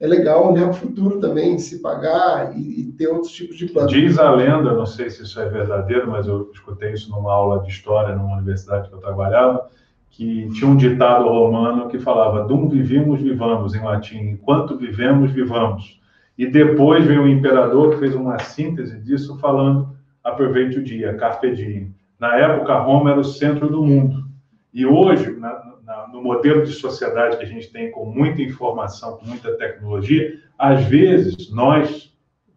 é 0.00 0.06
legal 0.06 0.50
olhar 0.50 0.62
para 0.62 0.70
o 0.70 0.74
futuro 0.74 1.20
também, 1.20 1.58
se 1.58 1.80
pagar 1.80 2.56
e, 2.56 2.80
e, 2.80 2.92
ter 2.92 3.08
outros 3.08 3.32
tipos 3.32 3.56
de 3.56 3.66
planos. 3.66 3.92
Diz 3.92 4.18
a 4.18 4.30
lenda, 4.30 4.72
não 4.72 4.86
sei 4.86 5.10
se 5.10 5.22
isso 5.22 5.38
é 5.38 5.46
verdadeiro, 5.46 6.10
mas 6.10 6.26
eu 6.26 6.50
escutei 6.54 6.94
isso 6.94 7.10
numa 7.10 7.30
aula 7.30 7.62
de 7.62 7.68
história 7.68 8.16
numa 8.16 8.36
universidade 8.36 8.88
que 8.88 8.94
eu 8.94 8.98
trabalhava, 8.98 9.68
que 10.08 10.48
tinha 10.54 10.70
um 10.70 10.76
ditado 10.76 11.28
romano 11.28 11.88
que 11.88 11.98
falava: 11.98 12.46
Dum 12.48 12.66
vivimos, 12.66 13.20
vivamos, 13.20 13.74
em 13.74 13.82
latim, 13.82 14.18
enquanto 14.18 14.78
vivemos, 14.78 15.30
vivamos. 15.32 16.00
E 16.36 16.46
depois 16.46 17.04
veio 17.04 17.24
o 17.24 17.28
imperador 17.28 17.90
que 17.90 17.98
fez 17.98 18.14
uma 18.14 18.38
síntese 18.38 18.98
disso 18.98 19.38
falando 19.38 19.94
aproveite 20.24 20.78
o 20.78 20.82
dia, 20.82 21.14
carpe 21.14 21.54
diem. 21.54 21.94
Na 22.18 22.36
época, 22.36 22.78
Roma 22.78 23.10
era 23.10 23.20
o 23.20 23.24
centro 23.24 23.68
do 23.68 23.84
mundo. 23.84 24.24
E 24.72 24.86
hoje, 24.86 25.32
na, 25.38 25.74
no 26.12 26.22
modelo 26.22 26.64
de 26.64 26.72
sociedade 26.72 27.36
que 27.36 27.44
a 27.44 27.48
gente 27.48 27.70
tem 27.70 27.90
com 27.90 28.04
muita 28.04 28.42
informação, 28.42 29.16
com 29.16 29.26
muita 29.26 29.52
tecnologia, 29.56 30.38
às 30.58 30.84
vezes 30.84 31.50
nós, 31.50 32.12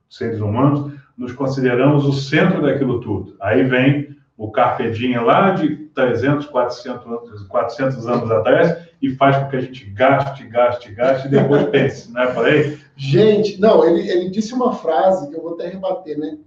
seres 0.10 0.40
humanos, 0.40 0.94
nos 1.18 1.32
consideramos 1.32 2.06
o 2.06 2.14
centro 2.14 2.62
daquilo 2.62 3.00
tudo. 3.00 3.36
Aí 3.40 3.64
vem 3.64 4.16
o 4.38 4.52
Carpe 4.52 4.92
Diem 4.92 5.20
lá 5.20 5.52
de 5.52 5.76
300, 5.94 6.48
400, 6.48 7.44
400 7.48 8.08
anos 8.08 8.32
atrás 8.32 8.78
e 9.02 9.12
faz 9.12 9.38
com 9.38 9.50
que 9.50 9.56
a 9.56 9.62
gente 9.62 9.86
gaste, 9.92 10.46
gaste, 10.48 10.92
gaste 10.94 11.28
e 11.28 11.32
depois 11.32 11.64
pense, 11.70 12.12
não 12.12 12.22
é 12.22 12.34
por 12.34 12.46
aí? 12.46 12.78
Gente, 12.96 13.60
não, 13.60 13.86
ele, 13.86 14.10
ele 14.10 14.30
disse 14.30 14.54
uma 14.54 14.74
frase 14.74 15.30
que 15.30 15.36
eu 15.36 15.42
vou 15.42 15.54
até 15.54 15.68
rebater, 15.68 16.18
né? 16.18 16.38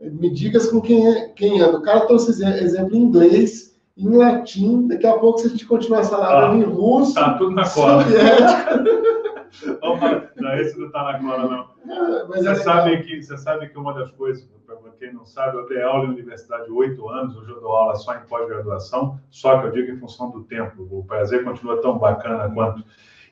Me 0.00 0.30
digas 0.30 0.70
com 0.70 0.80
quem, 0.80 1.06
é, 1.06 1.28
quem 1.28 1.60
anda. 1.60 1.78
O 1.78 1.82
cara 1.82 2.06
trouxe 2.06 2.30
exemplo 2.30 2.94
em 2.94 3.02
inglês, 3.02 3.73
em 3.96 4.16
latim, 4.16 4.88
daqui 4.88 5.06
a 5.06 5.16
pouco, 5.16 5.38
se 5.38 5.46
a 5.46 5.50
gente 5.50 5.64
continuar 5.66 6.00
essa 6.00 6.16
live 6.16 6.56
ah, 6.56 6.58
em 6.58 6.64
russo. 6.64 7.14
Tá 7.14 7.34
tudo 7.34 7.52
na 7.52 7.68
cola. 7.68 8.02
não, 10.36 10.54
esse 10.56 10.76
não 10.78 10.90
tá 10.90 11.12
na 11.12 11.20
cola, 11.20 11.48
não. 11.48 11.94
É, 11.94 12.26
você, 12.26 12.48
é 12.48 12.54
sabe 12.56 13.02
que, 13.02 13.22
você 13.22 13.38
sabe 13.38 13.68
que 13.68 13.78
uma 13.78 13.94
das 13.94 14.10
coisas, 14.12 14.44
para 14.66 14.76
quem 14.98 15.12
não 15.12 15.24
sabe, 15.24 15.58
eu 15.58 15.68
dei 15.68 15.80
aula 15.80 16.06
em 16.06 16.10
universidade 16.10 16.68
oito 16.72 17.08
anos, 17.08 17.36
hoje 17.36 17.50
eu 17.50 17.60
dou 17.60 17.70
aula 17.70 17.94
só 17.94 18.14
em 18.14 18.26
pós-graduação, 18.28 19.20
só 19.30 19.60
que 19.60 19.68
eu 19.68 19.72
digo 19.72 19.92
em 19.92 19.98
função 19.98 20.28
do 20.30 20.42
tempo. 20.42 20.88
O 20.90 21.04
prazer 21.04 21.44
continua 21.44 21.80
tão 21.80 21.96
bacana 21.96 22.52
quanto. 22.52 22.82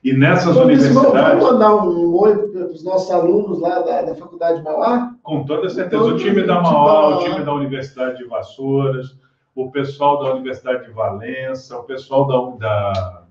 E 0.05 0.13
nessas 0.13 0.51
então, 0.51 0.65
universidades. 0.65 1.05
Vamos 1.05 1.45
mandar 1.45 1.77
um 1.77 2.13
oi 2.15 2.37
para 2.49 2.67
os 2.67 2.85
nossos 2.85 3.11
alunos 3.11 3.61
lá 3.61 3.81
da, 3.81 4.03
da 4.03 4.15
Faculdade 4.15 4.59
de 4.59 4.65
Mauá? 4.65 5.15
Com 5.23 5.45
toda 5.45 5.69
certeza. 5.69 6.03
o 6.03 6.17
time 6.17 6.43
da 6.43 6.61
Mauá, 6.61 7.17
o 7.17 7.25
time 7.25 7.45
da 7.45 7.55
Universidade 7.55 8.19
de 8.19 8.25
Vassouras, 8.25 9.17
o 9.55 9.71
pessoal 9.71 10.23
da 10.23 10.35
Universidade 10.35 10.87
de 10.87 10.93
Valença, 10.93 11.79
o 11.79 11.85
pessoal 11.85 12.27
da, 12.27 12.93
da, 12.93 13.23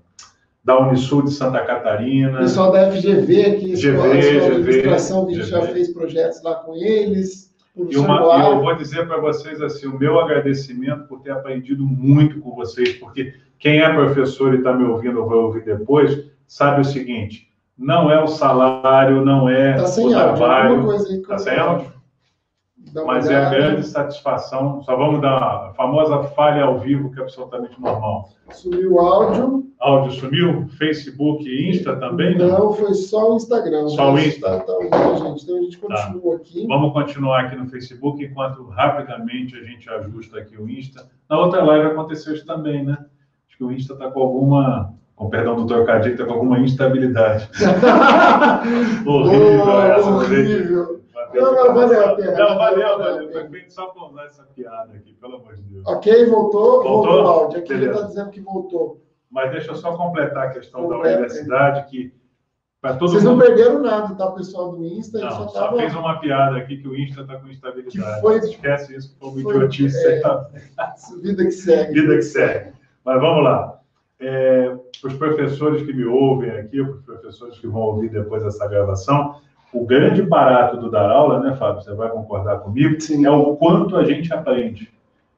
da 0.64 0.78
Unisul 0.78 1.22
de 1.22 1.32
Santa 1.32 1.60
Catarina. 1.64 2.38
O 2.38 2.42
pessoal 2.42 2.70
da 2.70 2.90
FGV, 2.90 3.44
aqui, 3.44 3.72
GV, 3.74 4.00
a 4.00 4.16
escola 4.16 4.54
administração, 4.54 5.26
que 5.26 5.32
a 5.32 5.36
gente 5.36 5.48
já 5.48 5.62
fez 5.62 5.92
projetos 5.92 6.42
lá 6.42 6.54
com 6.56 6.74
eles. 6.74 7.52
E 7.74 7.96
uma, 7.96 8.20
eu 8.50 8.60
vou 8.60 8.74
dizer 8.76 9.06
para 9.06 9.18
vocês 9.18 9.60
assim, 9.62 9.86
o 9.86 9.98
meu 9.98 10.20
agradecimento 10.20 11.08
por 11.08 11.20
ter 11.20 11.30
aprendido 11.30 11.84
muito 11.84 12.38
com 12.40 12.54
vocês, 12.54 12.94
porque 12.94 13.34
quem 13.58 13.80
é 13.80 13.92
professor 13.92 14.52
e 14.52 14.58
está 14.58 14.74
me 14.74 14.84
ouvindo 14.84 15.22
ou 15.22 15.28
vai 15.28 15.38
ouvir 15.38 15.64
depois, 15.64 16.26
sabe 16.46 16.82
o 16.82 16.84
seguinte, 16.84 17.48
não 17.78 18.10
é 18.10 18.22
o 18.22 18.26
salário, 18.26 19.24
não 19.24 19.48
é 19.48 19.74
tá 19.74 19.84
o 19.84 20.10
trabalho. 20.10 20.92
Está 20.92 21.38
sem 21.38 21.56
áudio? 21.56 21.91
Mas 23.06 23.30
é 23.30 23.36
a 23.36 23.48
grande 23.48 23.86
satisfação. 23.86 24.82
Só 24.82 24.96
vamos 24.96 25.22
dar 25.22 25.36
a 25.36 25.72
famosa 25.74 26.24
falha 26.24 26.64
ao 26.64 26.78
vivo, 26.78 27.10
que 27.10 27.18
é 27.18 27.22
absolutamente 27.22 27.80
normal. 27.80 28.28
Sumiu 28.50 28.94
o 28.94 29.00
áudio. 29.00 29.66
Áudio 29.80 30.12
sumiu? 30.12 30.68
Facebook 30.78 31.48
e 31.48 31.70
Insta 31.70 31.96
também? 31.96 32.36
Não, 32.36 32.48
não 32.48 32.72
foi 32.72 32.92
só 32.94 33.32
o 33.32 33.36
Instagram. 33.36 33.88
Só 33.88 34.12
o 34.12 34.18
Insta? 34.18 34.58
Tá, 34.58 34.60
tá, 34.60 35.14
gente. 35.16 35.42
Então 35.42 35.56
a 35.56 35.62
gente 35.62 35.80
tá. 35.80 35.86
continua 35.86 36.34
tá. 36.34 36.42
aqui. 36.42 36.66
Vamos 36.66 36.92
continuar 36.92 37.40
aqui 37.40 37.56
no 37.56 37.66
Facebook, 37.66 38.22
enquanto 38.22 38.64
rapidamente 38.68 39.56
a 39.56 39.62
gente 39.62 39.88
ajusta 39.88 40.38
aqui 40.38 40.56
o 40.56 40.68
Insta. 40.68 41.08
Na 41.28 41.38
outra 41.38 41.64
live 41.64 41.86
aconteceu 41.86 42.34
isso 42.34 42.44
também, 42.44 42.84
né? 42.84 42.98
Acho 43.48 43.56
que 43.56 43.64
o 43.64 43.72
Insta 43.72 43.94
está 43.94 44.10
com 44.10 44.20
alguma 44.20 44.94
com 45.16 45.30
perdão 45.30 45.54
do 45.56 45.66
trocadilho, 45.66 46.14
está 46.14 46.24
com 46.24 46.32
alguma 46.32 46.58
instabilidade. 46.58 47.48
horrível 49.06 49.64
oh, 49.66 49.82
essa. 49.82 50.10
Horrível. 50.10 50.91
Não, 51.34 51.54
não, 51.54 51.74
valeu 51.74 52.06
a 52.06 52.16
pena. 52.16 52.32
Não, 52.32 52.58
valeu, 52.58 52.98
valeu. 52.98 53.32
Foi 53.32 53.48
feito 53.48 53.72
só 53.72 53.86
para 53.86 54.04
usar 54.04 54.24
essa 54.24 54.44
piada 54.44 54.92
aqui, 54.94 55.14
pelo 55.14 55.36
amor 55.36 55.54
de 55.54 55.62
Deus. 55.62 55.86
Ok, 55.86 56.26
voltou? 56.26 56.82
Voltou, 56.82 56.92
voltou 56.92 57.24
o 57.24 57.28
áudio. 57.28 57.58
Aqui 57.58 57.68
Beleza. 57.68 57.84
ele 57.84 57.94
está 57.94 58.06
dizendo 58.08 58.30
que 58.30 58.40
voltou. 58.40 59.00
Mas 59.30 59.50
deixa 59.50 59.70
eu 59.70 59.76
só 59.76 59.96
completar 59.96 60.48
a 60.48 60.50
questão 60.50 60.82
Completa. 60.82 61.02
da 61.02 61.16
universidade, 61.16 61.90
que 61.90 62.12
para 62.82 62.96
todo 62.96 63.12
Vocês 63.12 63.22
mundo... 63.22 63.38
não 63.38 63.46
perderam 63.46 63.80
nada, 63.80 64.12
tá, 64.16 64.28
pessoal 64.32 64.72
do 64.72 64.84
Insta? 64.84 65.20
Não, 65.20 65.30
só, 65.30 65.46
tava... 65.46 65.70
só 65.70 65.76
fez 65.76 65.94
uma 65.94 66.18
piada 66.18 66.56
aqui 66.56 66.78
que 66.78 66.88
o 66.88 66.96
Insta 66.98 67.20
está 67.20 67.38
com 67.38 67.46
instabilidade. 67.46 68.14
Que 68.14 68.20
foi... 68.20 68.38
Esquece 68.38 68.96
isso, 68.96 69.14
que 69.14 69.20
foi 69.20 69.30
uma 69.30 69.40
idiotice. 69.40 70.04
É... 70.04 70.20
Tá... 70.20 70.48
Vida 71.22 71.44
que 71.44 71.52
segue. 71.52 71.92
Vida 71.92 72.16
que 72.16 72.22
segue. 72.22 72.72
Mas 73.04 73.20
vamos 73.20 73.44
lá. 73.44 73.80
É, 74.18 74.76
os 75.04 75.14
professores 75.14 75.82
que 75.82 75.92
me 75.92 76.04
ouvem 76.04 76.50
aqui, 76.50 76.80
os 76.80 77.00
professores 77.02 77.56
que 77.60 77.68
vão 77.68 77.82
ouvir 77.82 78.10
depois 78.10 78.44
essa 78.44 78.66
gravação, 78.66 79.40
o 79.72 79.86
grande 79.86 80.22
barato 80.22 80.76
do 80.76 80.90
dar 80.90 81.10
aula, 81.10 81.40
né, 81.40 81.56
Fábio? 81.56 81.82
Você 81.82 81.94
vai 81.94 82.10
concordar 82.10 82.58
comigo? 82.58 83.00
Sim. 83.00 83.24
É 83.24 83.30
o 83.30 83.56
quanto 83.56 83.96
a 83.96 84.04
gente 84.04 84.32
aprende. 84.32 84.92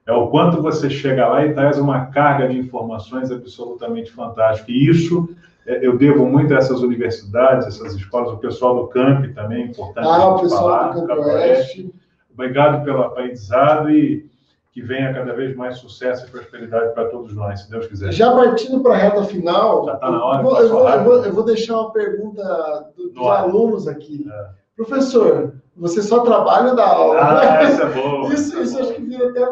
É 0.06 0.12
o 0.12 0.26
quanto 0.28 0.60
você 0.60 0.90
chega 0.90 1.26
lá 1.26 1.46
e 1.46 1.54
traz 1.54 1.78
uma 1.78 2.06
carga 2.06 2.48
de 2.48 2.58
informações 2.58 3.30
absolutamente 3.30 4.10
fantástica. 4.12 4.70
E 4.70 4.88
isso 4.88 5.28
é, 5.66 5.86
eu 5.86 5.96
devo 5.96 6.26
muito 6.26 6.52
a 6.52 6.58
essas 6.58 6.82
universidades, 6.82 7.66
essas 7.66 7.94
escolas, 7.94 8.32
o 8.32 8.36
pessoal 8.36 8.76
do 8.76 8.88
camp 8.88 9.32
também, 9.34 9.62
é 9.62 9.66
importante 9.66 10.06
ah, 10.06 10.28
o 10.28 10.40
pessoal 10.40 10.62
falar, 10.62 10.92
do 10.92 11.06
Campo 11.06 11.22
Oeste. 11.22 11.94
Obrigado 12.32 12.84
pelo 12.84 13.02
aprendizado 13.02 13.90
e 13.90 14.28
que 14.74 14.82
venha 14.82 15.14
cada 15.14 15.32
vez 15.32 15.54
mais 15.54 15.78
sucesso 15.78 16.26
e 16.26 16.30
prosperidade 16.30 16.92
para 16.94 17.08
todos 17.08 17.32
nós, 17.32 17.60
se 17.60 17.70
Deus 17.70 17.86
quiser. 17.86 18.12
Já 18.12 18.34
partindo 18.34 18.80
para 18.80 18.94
a 18.94 18.96
reta 18.96 19.22
final, 19.22 19.86
Já 19.86 19.94
está 19.94 20.10
na 20.10 20.24
hora. 20.24 20.38
Eu 20.40 20.42
vou, 20.42 20.60
eu, 20.60 20.68
vou, 20.68 20.88
eu, 20.88 21.04
vou, 21.04 21.24
eu 21.26 21.32
vou, 21.32 21.44
deixar 21.44 21.78
uma 21.78 21.92
pergunta 21.92 22.90
do, 22.96 23.10
dos 23.10 23.24
alunos 23.24 23.86
aqui. 23.86 24.26
É. 24.28 24.48
Professor, 24.74 25.54
você 25.76 26.02
só 26.02 26.24
trabalha 26.24 26.74
da 26.74 26.88
aula. 26.88 27.20
Ah, 27.20 27.62
essa 27.62 27.84
é 27.84 27.92
boa. 27.92 28.26
isso, 28.34 28.58
é 28.58 28.62
isso 28.64 28.80
acho 28.80 28.94
que 28.94 29.02
vira 29.02 29.30
até 29.30 29.46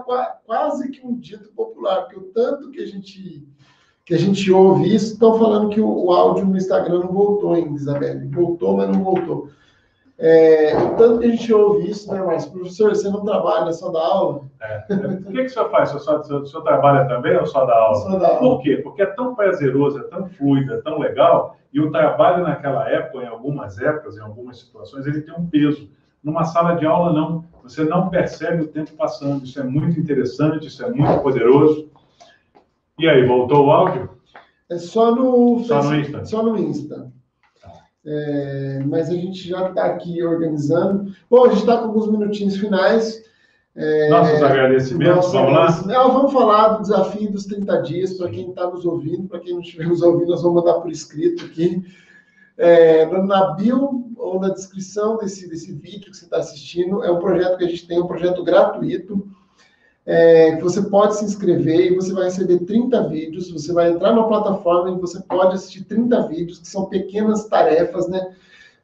quase 0.45 0.91
que 0.91 1.07
um 1.07 1.17
dito 1.17 1.53
popular, 1.53 2.03
porque 2.03 2.19
o 2.19 2.33
tanto 2.35 2.73
que 2.73 2.83
a 2.83 2.87
gente 2.87 3.47
que 4.05 4.15
a 4.15 4.19
gente 4.19 4.51
ouve 4.51 4.93
isso, 4.93 5.13
estão 5.13 5.39
falando 5.39 5.69
que 5.69 5.81
o, 5.81 5.87
o 5.87 6.13
áudio 6.13 6.45
no 6.45 6.57
Instagram 6.57 6.99
não 6.99 7.13
voltou 7.13 7.55
ainda, 7.55 7.77
Isabelle. 7.77 8.27
Voltou, 8.27 8.77
mas 8.77 8.89
não 8.89 9.05
voltou. 9.05 9.49
É, 10.19 10.75
tanto 10.97 11.19
que 11.21 11.27
a 11.27 11.31
gente 11.31 11.53
ouve 11.53 11.91
isso, 11.91 12.13
né, 12.13 12.23
mas 12.25 12.47
professor, 12.47 12.91
você 12.91 13.09
não 13.09 13.25
trabalha, 13.25 13.73
só 13.73 13.91
dá 13.91 14.01
aula? 14.01 14.43
É. 14.61 14.85
O 14.91 15.33
que, 15.33 15.33
que 15.33 15.45
o 15.45 15.51
senhor 15.51 15.71
faz? 15.71 15.95
O 15.95 15.99
senhor, 15.99 16.21
o 16.21 16.47
senhor 16.47 16.63
trabalha 16.63 17.09
também 17.09 17.37
ou 17.37 17.47
só 17.47 17.65
dá 17.65 17.77
aula? 17.77 17.97
Só 17.97 18.19
dá 18.19 18.29
aula. 18.29 18.39
Por 18.39 18.63
quê? 18.63 18.77
Porque 18.77 19.03
é 19.03 19.07
tão 19.07 19.35
prazeroso, 19.35 19.99
é 19.99 20.03
tão 20.05 20.29
fluido, 20.29 20.75
é 20.75 20.81
tão 20.83 20.99
legal, 20.99 21.57
e 21.73 21.81
o 21.81 21.91
trabalho 21.91 22.45
naquela 22.45 22.89
época, 22.89 23.25
em 23.25 23.27
algumas 23.27 23.81
épocas, 23.81 24.17
em 24.17 24.21
algumas 24.21 24.61
situações, 24.61 25.07
ele 25.07 25.23
tem 25.23 25.35
um 25.35 25.47
peso. 25.47 25.89
Numa 26.23 26.45
sala 26.45 26.75
de 26.75 26.87
aula, 26.87 27.13
não. 27.13 27.45
Você 27.63 27.83
não 27.85 28.09
percebe 28.11 28.63
o 28.63 28.69
tempo 28.69 28.93
passando. 28.93 29.45
Isso 29.45 29.59
é 29.59 29.65
muito 29.65 29.99
interessante, 29.99 30.67
isso 30.67 30.85
é 30.85 30.91
muito 30.91 31.21
poderoso. 31.23 31.91
E 32.99 33.09
aí, 33.09 33.27
voltou 33.27 33.67
o 33.67 33.71
áudio? 33.71 34.11
É 34.71 34.77
só 34.79 35.15
no, 35.15 35.65
só 35.65 35.83
no 35.83 35.97
Insta. 35.97 36.25
Só 36.25 36.43
no 36.43 36.59
Insta. 36.59 37.11
É, 38.05 38.83
mas 38.87 39.09
a 39.09 39.15
gente 39.15 39.49
já 39.49 39.69
está 39.69 39.85
aqui 39.85 40.23
organizando. 40.23 41.15
Bom, 41.31 41.45
a 41.45 41.49
gente 41.49 41.61
está 41.61 41.79
com 41.79 41.85
alguns 41.85 42.11
minutinhos 42.11 42.57
finais. 42.57 43.23
É, 43.75 44.11
nossos 44.11 44.43
agradecimentos, 44.43 45.33
vamos 45.33 45.53
lá? 45.53 45.83
Não, 45.87 46.13
vamos 46.13 46.33
falar 46.33 46.69
do 46.75 46.83
desafio 46.83 47.33
dos 47.33 47.47
30 47.47 47.83
dias, 47.83 48.15
para 48.15 48.29
quem 48.29 48.51
está 48.51 48.67
nos 48.69 48.85
ouvindo, 48.85 49.29
para 49.29 49.41
quem 49.41 49.55
não 49.55 49.63
estiver 49.63 49.87
nos 49.87 50.03
ouvindo, 50.03 50.29
nós 50.29 50.43
vamos 50.43 50.63
mandar 50.63 50.81
por 50.81 50.91
escrito 50.91 51.47
aqui. 51.47 51.83
É, 52.59 53.07
na 53.07 53.53
bio 53.53 54.11
ou 54.17 54.39
na 54.39 54.51
descrição 54.51 55.17
desse, 55.17 55.49
desse 55.49 55.73
vídeo 55.73 56.11
que 56.11 56.17
você 56.17 56.25
está 56.25 56.37
assistindo, 56.37 57.03
é 57.03 57.11
um 57.11 57.19
projeto 57.19 57.57
que 57.57 57.65
a 57.65 57.69
gente 57.69 57.87
tem, 57.87 58.01
um 58.01 58.07
projeto 58.07 58.45
gratuito, 58.45 59.27
é, 60.05 60.57
que 60.57 60.63
você 60.63 60.83
pode 60.83 61.17
se 61.17 61.25
inscrever 61.25 61.93
e 61.93 61.95
você 61.95 62.13
vai 62.13 62.25
receber 62.25 62.59
30 62.61 63.09
vídeos. 63.09 63.51
Você 63.51 63.73
vai 63.73 63.91
entrar 63.91 64.15
na 64.15 64.25
plataforma 64.25 64.91
e 64.91 65.01
você 65.01 65.21
pode 65.21 65.55
assistir 65.55 65.85
30 65.85 66.29
vídeos, 66.29 66.59
que 66.59 66.69
são 66.69 66.87
pequenas 66.87 67.47
tarefas 67.47 68.09
né, 68.09 68.35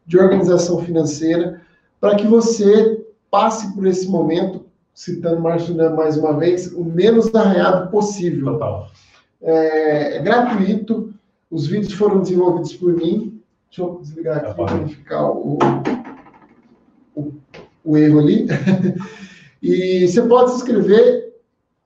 de 0.07 0.19
organização 0.19 0.79
financeira, 0.79 1.61
para 2.01 2.17
que 2.17 2.27
você 2.27 3.05
passe 3.31 3.75
por 3.75 3.87
esse 3.87 4.09
momento, 4.09 4.67
citando 4.95 5.41
Márcio 5.41 5.77
mais 5.95 6.17
uma 6.17 6.37
vez, 6.37 6.73
o 6.73 6.85
menos 6.85 7.35
arranhado 7.35 7.91
possível. 7.91 8.53
Total. 8.53 8.89
É, 9.43 10.17
é 10.17 10.23
gratuito, 10.23 11.13
os 11.51 11.67
vídeos 11.67 11.93
foram 11.93 12.21
desenvolvidos 12.21 12.73
por 12.75 12.95
mim. 12.95 13.41
Deixa 13.69 13.83
eu 13.83 13.99
desligar 14.01 14.39
aqui 14.39 14.55
para 14.55 14.75
verificar 14.77 15.31
o, 15.31 15.59
o, 17.15 17.33
o 17.85 17.97
erro 17.97 18.21
ali. 18.21 18.47
E 19.63 20.07
você 20.07 20.23
pode 20.23 20.51
se 20.51 20.57
inscrever 20.59 21.29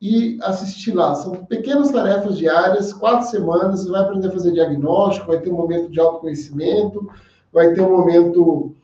e 0.00 0.38
assistir 0.42 0.92
lá. 0.92 1.14
São 1.14 1.44
pequenas 1.44 1.90
tarefas 1.90 2.36
diárias, 2.36 2.92
quatro 2.92 3.28
semanas, 3.28 3.82
você 3.82 3.90
vai 3.90 4.02
aprender 4.02 4.28
a 4.28 4.32
fazer 4.32 4.52
diagnóstico, 4.52 5.28
vai 5.28 5.40
ter 5.40 5.50
um 5.50 5.56
momento 5.56 5.90
de 5.90 6.00
autoconhecimento, 6.00 7.08
vai 7.52 7.72
ter 7.72 7.80
um 7.80 7.96
momento 7.96 8.74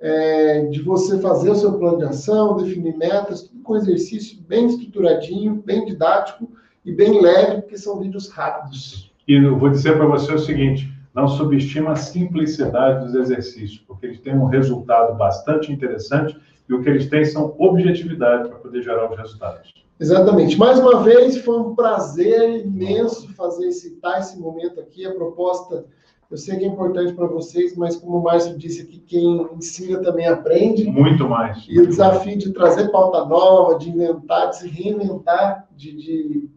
é, 0.00 0.66
de 0.66 0.80
você 0.82 1.18
fazer 1.18 1.50
o 1.50 1.54
seu 1.54 1.78
plano 1.78 1.98
de 1.98 2.04
ação, 2.04 2.56
definir 2.56 2.96
metas, 2.96 3.42
tudo 3.42 3.62
com 3.62 3.76
exercício 3.76 4.40
bem 4.46 4.66
estruturadinho, 4.66 5.62
bem 5.64 5.84
didático 5.84 6.48
e 6.84 6.92
bem 6.92 7.20
leve, 7.20 7.62
porque 7.62 7.76
são 7.76 7.98
vídeos 7.98 8.28
rápidos. 8.28 9.12
E 9.26 9.34
eu 9.34 9.58
vou 9.58 9.68
dizer 9.68 9.96
para 9.96 10.06
você 10.06 10.32
o 10.32 10.38
seguinte: 10.38 10.90
não 11.12 11.26
subestima 11.26 11.92
a 11.92 11.96
simplicidade 11.96 13.04
dos 13.04 13.14
exercícios, 13.14 13.82
porque 13.86 14.06
eles 14.06 14.20
têm 14.20 14.36
um 14.36 14.46
resultado 14.46 15.16
bastante 15.16 15.72
interessante 15.72 16.38
e 16.68 16.74
o 16.74 16.82
que 16.82 16.88
eles 16.88 17.08
têm 17.08 17.24
são 17.24 17.54
objetividade 17.58 18.48
para 18.48 18.58
poder 18.58 18.82
gerar 18.82 19.10
os 19.10 19.16
resultados. 19.16 19.72
Exatamente. 20.00 20.56
Mais 20.56 20.78
uma 20.78 21.02
vez, 21.02 21.38
foi 21.38 21.58
um 21.58 21.74
prazer 21.74 22.64
imenso 22.64 23.32
fazer 23.34 23.72
citar 23.72 24.20
esse 24.20 24.38
momento 24.38 24.78
aqui. 24.78 25.04
A 25.04 25.12
proposta, 25.12 25.86
eu 26.30 26.36
sei 26.36 26.56
que 26.56 26.64
é 26.64 26.68
importante 26.68 27.14
para 27.14 27.26
vocês, 27.26 27.76
mas 27.76 27.96
como 27.96 28.18
o 28.18 28.22
Márcio 28.22 28.56
disse 28.56 28.82
aqui, 28.82 28.98
quem 29.00 29.48
ensina 29.56 30.00
também 30.00 30.26
aprende. 30.28 30.84
Muito 30.84 31.28
mais. 31.28 31.64
E 31.68 31.80
o 31.80 31.86
desafio 31.86 32.38
de 32.38 32.52
trazer 32.52 32.88
pauta 32.90 33.24
nova, 33.24 33.78
de 33.78 33.90
inventar, 33.90 34.50
de 34.50 34.58
se 34.58 34.68
reinventar, 34.68 35.66
de, 35.76 35.96
de 35.96 36.48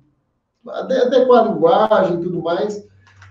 adequar 0.67 1.45
a 1.45 1.51
linguagem 1.51 2.17
e 2.17 2.21
tudo 2.21 2.43
mais, 2.43 2.87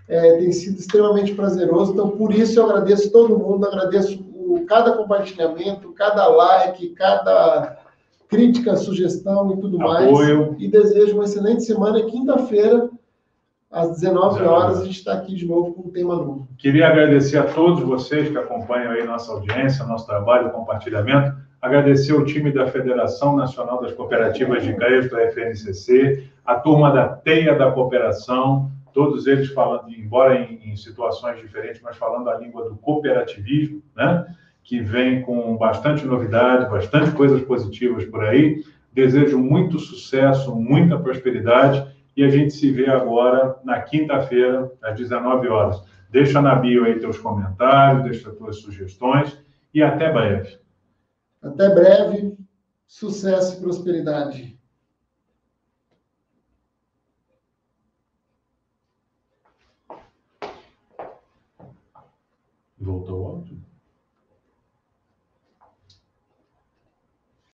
é, 0.08 0.38
tem 0.38 0.50
sido 0.50 0.80
extremamente 0.80 1.34
prazeroso. 1.34 1.92
Então, 1.92 2.10
por 2.10 2.34
isso, 2.34 2.58
eu 2.58 2.64
agradeço 2.64 3.12
todo 3.12 3.38
mundo, 3.38 3.64
agradeço 3.64 4.18
cada 4.70 4.92
compartilhamento, 4.92 5.92
cada 5.94 6.28
like, 6.28 6.90
cada 6.90 7.76
crítica, 8.28 8.76
sugestão 8.76 9.52
e 9.52 9.60
tudo 9.60 9.82
Apoio. 9.82 10.52
mais. 10.52 10.62
E 10.62 10.68
desejo 10.68 11.14
uma 11.16 11.24
excelente 11.24 11.64
semana. 11.64 12.00
Quinta-feira, 12.04 12.88
às 13.68 13.96
19 14.00 14.44
horas, 14.44 14.80
a 14.80 14.84
gente 14.84 14.98
está 14.98 15.14
aqui 15.14 15.34
de 15.34 15.44
novo 15.44 15.74
com 15.74 15.88
um 15.88 15.90
tema 15.90 16.14
novo. 16.14 16.46
Queria 16.56 16.86
agradecer 16.86 17.36
a 17.38 17.52
todos 17.52 17.82
vocês 17.82 18.30
que 18.30 18.38
acompanham 18.38 18.92
aí 18.92 19.04
nossa 19.04 19.32
audiência, 19.32 19.84
nosso 19.84 20.06
trabalho, 20.06 20.50
compartilhamento. 20.50 21.34
Agradecer 21.60 22.12
o 22.12 22.24
time 22.24 22.52
da 22.52 22.68
Federação 22.68 23.34
Nacional 23.34 23.82
das 23.82 23.92
Cooperativas 23.92 24.62
de 24.62 24.72
Crédito, 24.76 25.16
a 25.16 25.22
FNCC, 25.22 26.30
a 26.46 26.54
turma 26.54 26.92
da 26.92 27.08
Teia 27.08 27.56
da 27.56 27.72
Cooperação, 27.72 28.70
todos 28.92 29.26
eles 29.26 29.52
falando, 29.52 29.90
embora 29.90 30.36
em, 30.36 30.60
em 30.64 30.76
situações 30.76 31.40
diferentes, 31.40 31.82
mas 31.82 31.96
falando 31.96 32.30
a 32.30 32.38
língua 32.38 32.68
do 32.68 32.76
cooperativismo, 32.76 33.82
né? 33.96 34.36
Que 34.62 34.80
vem 34.80 35.22
com 35.22 35.56
bastante 35.56 36.04
novidade, 36.04 36.70
bastante 36.70 37.12
coisas 37.12 37.42
positivas 37.42 38.04
por 38.04 38.24
aí. 38.24 38.64
Desejo 38.92 39.38
muito 39.38 39.78
sucesso, 39.78 40.54
muita 40.54 40.98
prosperidade 40.98 41.84
e 42.16 42.24
a 42.24 42.28
gente 42.28 42.52
se 42.52 42.70
vê 42.70 42.88
agora 42.88 43.56
na 43.64 43.80
quinta-feira, 43.80 44.70
às 44.82 44.96
19 44.96 45.48
horas. 45.48 45.82
Deixa 46.10 46.42
na 46.42 46.54
bio 46.54 46.84
aí 46.84 46.98
teus 46.98 47.18
comentários, 47.18 48.04
deixa 48.04 48.30
tuas 48.32 48.56
sugestões 48.56 49.38
e 49.72 49.82
até 49.82 50.12
breve. 50.12 50.58
Até 51.40 51.72
breve, 51.72 52.36
sucesso 52.86 53.56
e 53.56 53.60
prosperidade. 53.60 54.58
Voltou 62.78 63.22
o 63.22 63.26
áudio? 63.28 63.59